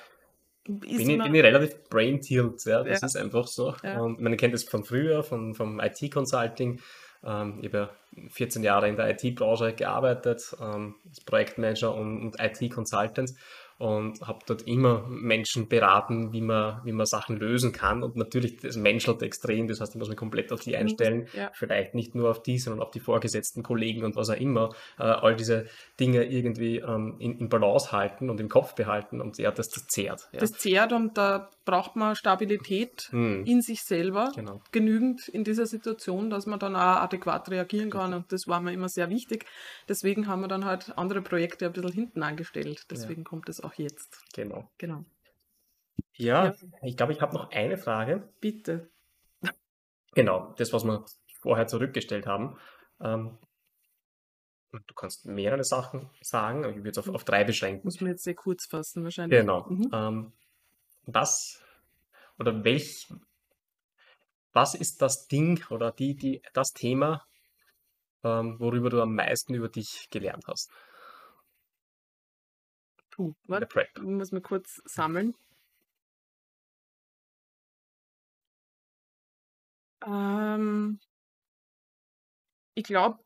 Bin, 0.65 0.82
ich, 0.84 1.08
bin 1.08 1.34
ich 1.34 1.43
relativ 1.43 1.89
brain-tilt, 1.89 2.65
ja, 2.65 2.84
das 2.84 3.02
Ja. 3.02 3.08
ist 3.08 3.15
einfach 3.15 3.47
so. 3.47 3.73
Ja. 3.84 4.02
Und 4.02 4.19
man 4.19 4.36
kennt 4.38 4.54
es 4.54 4.65
von 4.65 4.84
früher, 4.84 5.23
von, 5.23 5.56
vom 5.56 5.80
IT-Consulting. 5.80 6.82
Ähm, 7.23 7.60
ich 7.62 7.67
habe 7.69 7.78
ja 7.78 7.89
14 8.30 8.64
Jahre 8.64 8.88
in 8.88 8.96
der 8.96 9.10
IT-Branche 9.10 9.74
gearbeitet, 9.74 10.56
ähm, 10.62 10.96
als 11.08 11.22
Projektmanager 11.22 11.94
und, 11.94 12.22
und 12.22 12.40
IT-Consultant 12.40 13.34
und 13.78 14.22
habe 14.22 14.40
dort 14.46 14.63
immer 14.63 15.06
Menschen 15.08 15.68
beraten, 15.68 16.34
wie 16.34 16.42
man, 16.42 16.82
wie 16.84 16.92
man 16.92 17.06
Sachen 17.06 17.38
lösen 17.38 17.72
kann. 17.72 18.04
Und 18.04 18.16
natürlich, 18.16 18.58
das 18.58 18.76
menschelt 18.76 19.22
extrem, 19.22 19.68
das 19.68 19.82
heißt, 19.82 19.94
ich 19.94 20.00
muss 20.00 20.10
mich 20.10 20.18
komplett 20.18 20.52
auf 20.52 20.62
die 20.62 20.76
einstellen. 20.76 21.28
Ja. 21.34 21.52
Vielleicht 21.54 21.96
nicht 21.96 22.16
nur 22.16 22.30
auf 22.30 22.42
die, 22.42 22.58
sondern 22.58 22.82
auf 22.82 22.92
die 22.92 23.00
vorgesetzten 23.00 23.63
Kollegen 23.63 24.04
und 24.04 24.16
was 24.16 24.30
auch 24.30 24.40
immer. 24.40 24.74
Äh, 24.98 25.04
all 25.04 25.36
diese 25.36 25.66
Dinge 26.00 26.24
irgendwie 26.24 26.78
ähm, 26.78 27.16
in, 27.20 27.38
in 27.40 27.50
Balance 27.50 27.92
halten 27.92 28.30
und 28.30 28.40
im 28.40 28.50
Kopf 28.50 28.76
behalten 28.76 29.22
und 29.22 29.38
ja, 29.38 29.52
das, 29.52 29.70
das 29.70 29.88
zehrt. 29.88 30.28
Ja. 30.32 30.40
Das 30.40 30.54
zehrt 30.54 30.94
und 30.94 31.18
da 31.18 31.50
braucht 31.66 31.96
man 31.96 32.16
Stabilität 32.16 33.10
Hm. 33.12 33.44
in 33.46 33.62
sich 33.62 33.84
selber. 33.84 34.32
Genau. 34.36 34.62
genügend 34.72 35.28
in 35.28 35.44
dieser 35.44 35.66
Situation, 35.66 36.30
dass 36.30 36.46
man 36.46 36.60
dann 36.60 36.76
auch 36.76 37.02
adäquat 37.02 37.50
reagieren 37.50 37.90
kann. 37.90 38.13
Und 38.13 38.32
das 38.32 38.48
war 38.48 38.62
mir 38.62 38.74
immer 38.74 38.90
sehr 38.90 39.10
wichtig. 39.10 39.46
Deswegen 39.88 40.28
haben 40.28 40.42
wir 40.42 40.48
dann 40.48 40.66
halt 40.66 40.98
andere 40.98 41.22
Projekte 41.22 41.66
ein 41.66 41.74
bisschen 41.74 41.92
hinten 41.92 42.24
angestellt. 42.24 42.86
Deswegen 42.90 43.24
kommt 43.24 43.50
es 43.50 43.63
auch 43.63 43.67
jetzt. 43.74 44.24
Genau. 44.34 44.70
Genau. 44.78 45.06
Ja, 46.14 46.46
Ja. 46.46 46.56
ich 46.82 46.98
glaube, 46.98 47.14
ich 47.14 47.22
habe 47.22 47.34
noch 47.34 47.52
eine 47.52 47.78
Frage. 47.78 48.30
Bitte. 48.40 48.90
Genau, 50.14 50.54
das, 50.58 50.74
was 50.74 50.84
wir 50.84 51.06
vorher 51.42 51.68
zurückgestellt 51.68 52.26
haben. 52.26 52.58
Ähm, 53.00 53.38
du 54.72 54.94
kannst 54.96 55.26
mehrere 55.26 55.64
Sachen 55.64 56.10
sagen, 56.22 56.64
aber 56.64 56.72
ich 56.72 56.78
würde 56.78 56.90
es 56.92 56.98
auf, 56.98 57.10
auf 57.10 57.24
drei 57.24 57.44
beschränken. 57.44 57.86
Muss 57.86 58.02
man 58.02 58.12
jetzt 58.12 58.24
sehr 58.24 58.36
kurz 58.36 58.66
fassen, 58.66 59.04
wahrscheinlich. 59.04 59.40
Genau. 59.40 59.70
Mhm. 59.70 59.90
Ähm, 59.94 60.34
was 61.06 61.62
oder 62.40 62.64
welch, 62.64 63.08
was 64.54 64.74
ist 64.74 65.02
das 65.02 65.28
Ding 65.28 65.64
oder 65.70 65.92
die, 65.92 66.16
die, 66.16 66.42
das 66.54 66.74
Thema, 66.74 67.26
ähm, 68.24 68.60
worüber 68.60 68.90
du 68.90 69.02
am 69.02 69.14
meisten 69.16 69.54
über 69.54 69.70
dich 69.70 70.08
gelernt 70.10 70.46
hast 70.48 70.72
Der 73.20 73.34
warte, 73.48 73.68
ich 73.96 74.02
muss 74.02 74.32
mal 74.32 74.42
kurz 74.42 74.82
sammeln. 74.86 75.36
Ähm, 80.06 80.98
ich 82.76 82.84
glaube, 82.86 83.20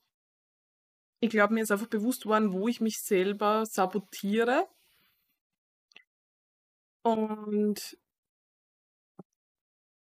ich 1.20 1.30
glaube, 1.30 1.54
mir 1.54 1.64
ist 1.64 1.72
einfach 1.72 1.88
bewusst 1.88 2.26
worden, 2.26 2.54
wo 2.54 2.68
ich 2.68 2.82
mich 2.82 3.02
selber 3.02 3.66
sabotiere. 3.66 4.68
Und 7.04 7.98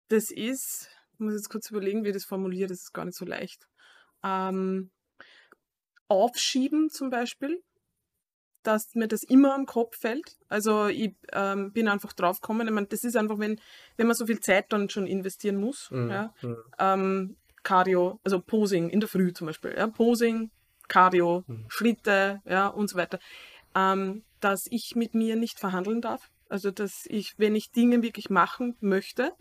das 0.09 0.31
ist, 0.31 0.89
ich 1.13 1.19
muss 1.21 1.35
jetzt 1.35 1.51
kurz 1.51 1.71
überlegen, 1.71 2.05
wie 2.05 2.09
ich 2.09 2.15
das 2.15 2.25
formuliere, 2.25 2.69
das 2.69 2.81
ist 2.83 2.93
gar 2.93 3.05
nicht 3.05 3.17
so 3.17 3.25
leicht. 3.25 3.69
Ähm, 4.25 4.91
aufschieben 6.09 6.91
zum 6.91 7.09
Beispiel, 7.11 7.63
dass 8.63 8.95
mir 8.95 9.09
das 9.09 9.23
immer 9.23 9.55
am 9.55 9.67
Kopf 9.67 9.99
fällt. 9.99 10.37
Also 10.49 10.87
ich 10.87 11.15
ähm, 11.33 11.73
bin 11.73 11.89
einfach 11.89 12.13
drauf 12.13 12.41
gekommen. 12.41 12.67
Ich 12.67 12.75
meine, 12.75 12.87
das 12.87 13.05
ist 13.05 13.17
einfach, 13.17 13.39
wenn, 13.39 13.61
wenn 13.97 14.07
man 14.07 14.17
so 14.17 14.27
viel 14.27 14.41
Zeit 14.41 14.73
dann 14.73 14.89
schon 14.91 15.07
investieren 15.07 15.57
muss. 15.57 15.91
Mhm, 15.91 16.11
Ja, 16.11 16.35
mhm, 16.43 16.57
ähm, 16.79 17.37
Cardio, 17.63 18.21
also 18.25 18.41
Posing 18.41 18.91
in 18.91 19.01
der 19.01 19.09
Früh 19.09 19.33
zum 19.33 19.47
Beispiel. 19.47 19.75
Ja, 19.77 19.87
Posing, 19.89 20.51
Cardio, 20.89 21.45
Mhm. 21.47 21.67
Schritte, 21.69 22.41
ja, 22.45 22.69
und 22.69 22.89
so 22.89 22.97
weiter. 22.97 23.19
Ähm, 23.75 24.25
dass 24.41 24.67
ich 24.71 24.95
mit 24.97 25.15
mir 25.15 25.37
nicht 25.37 25.59
verhandeln 25.59 26.01
darf. 26.01 26.31
Also, 26.49 26.71
dass 26.71 27.05
ich, 27.07 27.35
wenn 27.39 27.55
ich 27.55 27.73
Dinge 27.73 28.03
wirklich 28.03 28.31
machen 28.31 28.77
möchte, 28.81 29.33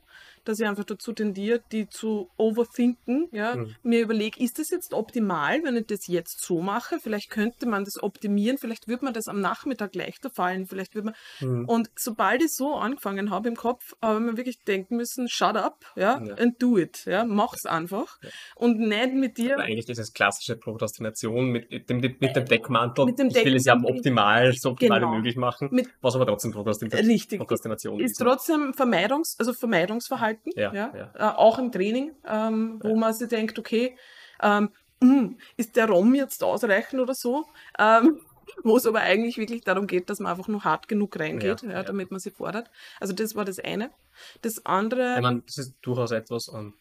dass 0.48 0.60
ich 0.60 0.68
einfach 0.68 0.84
dazu 0.86 1.14
tendiere, 1.14 1.62
die 1.72 1.88
zu 1.90 2.30
overthinken, 2.38 3.30
ja, 3.32 3.56
Mhm. 3.56 3.76
mir 3.84 4.02
überlege, 4.02 4.40
ist 4.44 4.60
das 4.60 4.70
jetzt 4.70 4.94
optimal, 4.94 5.64
wenn 5.64 5.76
ich 5.78 5.88
das 5.88 6.08
jetzt 6.08 6.42
so 6.44 6.62
mache? 6.62 7.00
Vielleicht 7.00 7.30
könnte 7.30 7.66
man 7.68 7.84
das 7.86 8.02
optimieren, 8.02 8.58
vielleicht 8.58 8.88
wird 8.88 9.02
man 9.02 9.14
das 9.14 9.28
am 9.28 9.40
Nachmittag 9.42 9.96
leichter 9.96 10.30
fallen, 10.30 10.66
vielleicht 10.68 10.96
wird 10.96 11.06
man, 11.06 11.16
mhm. 11.40 11.66
und 11.68 11.90
sobald 11.98 12.42
ich 12.44 12.54
so 12.54 12.74
angefangen 12.76 13.30
habe 13.32 13.48
im 13.50 13.56
Kopf, 13.56 13.94
habe 14.02 14.20
ich 14.20 14.32
mir 14.32 14.38
wirklich 14.38 14.60
denken 14.68 14.96
müssen, 14.98 15.28
shut 15.30 15.56
up, 15.56 15.86
ja, 15.96 16.22
Ja. 16.24 16.34
and 16.36 16.62
do 16.62 16.78
it, 16.78 17.06
ja, 17.06 17.26
mach's 17.26 17.66
einfach. 17.66 18.18
Ja. 18.22 18.30
Und 18.56 18.80
nicht 18.80 19.14
mit 19.14 19.38
dir, 19.38 19.56
Aber 19.56 19.64
Eigentlich 19.64 19.86
dieses 19.86 20.14
klassische 20.14 20.56
Prokrastination 20.56 21.50
mit 21.52 21.90
dem, 21.90 21.98
mit 22.00 22.36
dem 22.36 22.46
Deckmantel. 22.46 23.06
Mit 23.06 23.20
dem 23.20 23.28
ich 23.28 23.36
will 23.46 23.56
es 23.56 23.66
ja 23.66 23.76
optimal, 23.82 24.54
so 24.54 24.72
optimal 24.72 25.00
Genau. 25.00 25.12
wie 25.12 25.16
möglich 25.18 25.36
machen, 25.36 25.70
Mit- 25.72 25.90
was 26.02 26.16
aber 26.16 26.26
trotzdem 26.26 26.52
Prokrastin 26.52 26.90
richtig, 26.92 27.40
Prokrastination 27.40 28.00
ist 28.00 28.12
ist. 28.12 28.18
trotzdem 28.18 28.74
Vermeidungs-, 28.74 29.36
also 29.40 29.54
Vermeidungsverhalten, 29.54 30.37
Ja, 30.56 30.74
ja, 30.74 30.94
ja. 30.96 31.12
Äh, 31.16 31.36
auch 31.36 31.60
im 31.60 31.72
Training, 31.72 32.14
ähm, 32.26 32.80
wo 32.82 32.96
man 32.96 33.14
sich 33.14 33.28
denkt, 33.28 33.58
okay, 33.60 33.98
ähm, 34.42 34.70
hm, 35.02 35.38
ist 35.58 35.76
der 35.76 35.88
ROM 35.88 36.16
jetzt 36.16 36.44
ausreichend 36.44 37.02
oder 37.02 37.14
so? 37.14 37.46
Ähm, 37.78 38.20
wo 38.64 38.78
es 38.78 38.86
aber 38.86 39.02
eigentlich 39.02 39.38
wirklich 39.38 39.62
darum 39.62 39.88
geht, 39.88 40.10
dass 40.10 40.20
man 40.20 40.32
einfach 40.32 40.48
nur 40.48 40.64
hart 40.64 40.88
genug 40.88 41.20
reingeht, 41.20 41.62
Ja, 41.64 41.70
ja, 41.70 41.76
ja. 41.76 41.84
damit 41.84 42.12
man 42.12 42.20
sie 42.20 42.32
fordert. 42.32 42.70
Also 43.00 43.14
das 43.14 43.36
war 43.36 43.46
das 43.46 43.60
eine. 43.60 43.92
Das 44.42 44.66
andere, 44.66 45.16
Ich 45.16 45.22
meine, 45.22 45.42
das 45.46 45.58
ist 45.58 45.76
durchaus 45.82 46.12
etwas, 46.12 46.52
ähm, 46.54 46.74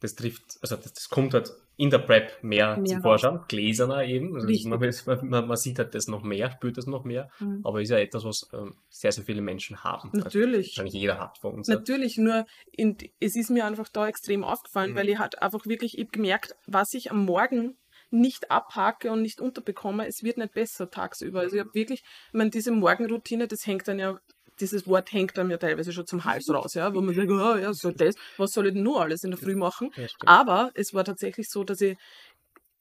das 0.00 0.14
trifft, 0.14 0.58
also 0.62 0.76
das, 0.76 0.92
das 0.92 1.08
kommt 1.08 1.34
halt 1.34 1.52
in 1.82 1.90
der 1.90 1.98
Prep 1.98 2.44
mehr, 2.44 2.76
Mehr 2.76 2.84
zum 2.86 3.02
Vorschein, 3.02 3.40
gläserner 3.48 4.04
eben. 4.04 4.36
Also 4.36 4.68
man, 4.68 5.28
man, 5.28 5.48
man 5.48 5.56
sieht 5.56 5.80
halt 5.80 5.96
das 5.96 6.06
noch 6.06 6.22
mehr, 6.22 6.48
spürt 6.52 6.78
das 6.78 6.86
noch 6.86 7.02
mehr, 7.02 7.28
Mhm. 7.40 7.60
aber 7.64 7.82
ist 7.82 7.88
ja 7.90 7.98
etwas, 7.98 8.22
was 8.24 8.48
ähm, 8.52 8.76
sehr, 8.88 9.10
sehr 9.10 9.24
viele 9.24 9.42
Menschen 9.42 9.82
haben. 9.82 10.10
Also 10.12 10.22
natürlich. 10.22 10.68
wahrscheinlich 10.68 10.94
jeder 10.94 11.18
hat 11.18 11.38
von 11.38 11.54
uns. 11.54 11.66
Natürlich, 11.66 12.18
nur 12.18 12.46
in, 12.70 12.96
es 13.18 13.34
ist 13.34 13.50
mir 13.50 13.64
einfach 13.66 13.88
da 13.88 14.06
extrem 14.06 14.44
aufgefallen, 14.44 14.92
Mhm. 14.92 14.94
weil 14.96 15.08
ich 15.08 15.18
halt 15.18 15.42
einfach 15.42 15.66
wirklich 15.66 15.98
ich 15.98 16.08
gemerkt, 16.12 16.54
was 16.68 16.94
ich 16.94 17.10
am 17.10 17.24
Morgen 17.24 17.76
nicht 18.10 18.52
abhake 18.52 19.10
und 19.10 19.22
nicht 19.22 19.40
unterbekomme, 19.40 20.06
es 20.06 20.22
wird 20.22 20.36
nicht 20.36 20.54
besser 20.54 20.88
tagsüber. 20.88 21.40
Also 21.40 21.56
ich 21.56 21.60
habe 21.60 21.74
wirklich, 21.74 22.04
ich 22.28 22.32
meine, 22.34 22.50
diese 22.50 22.70
Morgenroutine, 22.70 23.48
das 23.48 23.66
hängt 23.66 23.88
dann 23.88 23.98
ja, 23.98 24.20
dieses 24.62 24.86
Wort 24.86 25.12
hängt 25.12 25.36
dann 25.36 25.50
ja 25.50 25.58
teilweise 25.58 25.92
schon 25.92 26.06
zum 26.06 26.24
Hals 26.24 26.48
raus, 26.54 26.74
ja, 26.74 26.94
wo 26.94 27.00
man 27.02 27.14
sagt, 27.14 27.30
oh, 27.30 27.56
ja, 27.56 27.72
so 27.74 27.90
das, 27.90 28.14
was 28.38 28.52
soll 28.52 28.68
ich 28.68 28.74
denn 28.74 28.82
nur 28.82 29.02
alles 29.02 29.24
in 29.24 29.30
der 29.32 29.38
Früh 29.38 29.56
machen? 29.56 29.90
Ja. 29.96 30.06
Aber 30.24 30.70
es 30.74 30.94
war 30.94 31.04
tatsächlich 31.04 31.50
so, 31.50 31.64
dass 31.64 31.80
ich 31.80 31.96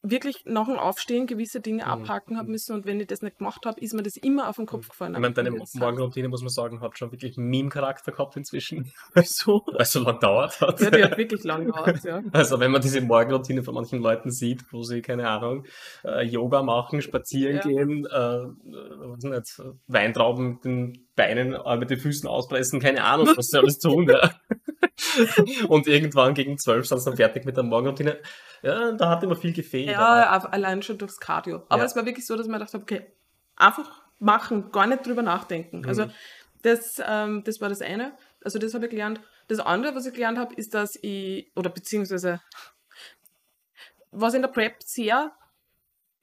wirklich 0.03 0.45
nach 0.45 0.65
dem 0.65 0.79
Aufstehen 0.79 1.27
gewisse 1.27 1.59
Dinge 1.61 1.83
Mhm. 1.85 1.91
abhaken 1.91 2.35
habe 2.35 2.49
müssen 2.49 2.73
und 2.73 2.87
wenn 2.87 2.99
ich 2.99 3.05
das 3.05 3.21
nicht 3.21 3.37
gemacht 3.37 3.63
habe, 3.67 3.79
ist 3.79 3.93
mir 3.93 4.01
das 4.01 4.17
immer 4.17 4.49
auf 4.49 4.55
den 4.55 4.65
Kopf 4.65 4.89
gefallen. 4.89 5.13
Ich 5.13 5.19
meine, 5.19 5.35
deine 5.35 5.51
Morgenroutine, 5.51 6.27
muss 6.27 6.41
man 6.41 6.49
sagen, 6.49 6.81
hat 6.81 6.97
schon 6.97 7.11
wirklich 7.11 7.37
Meme-Charakter 7.37 8.11
gehabt 8.11 8.35
inzwischen, 8.35 8.91
Tages. 9.13 9.37
So. 9.37 9.61
weil 9.67 9.81
es 9.81 9.91
so 9.91 9.99
lange 9.99 10.17
dauert 10.17 10.59
hat. 10.59 10.79
Ja, 10.81 10.89
die 10.89 11.03
hat 11.03 11.17
wirklich 11.19 11.43
lang 11.43 11.67
gedauert, 11.67 12.03
ja. 12.03 12.23
Also 12.33 12.59
wenn 12.59 12.71
man 12.71 12.81
diese 12.81 12.99
Morgenroutine 13.01 13.61
von 13.61 13.75
manchen 13.75 13.99
Leuten 14.01 14.31
sieht, 14.31 14.63
wo 14.71 14.81
sie, 14.81 15.03
keine 15.03 15.29
Ahnung, 15.29 15.65
äh, 16.03 16.23
Yoga 16.25 16.63
machen, 16.63 17.03
spazieren 17.03 17.57
Ja. 17.57 17.61
gehen, 17.61 18.05
äh, 18.07 18.15
äh, 18.17 18.49
weiß 18.49 19.23
nicht, 19.25 19.61
Weintrauben 19.85 20.53
mit 20.53 20.65
den 20.65 21.07
Beinen, 21.15 21.53
äh, 21.53 21.77
mit 21.77 21.89
den 21.89 21.99
Füßen 21.99 22.27
auspressen, 22.29 22.79
keine 22.79 23.03
Ahnung, 23.03 23.29
was 23.35 23.47
sie 23.47 23.57
alles 23.57 23.79
tun. 23.79 24.07
Ja. 24.21 24.31
Und 25.67 25.87
irgendwann 25.87 26.33
gegen 26.33 26.57
zwölf 26.57 26.85
sind 26.87 26.99
sie 26.99 27.05
dann 27.05 27.17
fertig 27.17 27.43
mit 27.45 27.57
der 27.57 27.63
Morgenroutine. 27.63 28.19
Ja, 28.61 28.91
da 28.91 29.09
hat 29.09 29.23
immer 29.23 29.35
viel 29.35 29.51
gefehlt. 29.53 29.89
Ja, 29.89 30.35
auf- 30.37 30.51
allein 30.53 30.81
schon 30.83 30.97
durchs 30.97 31.19
Cardio. 31.19 31.63
Aber 31.69 31.79
Ja. 31.79 31.85
es 31.85 31.95
war 31.95 32.05
wirklich 32.05 32.25
so, 32.25 32.35
dass 32.37 32.47
man 32.47 32.59
gedacht 32.59 32.73
habe, 32.73 32.83
okay, 32.83 33.01
einfach 33.55 34.03
machen, 34.19 34.71
gar 34.71 34.85
nicht 34.87 35.05
drüber 35.05 35.21
nachdenken. 35.23 35.85
Also 35.87 36.05
Mhm. 36.05 36.11
das, 36.61 37.01
ähm, 37.05 37.43
das 37.43 37.59
war 37.61 37.69
das 37.69 37.81
eine. 37.81 38.13
Also 38.43 38.59
das 38.59 38.73
habe 38.73 38.85
ich 38.85 38.91
gelernt. 38.91 39.21
Das 39.47 39.59
andere, 39.59 39.95
was 39.95 40.05
ich 40.05 40.13
gelernt 40.13 40.37
habe, 40.37 40.53
ist, 40.55 40.73
dass 40.73 40.97
ich, 41.01 41.51
oder 41.55 41.69
beziehungsweise 41.69 42.39
was 44.11 44.33
in 44.33 44.41
der 44.41 44.49
Prep 44.49 44.81
sehr 44.83 45.31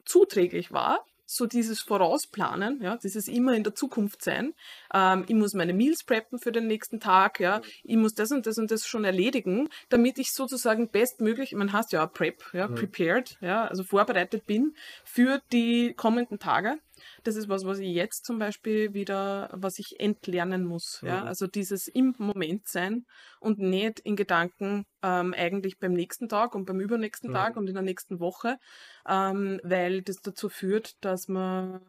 zuträglich 0.05 0.72
war, 0.72 1.05
so 1.31 1.47
dieses 1.47 1.81
Vorausplanen, 1.83 2.81
ja, 2.83 2.97
dieses 2.97 3.29
immer 3.29 3.53
in 3.55 3.62
der 3.62 3.74
Zukunft 3.74 4.24
sein. 4.24 4.55
Ähm, 4.95 5.24
ich 5.29 5.35
muss 5.35 5.53
meine 5.53 5.74
Meals 5.74 6.03
preppen 6.03 6.39
für 6.39 6.53
den 6.53 6.66
nächsten 6.66 7.01
Tag, 7.01 7.39
ja, 7.39 7.61
ich 7.85 7.97
muss 7.97 8.14
das 8.14 8.33
und 8.33 8.47
das 8.47 8.57
und 8.57 8.70
das 8.70 8.87
schon 8.87 9.05
erledigen, 9.05 9.68
damit 9.91 10.18
ich 10.18 10.33
sozusagen 10.33 10.89
bestmöglich, 10.89 11.53
man 11.53 11.72
heißt 11.72 11.93
ja 11.93 12.07
auch 12.07 12.12
Prep, 12.12 12.43
ja, 12.55 12.66
prepared, 12.66 13.37
ja, 13.43 13.66
also 13.66 13.85
vorbereitet 13.85 14.47
bin 14.47 14.74
für 15.05 15.43
die 15.53 15.93
kommenden 15.95 16.39
Tage. 16.39 16.79
Das 17.24 17.36
ist 17.36 17.48
was, 17.48 17.64
was 17.64 17.78
ich 17.78 17.94
jetzt 17.94 18.24
zum 18.24 18.38
Beispiel 18.38 18.94
wieder, 18.94 19.50
was 19.52 19.78
ich 19.78 20.00
entlernen 20.00 20.64
muss. 20.64 21.00
Ja? 21.02 21.22
Mhm. 21.22 21.26
Also 21.26 21.46
dieses 21.46 21.88
im 21.88 22.14
Moment 22.18 22.68
sein 22.68 23.06
und 23.40 23.59
nicht 23.59 24.00
in 24.00 24.16
Gedanken 24.16 24.84
ähm, 25.02 25.34
eigentlich 25.36 25.78
beim 25.78 25.92
nächsten 25.92 26.28
Tag 26.28 26.54
und 26.54 26.66
beim 26.66 26.80
übernächsten 26.80 27.30
Mhm. 27.30 27.34
Tag 27.34 27.56
und 27.56 27.68
in 27.68 27.74
der 27.74 27.82
nächsten 27.82 28.20
Woche, 28.20 28.59
ähm, 29.06 29.61
weil 29.62 30.02
das 30.02 30.16
dazu 30.22 30.48
führt, 30.48 30.96
dass 31.04 31.28
man 31.28 31.80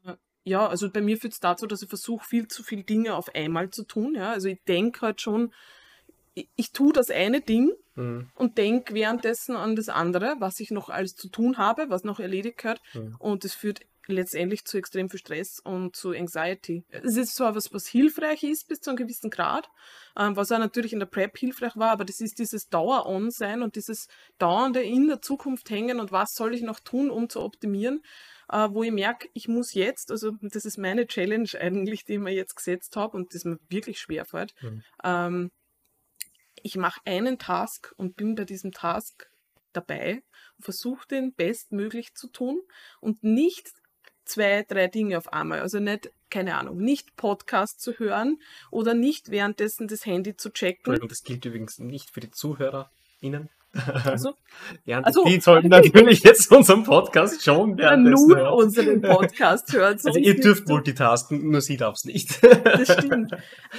ja, 0.46 0.68
also 0.68 0.90
bei 0.90 1.02
mir 1.02 1.18
führt 1.18 1.34
es 1.34 1.40
dazu, 1.40 1.68
dass 1.68 1.82
ich 1.84 1.90
versuche, 1.90 2.26
viel 2.26 2.48
zu 2.48 2.64
viele 2.64 2.84
Dinge 2.84 3.14
auf 3.16 3.36
einmal 3.36 3.70
zu 3.70 3.84
tun. 3.84 4.16
Ja? 4.16 4.32
Also 4.32 4.48
ich 4.48 4.60
denke 4.68 5.02
halt 5.02 5.22
schon, 5.22 5.54
ich, 6.34 6.50
ich 6.56 6.72
tue 6.72 6.94
das 6.94 7.12
eine 7.12 7.42
Ding 7.42 7.72
Mhm. 7.96 8.30
und 8.36 8.58
denke 8.58 8.94
währenddessen 8.94 9.56
an 9.58 9.76
das 9.76 9.90
andere, 9.90 10.36
was 10.40 10.60
ich 10.62 10.72
noch 10.72 10.90
alles 10.90 11.16
zu 11.16 11.28
tun 11.28 11.58
habe, 11.58 11.90
was 11.90 12.06
noch 12.06 12.20
erledigt 12.20 12.60
gehört. 12.60 12.80
Mhm. 12.94 13.16
Und 13.20 13.44
es 13.44 13.54
führt 13.54 13.82
letztendlich 14.16 14.66
zu 14.66 14.78
extrem 14.78 15.10
viel 15.10 15.20
Stress 15.20 15.60
und 15.60 15.96
zu 15.96 16.12
Anxiety. 16.12 16.84
Es 16.90 17.16
ist 17.18 17.36
zwar 17.36 17.56
was, 17.56 17.74
was 17.74 17.88
hilfreich 17.88 18.44
ist 18.44 18.68
bis 18.68 18.80
zu 18.82 18.90
einem 18.90 18.98
gewissen 18.98 19.30
Grad, 19.30 19.70
ähm, 20.18 20.36
was 20.36 20.52
auch 20.52 20.60
natürlich 20.60 20.94
in 20.94 21.00
der 21.00 21.06
Prep 21.06 21.38
hilfreich 21.38 21.76
war, 21.76 21.92
aber 21.92 22.06
das 22.06 22.20
ist 22.20 22.40
dieses 22.40 22.68
Dauer-On-Sein 22.70 23.62
und 23.62 23.76
dieses 23.76 24.08
dauernde 24.38 24.82
in 24.82 25.08
der 25.08 25.22
Zukunft 25.22 25.70
hängen 25.70 26.00
und 26.00 26.12
was 26.12 26.34
soll 26.34 26.54
ich 26.54 26.62
noch 26.62 26.80
tun, 26.80 27.10
um 27.10 27.30
zu 27.30 27.42
optimieren, 27.42 28.02
äh, 28.50 28.68
wo 28.72 28.84
ich 28.84 28.92
merke, 28.92 29.30
ich 29.34 29.48
muss 29.48 29.74
jetzt, 29.74 30.12
also 30.12 30.32
das 30.42 30.66
ist 30.66 30.78
meine 30.78 31.08
Challenge 31.08 31.50
eigentlich, 31.60 32.06
die 32.06 32.14
ich 32.14 32.20
mir 32.20 32.34
jetzt 32.34 32.56
gesetzt 32.56 32.96
habe 32.96 33.16
und 33.18 33.34
das 33.34 33.46
mir 33.46 33.60
wirklich 33.70 34.00
schwer 34.00 34.26
fällt, 34.26 34.54
Mhm. 34.62 34.84
ähm, 35.04 35.52
ich 36.62 36.76
mache 36.76 37.00
einen 37.06 37.38
Task 37.40 37.94
und 37.98 38.16
bin 38.18 38.36
bei 38.36 38.46
diesem 38.46 38.72
Task 38.72 39.30
dabei 39.72 40.24
versuche 40.60 41.08
den 41.08 41.34
bestmöglich 41.34 42.14
zu 42.16 42.28
tun 42.28 42.60
und 43.00 43.24
nicht 43.24 43.72
zwei, 44.30 44.64
drei 44.64 44.88
Dinge 44.88 45.18
auf 45.18 45.34
einmal. 45.34 45.60
Also 45.60 45.80
nicht, 45.80 46.12
keine 46.30 46.58
Ahnung, 46.58 46.78
nicht 46.78 47.16
Podcast 47.16 47.82
zu 47.82 47.94
hören 47.94 48.40
oder 48.72 48.94
nicht 48.94 49.32
währenddessen 49.32 49.88
das 49.88 50.06
Handy 50.06 50.38
zu 50.38 50.52
checken. 50.52 50.78
Entschuldigung, 50.80 51.10
das 51.10 51.24
gilt 51.24 51.46
übrigens 51.46 51.80
nicht 51.80 52.10
für 52.10 52.20
die 52.20 52.32
ZuhörerInnen. 52.32 53.50
Also, 54.04 54.34
Ja, 54.86 55.02
Ach 55.06 55.14
so. 55.14 55.24
die 55.26 55.40
sollten 55.40 55.70
natürlich 55.70 56.22
jetzt 56.24 56.52
unseren 56.52 56.84
Podcast 56.84 57.44
schon 57.44 57.72
ja, 57.72 57.86
währenddessen 57.86 58.28
nur 58.28 58.38
hören. 58.38 58.54
unseren 58.54 59.02
Podcast 59.02 59.72
hören. 59.74 59.94
Also 60.04 60.20
ihr 60.20 60.40
dürft 60.40 60.68
multitasken, 60.68 61.50
nur 61.50 61.62
sie 61.62 61.78
darf 61.78 61.96
es 61.96 62.06
nicht. 62.06 62.42
Das 62.44 62.92
stimmt. 62.94 63.32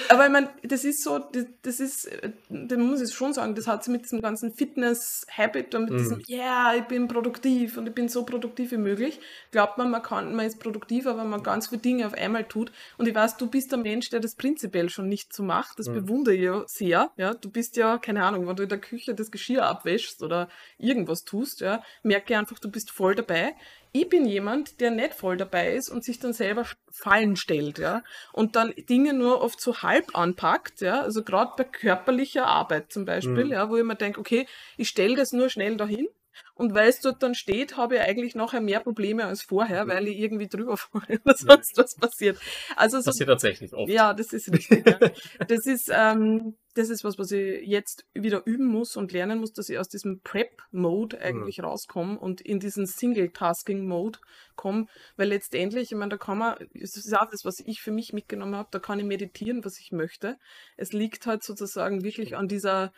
Aber 0.08 0.26
ich 0.26 0.32
meine, 0.32 0.48
das 0.62 0.84
ist 0.84 1.02
so, 1.02 1.18
das, 1.18 1.44
das 1.62 1.80
ist, 1.80 2.08
da 2.48 2.76
muss 2.76 3.00
ich 3.02 3.12
schon 3.12 3.32
sagen, 3.34 3.54
das 3.54 3.66
hat 3.66 3.84
sie 3.84 3.90
mit 3.90 4.04
diesem 4.04 4.22
ganzen 4.22 4.52
Fitness-Habit 4.52 5.74
und 5.74 5.84
mit 5.84 5.92
Mhm. 5.92 5.98
diesem, 5.98 6.22
ja, 6.26 6.72
ich 6.76 6.84
bin 6.84 7.08
produktiv 7.08 7.76
und 7.76 7.88
ich 7.88 7.94
bin 7.94 8.08
so 8.08 8.24
produktiv 8.24 8.70
wie 8.72 8.76
möglich, 8.78 9.20
glaubt 9.50 9.76
man, 9.76 9.90
man 9.90 10.02
kann, 10.02 10.34
man 10.34 10.46
ist 10.46 10.60
produktiv, 10.60 11.06
aber 11.06 11.24
man 11.24 11.42
ganz 11.42 11.68
viele 11.68 11.80
Dinge 11.82 12.06
auf 12.06 12.14
einmal 12.14 12.44
tut. 12.44 12.72
Und 12.96 13.06
ich 13.08 13.14
weiß, 13.14 13.36
du 13.36 13.48
bist 13.48 13.70
der 13.72 13.78
Mensch, 13.78 14.08
der 14.10 14.20
das 14.20 14.34
prinzipiell 14.34 14.88
schon 14.88 15.08
nicht 15.08 15.32
so 15.34 15.42
macht. 15.42 15.78
Das 15.78 15.88
Mhm. 15.88 15.94
bewundere 15.94 16.34
ich 16.34 16.42
ja 16.42 16.62
sehr. 16.66 17.10
Ja, 17.16 17.34
du 17.34 17.50
bist 17.50 17.76
ja, 17.76 17.98
keine 17.98 18.24
Ahnung, 18.24 18.46
wenn 18.46 18.56
du 18.56 18.62
in 18.62 18.68
der 18.68 18.78
Küche 18.78 19.14
das 19.14 19.30
Geschirr 19.30 19.66
abwäschst 19.80 20.22
oder 20.22 20.48
irgendwas 20.78 21.24
tust, 21.24 21.60
ja, 21.60 21.82
merke 22.02 22.36
einfach, 22.36 22.58
du 22.58 22.70
bist 22.70 22.90
voll 22.90 23.14
dabei. 23.14 23.54
Ich 23.92 24.08
bin 24.08 24.24
jemand, 24.24 24.80
der 24.80 24.90
nicht 24.92 25.14
voll 25.14 25.36
dabei 25.36 25.74
ist 25.74 25.88
und 25.88 26.04
sich 26.04 26.20
dann 26.20 26.32
selber 26.32 26.64
Fallen 26.92 27.34
stellt, 27.36 27.78
ja, 27.78 28.02
und 28.32 28.54
dann 28.54 28.72
Dinge 28.88 29.14
nur 29.14 29.40
oft 29.42 29.60
so 29.60 29.82
halb 29.82 30.16
anpackt, 30.16 30.80
ja, 30.80 31.00
also 31.00 31.24
gerade 31.24 31.52
bei 31.56 31.64
körperlicher 31.64 32.46
Arbeit 32.46 32.92
zum 32.92 33.04
Beispiel, 33.04 33.46
Mhm. 33.46 33.52
ja, 33.52 33.68
wo 33.68 33.76
ich 33.76 33.84
mir 33.84 33.96
denke, 33.96 34.20
okay, 34.20 34.46
ich 34.76 34.88
stelle 34.88 35.16
das 35.16 35.32
nur 35.32 35.48
schnell 35.50 35.76
dahin 35.76 36.06
und 36.54 36.74
weil 36.74 36.88
es 36.88 37.00
dort 37.00 37.22
dann 37.22 37.34
steht, 37.34 37.76
habe 37.76 37.96
ich 37.96 38.00
eigentlich 38.02 38.34
nachher 38.34 38.60
mehr 38.60 38.80
Probleme 38.80 39.24
als 39.24 39.42
vorher, 39.42 39.84
Mhm. 39.84 39.88
weil 39.90 40.08
ich 40.08 40.18
irgendwie 40.18 40.48
drüber 40.48 40.78
oder 40.92 41.34
sonst 41.36 41.76
was 41.76 41.94
passiert. 41.96 42.38
Also 42.76 43.00
so 43.00 43.10
Passiert 43.10 43.28
tatsächlich 43.28 43.72
oft. 43.74 43.90
ja, 43.90 44.14
das 44.14 44.32
ist 44.32 44.52
richtig. 44.52 44.86
ja. 44.86 44.98
Das 45.46 45.66
ist, 45.66 45.90
ähm, 45.92 46.56
das 46.74 46.88
ist 46.88 47.02
was, 47.02 47.18
was 47.18 47.32
ich 47.32 47.66
jetzt 47.66 48.04
wieder 48.14 48.42
üben 48.46 48.66
muss 48.66 48.96
und 48.96 49.10
lernen 49.12 49.40
muss, 49.40 49.52
dass 49.52 49.68
ich 49.68 49.78
aus 49.78 49.88
diesem 49.88 50.20
Prep-Mode 50.20 51.18
eigentlich 51.20 51.62
rauskomme 51.62 52.18
und 52.18 52.40
in 52.40 52.60
diesen 52.60 52.86
Single-Tasking-Mode 52.86 54.18
komme, 54.56 54.86
weil 55.16 55.28
letztendlich, 55.28 55.90
ich 55.92 55.98
meine, 55.98 56.10
da 56.10 56.16
kann 56.16 56.38
man, 56.38 56.56
das 56.74 56.96
ist 56.96 57.12
auch 57.16 57.28
das, 57.30 57.44
was 57.44 57.60
ich 57.60 57.80
für 57.80 57.90
mich 57.90 58.12
mitgenommen 58.12 58.54
habe, 58.54 58.68
da 58.70 58.78
kann 58.78 58.98
ich 58.98 59.04
meditieren, 59.04 59.64
was 59.64 59.78
ich 59.78 59.92
möchte. 59.92 60.36
Es 60.76 60.92
liegt 60.92 61.26
halt 61.26 61.42
sozusagen 61.42 62.04
wirklich 62.04 62.36
an 62.36 62.48
dieser 62.48 62.92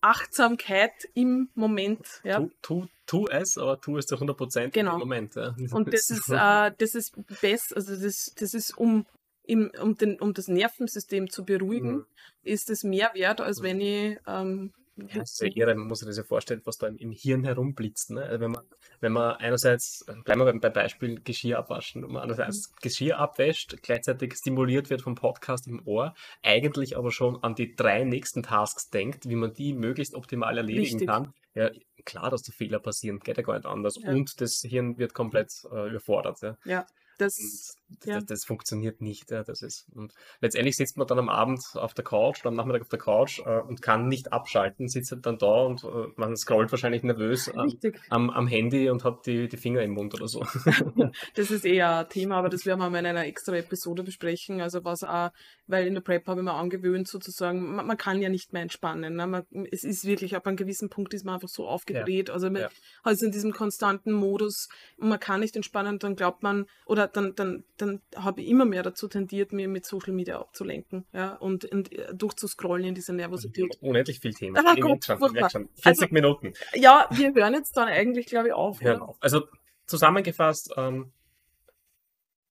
Achtsamkeit 0.00 0.92
im 1.14 1.48
Moment. 1.54 2.20
Ja. 2.24 2.38
Tu, 2.40 2.50
tu, 2.62 2.86
tu 3.06 3.26
es, 3.28 3.58
aber 3.58 3.80
tu 3.80 3.96
es 3.96 4.06
zu 4.06 4.14
100 4.16 4.36
Prozent 4.36 4.74
Genau. 4.74 4.94
im 4.94 5.00
Moment. 5.00 5.34
Ja. 5.34 5.54
Und 5.72 5.92
das 5.92 6.10
ist, 6.10 6.28
äh, 6.30 6.72
das 6.76 6.94
ist 6.94 7.14
best, 7.40 7.74
also 7.76 7.96
das, 7.96 8.32
das 8.38 8.54
ist 8.54 8.76
um, 8.78 9.06
im, 9.44 9.70
um, 9.80 9.96
den, 9.96 10.20
um 10.20 10.34
das 10.34 10.48
Nervensystem 10.48 11.30
zu 11.30 11.44
beruhigen, 11.44 11.96
Mhm. 11.96 12.06
ist 12.42 12.70
es 12.70 12.84
mehr 12.84 13.10
wert, 13.14 13.40
als 13.40 13.60
Mhm. 13.60 13.64
wenn 13.64 13.80
ich 13.80 14.18
ähm, 14.26 14.72
Ja, 14.98 15.20
das 15.20 15.32
ist 15.32 15.40
ja 15.40 15.48
irre, 15.54 15.74
man 15.74 15.86
muss 15.86 16.00
sich 16.00 16.08
das 16.08 16.16
ja 16.16 16.24
vorstellen, 16.24 16.60
was 16.64 16.78
da 16.78 16.86
im, 16.88 16.96
im 16.96 17.12
Hirn 17.12 17.44
herumblitzt. 17.44 18.10
Ne? 18.10 18.22
Also 18.22 18.40
wenn 18.40 18.50
man, 18.50 18.64
wenn 19.00 19.12
man 19.12 19.36
einerseits, 19.36 20.04
bleiben 20.24 20.40
wir 20.40 20.46
beim, 20.46 20.60
beim 20.60 20.72
Beispiel 20.72 21.20
Geschirr 21.20 21.58
abwaschen, 21.58 22.02
wenn 22.02 22.12
man 22.12 22.22
einerseits 22.22 22.74
Geschirr 22.76 23.18
abwäscht, 23.18 23.82
gleichzeitig 23.82 24.34
stimuliert 24.34 24.90
wird 24.90 25.02
vom 25.02 25.14
Podcast 25.14 25.66
im 25.66 25.80
Ohr, 25.86 26.14
eigentlich 26.42 26.96
aber 26.96 27.10
schon 27.10 27.42
an 27.42 27.54
die 27.54 27.74
drei 27.76 28.04
nächsten 28.04 28.42
Tasks 28.42 28.90
denkt, 28.90 29.28
wie 29.28 29.36
man 29.36 29.54
die 29.54 29.72
möglichst 29.72 30.14
optimal 30.14 30.56
erledigen 30.56 30.98
Richtig. 30.98 31.08
kann. 31.08 31.32
Ja, 31.54 31.70
klar, 32.04 32.30
dass 32.30 32.42
da 32.42 32.52
Fehler 32.52 32.78
passieren, 32.78 33.20
geht 33.20 33.36
ja 33.36 33.42
gar 33.42 33.54
nicht 33.54 33.66
anders. 33.66 33.96
Ja. 34.00 34.10
Und 34.10 34.40
das 34.40 34.60
Hirn 34.60 34.98
wird 34.98 35.14
komplett 35.14 35.52
äh, 35.72 35.88
überfordert. 35.88 36.40
Ja. 36.40 36.56
ja, 36.64 36.86
das, 37.18 37.76
Und 37.88 38.04
ja. 38.04 38.14
das, 38.16 38.26
das 38.26 38.44
funktioniert 38.44 39.00
nicht. 39.00 39.30
Ja, 39.30 39.44
das 39.44 39.62
ist. 39.62 39.86
Und 39.94 40.12
letztendlich 40.40 40.76
sitzt 40.76 40.96
man 40.96 41.06
dann 41.06 41.18
am 41.18 41.28
Abend 41.28 41.60
auf 41.74 41.94
der 41.94 42.04
Couch 42.04 42.44
am 42.44 42.54
Nachmittag 42.54 42.82
auf 42.82 42.88
der 42.88 42.98
Couch 42.98 43.40
äh, 43.40 43.60
und 43.60 43.82
kann 43.82 44.08
nicht 44.08 44.32
abschalten, 44.32 44.88
sitzt 44.88 45.12
halt 45.12 45.26
dann 45.26 45.38
da 45.38 45.62
und 45.62 45.84
äh, 45.84 46.06
man 46.16 46.36
scrollt 46.36 46.70
wahrscheinlich 46.70 47.02
nervös 47.02 47.48
am, 47.54 47.72
am, 48.10 48.30
am 48.30 48.46
Handy 48.46 48.90
und 48.90 49.04
hat 49.04 49.26
die, 49.26 49.48
die 49.48 49.56
Finger 49.56 49.82
im 49.82 49.92
Mund 49.92 50.14
oder 50.14 50.28
so. 50.28 50.44
Das 51.34 51.50
ist 51.50 51.64
eher 51.64 51.98
ein 51.98 52.08
Thema, 52.08 52.36
aber 52.36 52.48
das 52.48 52.66
werden 52.66 52.80
wir 52.80 52.90
mal 52.90 52.98
in 52.98 53.06
einer 53.06 53.26
extra 53.26 53.54
Episode 53.54 54.02
besprechen. 54.02 54.60
Also 54.60 54.84
was 54.84 55.04
auch, 55.04 55.30
weil 55.66 55.86
in 55.86 55.94
der 55.94 56.00
Prep 56.00 56.26
habe 56.26 56.40
ich 56.40 56.44
mir 56.44 56.52
angewöhnt, 56.52 57.08
sozusagen, 57.08 57.76
man, 57.76 57.86
man 57.86 57.96
kann 57.96 58.20
ja 58.20 58.28
nicht 58.28 58.52
mehr 58.52 58.62
entspannen. 58.62 59.16
Ne? 59.16 59.26
Man, 59.26 59.44
es 59.70 59.84
ist 59.84 60.04
wirklich, 60.04 60.36
ab 60.36 60.46
einem 60.46 60.56
gewissen 60.56 60.88
Punkt 60.88 61.14
ist 61.14 61.24
man 61.24 61.34
einfach 61.34 61.48
so 61.48 61.66
aufgedreht. 61.68 62.30
Also 62.30 62.50
man 62.50 62.62
Ja. 62.62 62.68
also 63.02 63.26
in 63.26 63.32
diesem 63.32 63.52
konstanten 63.52 64.12
Modus 64.12 64.68
und 64.96 65.08
man 65.08 65.20
kann 65.20 65.40
nicht 65.40 65.56
entspannen, 65.56 65.98
dann 65.98 66.16
glaubt 66.16 66.42
man, 66.42 66.66
oder 66.86 67.06
dann, 67.06 67.34
dann, 67.34 67.64
dann 67.78 68.02
habe 68.14 68.42
ich 68.42 68.48
immer 68.48 68.64
mehr 68.64 68.82
dazu 68.82 69.08
tendiert, 69.08 69.52
mir 69.52 69.68
mit 69.68 69.86
Social 69.86 70.12
Media 70.12 70.38
abzulenken. 70.38 71.06
Ja, 71.12 71.34
und, 71.36 71.64
und 71.66 71.92
äh, 71.92 72.14
durchzuscrollen 72.14 72.86
in 72.86 72.94
diese 72.94 73.12
Nervosität. 73.12 73.78
Unendlich 73.80 74.20
viel 74.20 74.34
Thema. 74.34 74.60
Ah, 74.64 74.74
Gott, 74.74 75.04
schon, 75.04 75.16
ich 75.16 75.20
merke 75.20 75.50
furchtbar. 75.50 75.50
schon. 75.50 75.68
40 75.82 76.12
Minuten. 76.12 76.52
Ja, 76.74 77.08
wir 77.10 77.32
hören 77.34 77.54
jetzt 77.54 77.76
dann 77.76 77.88
eigentlich, 77.88 78.26
glaube 78.26 78.48
ich, 78.48 78.54
auf. 78.54 78.80
Hören 78.80 79.00
auf. 79.00 79.16
Also 79.20 79.46
zusammengefasst, 79.86 80.74
ähm, 80.76 81.12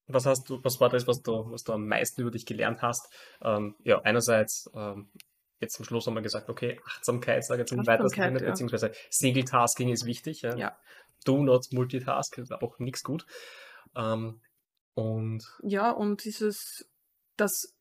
was 0.06 0.26
hast 0.26 0.48
du, 0.48 0.62
was 0.64 0.80
war 0.80 0.88
das, 0.88 1.06
was 1.06 1.22
du, 1.22 1.50
was 1.50 1.64
du 1.64 1.72
am 1.72 1.86
meisten 1.86 2.22
über 2.22 2.30
dich 2.30 2.46
gelernt 2.46 2.82
hast? 2.82 3.12
Ähm, 3.42 3.76
ja, 3.84 4.00
einerseits 4.00 4.70
ähm, 4.74 5.10
jetzt 5.60 5.74
zum 5.74 5.84
Schluss 5.84 6.06
haben 6.06 6.14
wir 6.14 6.22
gesagt, 6.22 6.48
okay, 6.48 6.80
Achtsamkeit, 6.86 7.44
sage 7.44 7.62
ich 7.62 7.70
jetzt 7.70 7.78
im 7.78 7.86
weitesten 7.86 8.22
Sinne, 8.22 8.40
ja. 8.40 8.50
beziehungsweise 8.50 8.92
Single-Tasking 9.10 9.90
ist 9.90 10.06
wichtig. 10.06 10.42
Ja. 10.42 10.56
Ja. 10.56 10.78
do 11.24 11.42
not 11.42 11.66
multitask, 11.72 12.38
ist 12.38 12.52
auch 12.52 12.78
nichts 12.78 13.02
gut. 13.02 13.26
Ähm, 13.96 14.40
und 14.98 15.44
Ja, 15.62 15.90
und 15.90 16.24
dieses, 16.24 16.88
das, 17.36 17.74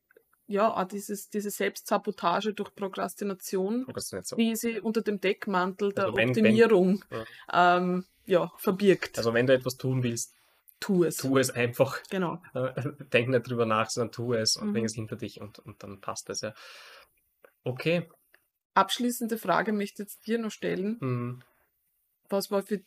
ja, 0.45 0.73
auch 0.73 0.85
dieses, 0.85 1.29
diese 1.29 1.49
Selbstsabotage 1.49 2.53
durch 2.53 2.73
Prokrastination, 2.75 3.85
Prokrastination. 3.85 4.37
die 4.39 4.55
sie 4.55 4.79
unter 4.79 5.01
dem 5.01 5.19
Deckmantel 5.19 5.93
der 5.93 6.05
Also 6.05 6.17
wenn- 6.17 6.29
wenn- 6.35 6.45
Optimierung 6.45 7.03
ähm, 7.51 8.05
ja, 8.25 8.51
verbirgt. 8.57 9.17
Also 9.17 9.33
wenn 9.33 9.47
du 9.47 9.53
etwas 9.53 9.77
tun 9.77 10.03
willst, 10.03 10.33
tu 10.79 11.03
es. 11.03 11.17
tu 11.17 11.37
es 11.37 11.49
einfach. 11.49 12.01
Genau. 12.09 12.41
Äh, 12.53 12.73
denk 13.13 13.29
nicht 13.29 13.49
drüber 13.49 13.65
nach, 13.65 13.89
sondern 13.89 14.11
tu 14.11 14.33
es 14.33 14.55
und 14.57 14.67
Mhm. 14.67 14.73
bring 14.73 14.85
es 14.85 14.93
hinter 14.93 15.15
dich 15.15 15.41
und, 15.41 15.59
und 15.59 15.81
dann 15.81 16.01
passt 16.01 16.29
es 16.29 16.41
ja. 16.41 16.53
Okay. 17.63 18.07
Abschließende 18.75 19.37
Frage 19.37 19.73
möchte 19.73 20.03
ich 20.03 20.09
jetzt 20.09 20.27
dir 20.27 20.37
noch 20.37 20.51
stellen. 20.51 20.97
Mhm. 20.99 21.43
Was 22.29 22.51
war 22.51 22.61
für 22.61 22.81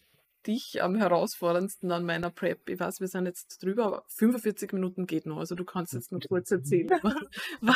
dich 0.47 0.83
am 0.83 0.95
herausforderndsten 0.95 1.91
an 1.93 2.05
meiner 2.05 2.31
Prep? 2.31 2.69
Ich 2.69 2.81
weiß, 2.81 3.01
wir 3.01 3.09
sind 3.09 3.27
jetzt 3.27 3.63
drüber, 3.63 3.87
aber 3.87 4.05
45 4.09 4.73
Minuten 4.73 5.07
geht 5.07 5.27
noch. 5.27 5.39
Also 5.39 5.55
du 5.55 5.65
kannst 5.65 5.93
jetzt 5.93 6.13
noch 6.13 6.21
kurz 6.29 6.51
erzählen. 6.51 6.91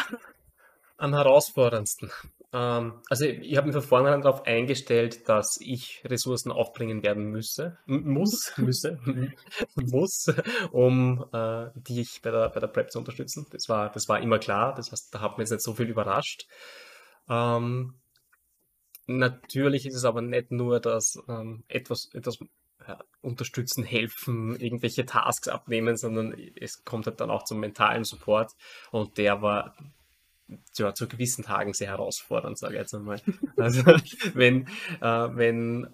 Am 0.97 1.13
herausforderndsten. 1.13 2.11
Ähm, 2.53 3.03
also 3.11 3.25
ich 3.25 3.57
habe 3.57 3.67
mich 3.67 3.75
von 3.75 3.83
vornherein 3.83 4.23
darauf 4.23 4.47
eingestellt, 4.47 5.29
dass 5.29 5.59
ich 5.61 6.03
Ressourcen 6.05 6.53
aufbringen 6.53 7.03
werden 7.03 7.25
müsse, 7.25 7.79
muss, 7.87 8.53
müsse, 8.57 9.01
muss, 9.75 10.33
um 10.71 11.25
äh, 11.33 11.71
dich 11.75 12.23
bei 12.23 12.31
der, 12.31 12.49
bei 12.51 12.61
der 12.61 12.69
Prep 12.69 12.93
zu 12.93 13.01
unterstützen. 13.01 13.47
Das 13.51 13.69
war, 13.69 13.91
das 13.91 14.09
war 14.09 14.21
immer 14.21 14.39
klar. 14.39 14.73
Das 14.73 14.93
heißt, 14.93 15.13
da 15.13 15.21
hat 15.21 15.33
mich 15.37 15.47
jetzt 15.47 15.51
nicht 15.51 15.63
so 15.65 15.75
viel 15.75 15.89
überrascht. 15.89 16.47
Ähm, 17.29 17.95
natürlich 19.07 19.87
ist 19.87 19.95
es 19.95 20.05
aber 20.05 20.23
nicht 20.23 20.51
nur 20.51 20.81
das 20.81 21.19
ähm, 21.29 21.65
etwas, 21.69 22.11
etwas 22.15 22.39
ja, 22.87 22.99
unterstützen, 23.23 23.85
helfen, 23.85 24.59
irgendwelche 24.61 25.07
Tasks 25.07 25.49
abnehmen, 25.49 25.97
sondern 25.97 26.35
es 26.61 26.85
kommt 26.85 27.07
halt 27.07 27.21
dann 27.21 27.31
auch 27.31 27.45
zum 27.45 27.61
mentalen 27.61 28.05
Support 28.05 28.53
und 28.91 29.17
der 29.19 29.43
war 29.43 29.75
ja, 30.77 30.95
zu 30.95 31.09
gewissen 31.09 31.45
Tagen 31.45 31.73
sehr 31.73 31.89
herausfordernd, 31.89 32.59
sage 32.59 32.75
ich 32.75 32.81
jetzt 32.81 32.95
einmal. 32.95 33.21
Also 33.57 33.83
wenn, 34.35 34.67
äh, 35.01 35.29
wenn 35.37 35.89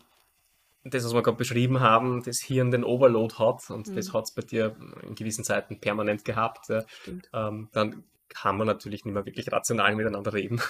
das, 0.82 1.04
was 1.04 1.12
wir 1.12 1.22
gerade 1.22 1.36
beschrieben 1.36 1.80
haben, 1.80 2.22
das 2.22 2.40
Hirn 2.40 2.70
den 2.70 2.84
Overload 2.84 3.34
hat 3.36 3.68
und 3.70 3.94
das 3.96 4.08
Mhm. 4.08 4.12
hat 4.14 4.24
es 4.24 4.32
bei 4.34 4.42
dir 4.42 4.76
in 5.06 5.14
gewissen 5.14 5.44
Zeiten 5.44 5.78
permanent 5.78 6.24
gehabt, 6.24 6.68
ja, 6.68 6.84
ähm, 7.32 7.68
dann 7.72 8.04
kann 8.30 8.56
man 8.56 8.66
natürlich 8.66 9.04
nicht 9.04 9.12
mehr 9.12 9.26
wirklich 9.26 9.52
rational 9.52 9.94
miteinander 9.94 10.32
reden. 10.32 10.60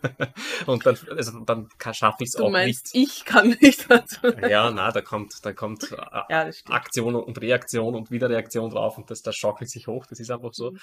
und 0.66 0.84
dann, 0.84 0.98
also 1.10 1.40
dann 1.40 1.68
schaffe 1.92 2.24
ich 2.24 2.30
es 2.30 2.36
auch 2.36 2.50
meinst, 2.50 2.94
nicht. 2.94 3.18
ich 3.18 3.24
kann 3.24 3.56
nicht 3.60 3.90
dazu. 3.90 4.26
Ja, 4.26 4.70
na, 4.70 4.90
da 4.90 5.00
kommt, 5.00 5.34
da 5.42 5.52
kommt 5.52 5.92
äh, 5.92 5.96
Ja. 6.30 6.50
Aktion 6.70 7.14
und 7.14 7.40
Reaktion 7.40 7.94
und 7.94 8.10
Wiederreaktion 8.10 8.70
drauf 8.70 8.98
und 8.98 9.10
das, 9.10 9.22
das 9.22 9.36
schaukelt 9.36 9.70
sich 9.70 9.86
hoch, 9.86 10.06
das 10.06 10.18
ist 10.18 10.30
einfach 10.30 10.52
so. 10.52 10.72
Mhm. 10.72 10.78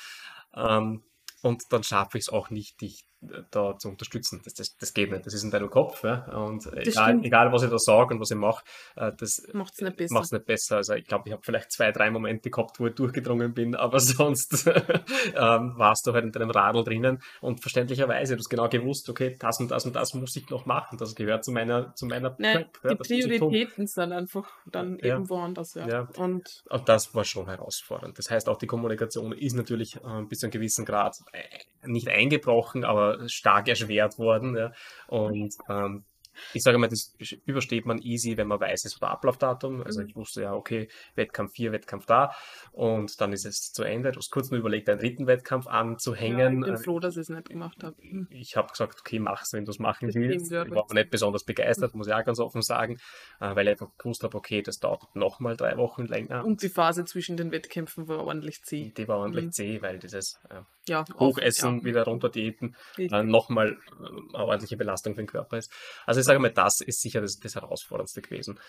Ähm, 0.56 1.04
und 1.42 1.64
dann 1.72 1.84
schaffe 1.84 2.18
ich 2.18 2.26
es 2.26 2.30
auch 2.30 2.50
nicht, 2.52 2.80
dich 2.82 3.04
da 3.52 3.78
zu 3.78 3.90
unterstützen. 3.90 4.42
Das, 4.44 4.54
das, 4.56 4.76
das 4.78 4.94
geht 4.94 5.12
nicht. 5.12 5.26
Das 5.26 5.34
ist 5.34 5.44
in 5.44 5.52
deinem 5.52 5.70
Kopf. 5.70 6.04
Ja? 6.04 6.26
Und 6.46 6.66
Das 6.66 6.74
egal, 6.74 7.10
stimmt. 7.10 7.26
egal, 7.26 7.52
was 7.52 7.64
ich 7.64 7.70
da 7.70 7.78
sage 7.78 8.14
und 8.16 8.20
was 8.20 8.32
ich 8.32 8.38
mache, 8.38 8.64
äh, 8.96 9.12
das 9.18 9.44
Macht's 9.54 9.80
nicht 9.82 9.96
besser. 9.98 10.14
macht 10.14 10.26
es 10.26 10.32
nicht 10.32 10.46
besser. 10.46 10.78
Also 10.78 10.94
ich 10.96 11.06
glaube, 11.06 11.24
ich 11.28 11.34
habe 11.34 11.44
vielleicht 11.44 11.72
zwei, 11.72 11.92
drei 11.92 12.10
Momente 12.10 12.50
gehabt, 12.50 12.80
wo 12.80 12.88
ich 12.88 12.96
durchgedrungen 12.96 13.54
bin, 13.54 13.76
aber 13.76 14.00
sonst 14.00 14.68
ähm, 14.68 15.74
warst 15.78 16.08
du 16.08 16.14
halt 16.14 16.26
in 16.26 16.32
deinem 16.32 16.50
Radl 16.52 16.84
drinnen 16.84 17.22
und 17.42 17.62
verständlicherweise, 17.62 18.36
du 18.36 18.40
hast 18.40 18.50
genau 18.50 18.68
gewusst, 18.70 19.10
okay, 19.10 19.36
das 19.40 19.60
und 19.60 19.72
das 19.72 19.86
und 19.86 19.96
das 19.96 20.14
muss 20.14 20.36
ich 20.36 20.50
noch 20.50 20.66
machen. 20.66 20.98
Das 20.98 21.16
gehört 21.16 21.44
zu 21.46 21.52
meiner, 21.52 21.94
zu 21.96 22.06
meiner 22.06 22.36
Nein, 22.40 22.66
Prep. 22.74 22.84
Ja, 22.84 22.90
die 22.96 23.38
tun. 23.38 23.50
Prioritäten 23.50 23.88
sind 23.88 24.12
einfach 24.12 24.50
dann 24.66 24.98
Ja. 25.02 25.16
eben 25.16 25.30
woanders. 25.30 25.74
Ja. 25.76 25.88
Ja. 25.88 26.08
Und 26.18 26.64
Und 26.70 26.90
das 26.90 27.14
war 27.14 27.24
schon 27.24 27.46
herausfordernd. 27.48 28.18
Das 28.18 28.30
heißt, 28.30 28.50
auch 28.50 28.58
die 28.58 28.68
Kommunikation 28.68 29.32
ist 29.34 29.54
natürlich 29.54 29.96
äh, 29.98 30.24
bis 30.28 30.40
zu 30.40 30.46
einem 30.48 30.52
gewissen 30.52 30.86
Grad 30.86 31.18
äh, 31.34 31.42
nicht 31.88 32.08
eingebrochen, 32.10 32.84
aber 32.84 33.11
stark 33.28 33.68
erschwert 33.68 34.18
worden. 34.18 34.56
Ja. 34.56 34.72
Und 35.08 35.56
ähm, 35.70 36.06
ich 36.54 36.64
sage 36.64 36.78
mal, 36.78 36.88
das 36.88 37.14
übersteht 37.46 37.86
man 37.86 38.00
easy, 38.00 38.38
wenn 38.38 38.48
man 38.48 38.60
weiß, 38.60 38.86
es 38.86 39.02
war 39.02 39.12
Ablaufdatum. 39.12 39.84
Also 39.84 40.02
Mhm. 40.02 40.08
ich 40.08 40.16
wusste 40.16 40.42
ja, 40.44 40.54
okay, 40.54 40.88
Wettkampf 41.16 41.52
hier, 41.56 41.72
Wettkampf 41.72 42.06
da. 42.06 42.34
Und 42.72 43.20
dann 43.22 43.34
ist 43.34 43.46
es 43.46 43.72
zu 43.72 43.84
Ende. 43.84 44.12
Du 44.12 44.20
hast 44.20 44.32
kurz 44.32 44.50
nur 44.52 44.60
überlegt, 44.60 44.90
einen 44.90 45.00
dritten 45.00 45.28
Wettkampf 45.28 45.66
ja, 45.66 45.72
anzuhängen. 45.72 46.60
ich 46.60 46.66
bin 46.66 46.76
Äh, 46.76 46.78
froh, 46.78 47.00
dass 47.00 47.16
ich 47.16 47.22
es 47.22 47.30
nicht 47.30 47.50
gemacht 47.50 47.84
habe. 47.84 47.96
ich 48.30 48.56
habe 48.56 48.70
gesagt, 48.70 49.00
okay, 49.02 49.20
mach's, 49.20 49.54
wenn 49.54 49.66
du 49.66 49.72
es 49.72 49.80
machen 49.80 50.08
Das 50.08 50.16
willst. 50.16 50.52
ja, 50.52 50.64
ich 50.66 50.72
war 50.72 50.84
aber 50.84 50.94
nicht 50.94 51.10
besonders 51.10 51.44
begeistert, 51.44 51.94
muss 51.96 52.08
ich 52.08 52.14
auch 52.14 52.24
ganz 52.24 52.40
offen 52.40 52.62
sagen, 52.62 52.98
äh, 53.40 53.56
weil 53.56 53.68
ich 53.68 53.72
einfach 53.72 53.90
gewusst 53.98 54.24
habe, 54.24 54.38
okay, 54.38 54.62
das 54.62 54.78
dauert 54.80 55.16
nochmal 55.16 55.58
drei 55.58 55.78
Wochen 55.78 56.06
länger. 56.06 56.46
Und 56.46 56.62
die 56.62 56.70
Phase 56.70 57.06
zwischen 57.06 57.38
den 57.38 57.52
Wettkämpfen 57.52 58.08
war 58.08 58.20
ordentlich 58.26 58.62
zäh. 58.64 58.92
die 58.96 59.08
war 59.08 59.18
ordentlich 59.20 59.46
Mhm. 59.46 59.52
zäh, 59.52 59.82
weil 59.82 60.00
dieses 60.00 60.40
äh, 60.50 60.62
Ja, 60.88 61.06
Hochessen, 61.20 61.80
ja. 61.80 61.84
wieder 61.86 62.04
runter 62.06 62.30
diäten, 62.30 62.76
Richtig. 62.98 63.12
äh, 63.12 63.24
nochmal 63.24 63.74
äh, 63.74 64.36
eine 64.36 64.46
ordentliche 64.46 64.78
Belastung 64.78 65.14
für 65.16 65.22
den 65.22 65.28
Körper 65.28 65.58
ist. 65.58 65.72
Also 66.06 66.21
ich 66.22 66.26
sage 66.26 66.40
mal, 66.40 66.52
das 66.52 66.82
ist 66.82 67.02
sicher 67.02 67.22
das, 67.22 67.40
das 67.40 67.56
Herausforderndste 67.56 68.22
gewesen. 68.22 68.60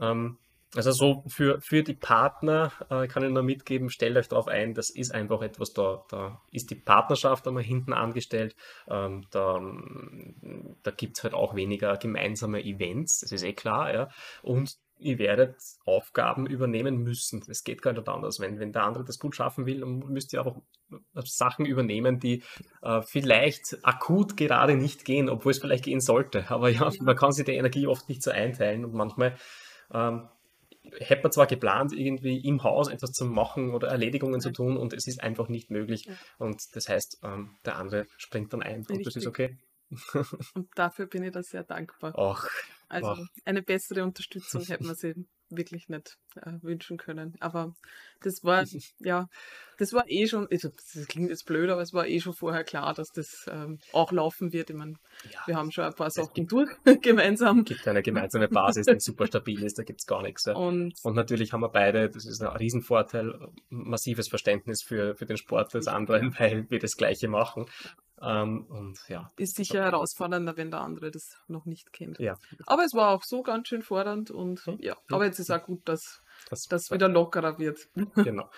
Ähm, 0.00 0.38
also 0.74 0.92
so 0.92 1.24
für, 1.28 1.60
für 1.60 1.82
die 1.82 1.94
Partner 1.94 2.72
äh, 2.90 3.08
kann 3.08 3.22
ich 3.22 3.30
nur 3.30 3.42
mitgeben, 3.42 3.88
stellt 3.88 4.16
euch 4.16 4.28
darauf 4.28 4.48
ein, 4.48 4.74
das 4.74 4.90
ist 4.90 5.14
einfach 5.14 5.40
etwas, 5.40 5.72
da, 5.72 6.04
da 6.10 6.42
ist 6.52 6.70
die 6.70 6.74
Partnerschaft 6.74 7.48
einmal 7.48 7.62
hinten 7.62 7.94
angestellt, 7.94 8.54
ähm, 8.86 9.24
da, 9.30 9.60
da 10.82 10.90
gibt 10.90 11.16
es 11.16 11.24
halt 11.24 11.32
auch 11.32 11.54
weniger 11.54 11.96
gemeinsame 11.96 12.62
Events, 12.62 13.20
das 13.20 13.32
ist 13.32 13.44
eh 13.44 13.54
klar, 13.54 13.94
ja. 13.94 14.10
Und 14.42 14.76
ihr 14.98 15.18
werdet 15.18 15.56
Aufgaben 15.84 16.46
übernehmen 16.46 17.02
müssen. 17.02 17.42
Es 17.48 17.64
geht 17.64 17.82
gar 17.82 17.92
nicht 17.92 18.08
anders. 18.08 18.40
Wenn, 18.40 18.58
wenn 18.58 18.72
der 18.72 18.84
andere 18.84 19.04
das 19.04 19.18
gut 19.18 19.36
schaffen 19.36 19.66
will, 19.66 19.80
dann 19.80 19.98
müsst 19.98 20.32
ihr 20.32 20.40
einfach 20.40 20.60
Sachen 21.24 21.66
übernehmen, 21.66 22.18
die 22.18 22.42
äh, 22.82 23.02
vielleicht 23.02 23.78
akut 23.82 24.36
gerade 24.36 24.76
nicht 24.76 25.04
gehen, 25.04 25.28
obwohl 25.28 25.52
es 25.52 25.58
vielleicht 25.58 25.84
gehen 25.84 26.00
sollte. 26.00 26.50
Aber 26.50 26.68
ja, 26.68 26.90
man 27.00 27.16
kann 27.16 27.32
sich 27.32 27.44
die 27.44 27.52
Energie 27.52 27.86
oft 27.86 28.08
nicht 28.08 28.22
so 28.22 28.30
einteilen 28.30 28.84
und 28.84 28.94
manchmal 28.94 29.36
ähm, 29.92 30.28
hätte 30.98 31.22
man 31.22 31.32
zwar 31.32 31.46
geplant, 31.46 31.92
irgendwie 31.92 32.38
im 32.38 32.62
Haus 32.62 32.88
etwas 32.88 33.12
zu 33.12 33.26
machen 33.26 33.74
oder 33.74 33.88
Erledigungen 33.88 34.40
zu 34.40 34.50
tun 34.50 34.76
und 34.76 34.92
es 34.92 35.06
ist 35.06 35.22
einfach 35.22 35.48
nicht 35.48 35.70
möglich. 35.70 36.08
Und 36.38 36.62
das 36.74 36.88
heißt, 36.88 37.20
ähm, 37.22 37.56
der 37.64 37.76
andere 37.76 38.06
springt 38.16 38.52
dann 38.52 38.62
ein 38.62 38.86
und 38.88 39.06
das 39.06 39.16
ist 39.16 39.26
Richtig. 39.26 39.28
okay. 39.28 39.58
Und 40.54 40.68
dafür 40.74 41.06
bin 41.06 41.22
ich 41.24 41.32
da 41.32 41.42
sehr 41.42 41.64
dankbar. 41.64 42.12
Ach, 42.18 42.48
Also 42.88 43.08
Ach. 43.10 43.18
eine 43.44 43.62
bessere 43.62 44.02
Unterstützung 44.04 44.62
hätte 44.62 44.84
man 44.84 44.94
sich 44.96 45.16
wirklich 45.50 45.88
nicht 45.88 46.18
äh, 46.36 46.52
wünschen 46.60 46.98
können. 46.98 47.34
Aber 47.40 47.72
das 48.20 48.44
war, 48.44 48.66
ja, 48.98 49.28
das 49.78 49.94
war 49.94 50.04
eh 50.06 50.26
schon, 50.26 50.46
also, 50.52 50.68
das 50.68 51.06
klingt 51.06 51.30
jetzt 51.30 51.46
blöd, 51.46 51.70
aber 51.70 51.80
es 51.80 51.94
war 51.94 52.06
eh 52.06 52.20
schon 52.20 52.34
vorher 52.34 52.64
klar, 52.64 52.92
dass 52.92 53.08
das 53.12 53.46
ähm, 53.50 53.78
auch 53.94 54.12
laufen 54.12 54.52
wird. 54.52 54.68
Ich 54.68 54.76
meine, 54.76 54.96
ja, 55.32 55.40
wir 55.46 55.56
haben 55.56 55.72
schon 55.72 55.84
ein 55.84 55.94
paar 55.94 56.10
Sachen 56.10 56.34
gibt- 56.34 56.52
durch 56.52 56.68
gemeinsam. 57.00 57.64
gibt 57.64 57.88
eine 57.88 58.02
gemeinsame 58.02 58.48
Basis, 58.48 58.84
die 58.84 59.00
super 59.00 59.26
stabil 59.26 59.62
ist, 59.62 59.78
da 59.78 59.84
gibt 59.84 60.00
es 60.00 60.06
gar 60.06 60.20
nichts. 60.22 60.44
Ja. 60.44 60.52
Und 60.54 60.92
Und 61.02 61.14
natürlich 61.14 61.54
haben 61.54 61.62
wir 61.62 61.70
beide, 61.70 62.10
das 62.10 62.26
ist 62.26 62.42
ein 62.42 62.54
Riesenvorteil, 62.54 63.48
massives 63.70 64.28
Verständnis 64.28 64.82
für, 64.82 65.14
für 65.16 65.24
den 65.24 65.38
Sport 65.38 65.72
des 65.72 65.88
anderen, 65.88 66.38
weil 66.38 66.68
wir 66.68 66.78
das 66.78 66.94
Gleiche 66.98 67.28
machen. 67.28 67.64
Ähm, 68.20 68.66
und 68.68 68.98
ja, 69.08 69.32
ist 69.36 69.56
sicher 69.56 69.82
herausfordernder, 69.84 70.56
wenn 70.56 70.70
der 70.70 70.80
andere 70.80 71.10
das 71.10 71.36
noch 71.46 71.66
nicht 71.66 71.92
kennt. 71.92 72.18
ja, 72.18 72.36
Aber 72.66 72.84
es 72.84 72.92
war 72.94 73.10
auch 73.10 73.22
so 73.22 73.42
ganz 73.42 73.68
schön 73.68 73.82
fordernd 73.82 74.30
und 74.30 74.60
Hm, 74.66 74.78
ja, 74.80 74.94
hm, 74.94 75.14
aber 75.14 75.24
jetzt 75.26 75.38
ist 75.38 75.50
auch 75.50 75.62
gut, 75.64 75.82
dass 75.88 76.22
das, 76.50 76.66
das 76.68 76.90
wieder 76.90 77.08
lockerer 77.08 77.58
wird. 77.58 77.78
genau. 78.16 78.50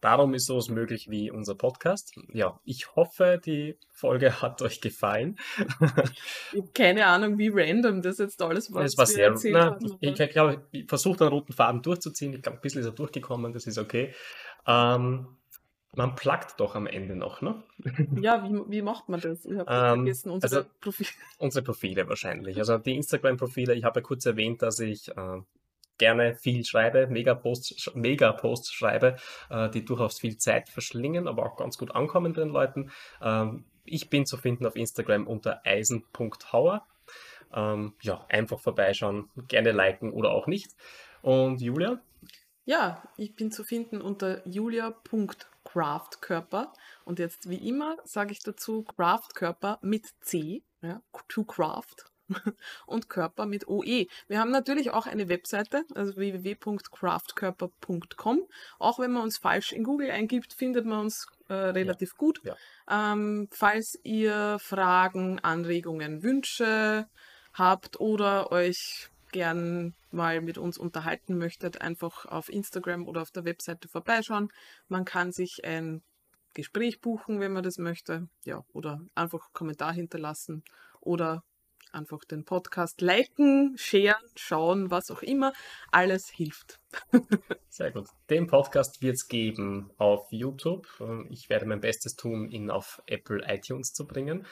Darum 0.00 0.32
ist 0.32 0.46
sowas 0.46 0.70
möglich 0.70 1.08
wie 1.10 1.30
unser 1.30 1.54
Podcast. 1.54 2.14
Ja, 2.32 2.58
ich 2.64 2.96
hoffe, 2.96 3.38
die 3.44 3.76
Folge 3.90 4.32
hat 4.42 4.62
euch 4.62 4.80
gefallen. 4.80 5.38
Ich 6.52 6.58
habe 6.58 6.70
keine 6.74 7.04
Ahnung, 7.06 7.36
wie 7.36 7.50
random 7.52 8.00
das 8.00 8.16
jetzt 8.16 8.40
alles 8.40 8.72
war. 8.72 8.82
es 8.82 8.96
war 8.96 9.04
sehr, 9.06 9.30
haben, 9.30 9.38
ich, 9.44 9.54
aber- 9.54 9.78
ich 10.22 10.30
glaube, 10.30 10.66
ich 10.70 10.88
versuche 10.88 11.18
den 11.18 11.28
roten 11.28 11.52
Faden 11.52 11.82
durchzuziehen. 11.82 12.32
Ich 12.32 12.40
glaube, 12.42 12.58
ein 12.58 12.60
bisschen 12.62 12.80
ist 12.80 12.86
er 12.86 12.92
durchgekommen, 12.92 13.52
das 13.52 13.66
ist 13.66 13.76
okay. 13.76 14.14
Ähm, 14.66 15.36
man 15.96 16.14
plagt 16.14 16.60
doch 16.60 16.74
am 16.76 16.86
Ende 16.86 17.16
noch, 17.16 17.40
ne? 17.42 17.62
Ja, 18.20 18.44
wie, 18.44 18.60
wie 18.70 18.82
macht 18.82 19.08
man 19.08 19.20
das? 19.20 19.44
Ich 19.44 19.58
habe 19.58 19.70
Ähm, 19.70 19.94
vergessen, 20.04 20.30
unsere 20.30 20.56
also- 20.60 20.70
Profil. 20.80 21.06
Unsere 21.38 21.64
Profile 21.64 22.08
wahrscheinlich. 22.08 22.58
Also 22.58 22.78
die 22.78 22.94
Instagram-Profile, 22.96 23.74
ich 23.74 23.84
habe 23.84 24.00
ja 24.00 24.04
kurz 24.04 24.24
erwähnt, 24.26 24.62
dass 24.62 24.78
ich 24.80 25.08
äh, 25.16 25.40
gerne 25.98 26.34
viel 26.34 26.64
schreibe, 26.64 27.06
Mega-Posts 27.08 27.92
Mega-Posts 27.94 28.72
schreibe, 28.72 29.16
äh, 29.50 29.68
die 29.70 29.84
durchaus 29.84 30.18
viel 30.20 30.36
Zeit 30.38 30.68
verschlingen, 30.68 31.26
aber 31.28 31.44
auch 31.46 31.56
ganz 31.56 31.76
gut 31.76 31.94
ankommen 31.94 32.32
bei 32.34 32.40
den 32.42 32.50
Leuten. 32.50 32.90
Ähm, 33.20 33.64
ich 33.84 34.08
bin 34.10 34.26
zu 34.26 34.36
finden 34.36 34.66
auf 34.66 34.76
Instagram 34.76 35.26
unter 35.26 35.60
eisen.hauer. 35.64 36.86
Ähm, 37.52 37.94
ja, 38.02 38.24
einfach 38.28 38.60
vorbeischauen, 38.60 39.28
gerne 39.48 39.72
liken 39.72 40.12
oder 40.12 40.30
auch 40.30 40.46
nicht. 40.46 40.70
Und 41.22 41.60
Julia? 41.60 42.00
Ja, 42.64 43.02
ich 43.16 43.34
bin 43.34 43.50
zu 43.50 43.64
finden 43.64 44.00
unter 44.00 44.46
julia.craftkörper. 45.74 46.72
Und 47.04 47.18
jetzt, 47.18 47.48
wie 47.48 47.68
immer, 47.68 47.96
sage 48.04 48.32
ich 48.32 48.40
dazu 48.40 48.84
Craftkörper 48.84 49.78
mit 49.82 50.06
C, 50.20 50.62
ja, 50.82 51.02
to 51.28 51.44
craft. 51.44 52.06
und 52.86 53.08
Körper 53.08 53.44
mit 53.44 53.66
OE. 53.66 54.06
Wir 54.28 54.38
haben 54.38 54.52
natürlich 54.52 54.92
auch 54.92 55.06
eine 55.06 55.28
Webseite, 55.28 55.82
also 55.96 56.16
www.craftkörper.com. 56.16 58.46
Auch 58.78 59.00
wenn 59.00 59.10
man 59.10 59.24
uns 59.24 59.38
falsch 59.38 59.72
in 59.72 59.82
Google 59.82 60.12
eingibt, 60.12 60.52
findet 60.52 60.86
man 60.86 61.00
uns 61.00 61.26
äh, 61.48 61.54
relativ 61.54 62.10
ja. 62.10 62.16
gut. 62.18 62.40
Ja. 62.44 62.54
Ähm, 62.88 63.48
falls 63.50 63.98
ihr 64.04 64.60
Fragen, 64.60 65.40
Anregungen, 65.40 66.22
Wünsche 66.22 67.08
habt 67.52 67.98
oder 67.98 68.52
euch 68.52 69.10
gern 69.30 69.94
mal 70.10 70.40
mit 70.40 70.58
uns 70.58 70.78
unterhalten 70.78 71.38
möchtet, 71.38 71.80
einfach 71.80 72.26
auf 72.26 72.48
Instagram 72.48 73.06
oder 73.06 73.22
auf 73.22 73.30
der 73.30 73.44
Webseite 73.44 73.88
vorbeischauen. 73.88 74.52
Man 74.88 75.04
kann 75.04 75.32
sich 75.32 75.64
ein 75.64 76.02
Gespräch 76.54 77.00
buchen, 77.00 77.40
wenn 77.40 77.52
man 77.52 77.62
das 77.62 77.78
möchte, 77.78 78.28
ja, 78.44 78.64
oder 78.72 79.00
einfach 79.14 79.52
Kommentar 79.52 79.92
hinterlassen 79.92 80.64
oder 81.00 81.44
einfach 81.92 82.24
den 82.24 82.44
Podcast 82.44 83.00
liken, 83.00 83.74
sharen, 83.76 84.22
schauen, 84.36 84.90
was 84.90 85.10
auch 85.10 85.22
immer. 85.22 85.52
Alles 85.90 86.28
hilft. 86.28 86.80
Sehr 87.68 87.90
gut. 87.90 88.08
Den 88.28 88.46
Podcast 88.46 89.02
wird 89.02 89.14
es 89.14 89.28
geben 89.28 89.90
auf 89.96 90.26
YouTube. 90.30 90.88
Ich 91.30 91.48
werde 91.48 91.66
mein 91.66 91.80
Bestes 91.80 92.16
tun, 92.16 92.50
ihn 92.50 92.70
auf 92.70 93.02
Apple 93.06 93.42
iTunes 93.46 93.92
zu 93.92 94.06
bringen. 94.06 94.46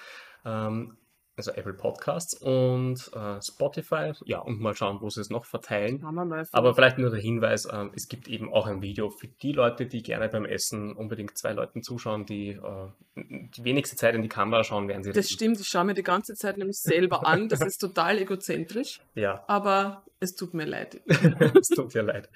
Also 1.38 1.52
Apple 1.52 1.72
Podcasts 1.72 2.34
und 2.34 3.12
äh, 3.14 3.40
Spotify. 3.40 4.10
Ja, 4.24 4.40
und 4.40 4.60
mal 4.60 4.74
schauen, 4.74 5.00
wo 5.00 5.08
sie 5.08 5.20
es 5.20 5.30
noch 5.30 5.44
verteilen. 5.44 6.04
Aber 6.50 6.74
vielleicht 6.74 6.98
nur 6.98 7.10
der 7.10 7.20
Hinweis, 7.20 7.64
äh, 7.64 7.86
es 7.94 8.08
gibt 8.08 8.26
eben 8.26 8.52
auch 8.52 8.66
ein 8.66 8.82
Video 8.82 9.08
für 9.08 9.28
die 9.28 9.52
Leute, 9.52 9.86
die 9.86 10.02
gerne 10.02 10.28
beim 10.28 10.44
Essen 10.44 10.96
unbedingt 10.96 11.38
zwei 11.38 11.52
Leuten 11.52 11.84
zuschauen, 11.84 12.26
die 12.26 12.48
äh, 12.48 12.88
die 13.14 13.62
wenigste 13.62 13.94
Zeit 13.94 14.16
in 14.16 14.22
die 14.22 14.28
Kamera 14.28 14.64
schauen, 14.64 14.88
werden 14.88 15.04
sie 15.04 15.12
Das 15.12 15.30
stimmt, 15.30 15.60
ich 15.60 15.68
schaue 15.68 15.84
mir 15.84 15.94
die 15.94 16.02
ganze 16.02 16.34
Zeit 16.34 16.58
nämlich 16.58 16.80
selber 16.80 17.24
an. 17.24 17.48
Das 17.48 17.60
ist 17.60 17.78
total 17.78 18.18
egozentrisch. 18.18 19.00
Ja. 19.14 19.44
Aber 19.46 20.02
es 20.18 20.34
tut 20.34 20.54
mir 20.54 20.66
leid. 20.66 21.00
es 21.06 21.68
tut 21.68 21.94
mir 21.94 22.02
leid. 22.02 22.28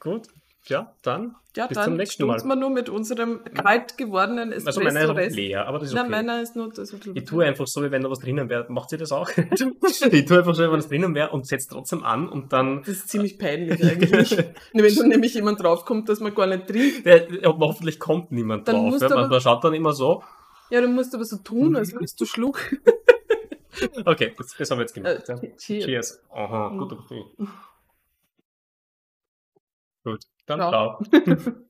Gut, 0.00 0.28
ja, 0.68 0.94
dann 1.02 1.36
ja, 1.56 1.66
bis 1.66 1.74
dann 1.74 1.84
zum 1.86 1.96
nächsten 1.96 2.26
Mal. 2.26 2.40
wir 2.44 2.56
nur 2.56 2.70
mit 2.70 2.88
unserem 2.88 3.42
kalt 3.42 3.98
gewordenen 3.98 4.52
Espresso. 4.52 4.80
Also 4.80 4.94
meiner 4.98 5.20
ist 5.22 5.34
leer, 5.34 5.66
aber 5.66 5.80
das 5.80 5.88
ist 5.88 5.94
okay. 5.94 6.02
Nein, 6.02 6.26
meiner 6.26 6.40
ist 6.40 6.54
nur 6.54 6.72
das. 6.72 6.94
Ich 7.14 7.24
tue 7.24 7.44
einfach 7.44 7.66
so, 7.66 7.82
wie 7.82 7.90
wenn 7.90 8.02
da 8.02 8.10
was 8.10 8.20
drinnen 8.20 8.48
wäre. 8.48 8.66
Macht 8.68 8.92
ihr 8.92 8.98
das 8.98 9.10
auch? 9.10 9.28
ich 10.10 10.24
tue 10.24 10.38
einfach 10.38 10.54
so, 10.54 10.62
wie 10.62 10.70
wenn 10.70 10.78
es 10.78 10.88
drinnen 10.88 11.14
wäre 11.14 11.30
und 11.30 11.46
setze 11.46 11.68
trotzdem 11.70 12.04
an 12.04 12.28
und 12.28 12.52
dann... 12.52 12.82
Das 12.82 12.90
ist 12.90 13.08
ziemlich 13.08 13.38
peinlich 13.38 13.82
eigentlich. 13.84 14.36
wenn 14.72 14.94
dann 14.94 15.08
nämlich 15.08 15.34
jemand 15.34 15.60
draufkommt, 15.60 16.08
dass 16.08 16.20
man 16.20 16.34
gar 16.34 16.46
nicht 16.46 16.68
trinkt. 16.68 17.04
Ja, 17.04 17.52
hoffentlich 17.58 17.98
kommt 17.98 18.30
niemand 18.30 18.68
dann 18.68 18.76
drauf. 18.76 19.00
Ja, 19.00 19.08
man, 19.08 19.30
man 19.30 19.40
schaut 19.40 19.64
dann 19.64 19.74
immer 19.74 19.92
so. 19.92 20.22
Ja, 20.70 20.80
dann 20.80 20.94
musst 20.94 21.12
du 21.12 21.16
aber 21.16 21.24
so 21.24 21.38
tun, 21.38 21.74
als 21.74 21.92
würdest 21.92 22.20
du 22.20 22.24
Schluck. 22.24 22.60
okay, 24.04 24.34
das, 24.36 24.54
das, 24.56 24.70
haben 24.70 24.78
wir 24.78 24.82
jetzt 24.82 24.94
gemacht. 24.94 25.28
Äh, 25.28 25.56
cheers. 25.56 25.84
cheers. 25.84 26.22
Aha, 26.30 26.68
gut. 26.68 26.96
Gut, 30.04 30.20
dann 30.48 30.58
ciao. 30.60 30.70
ciao. 30.70 31.00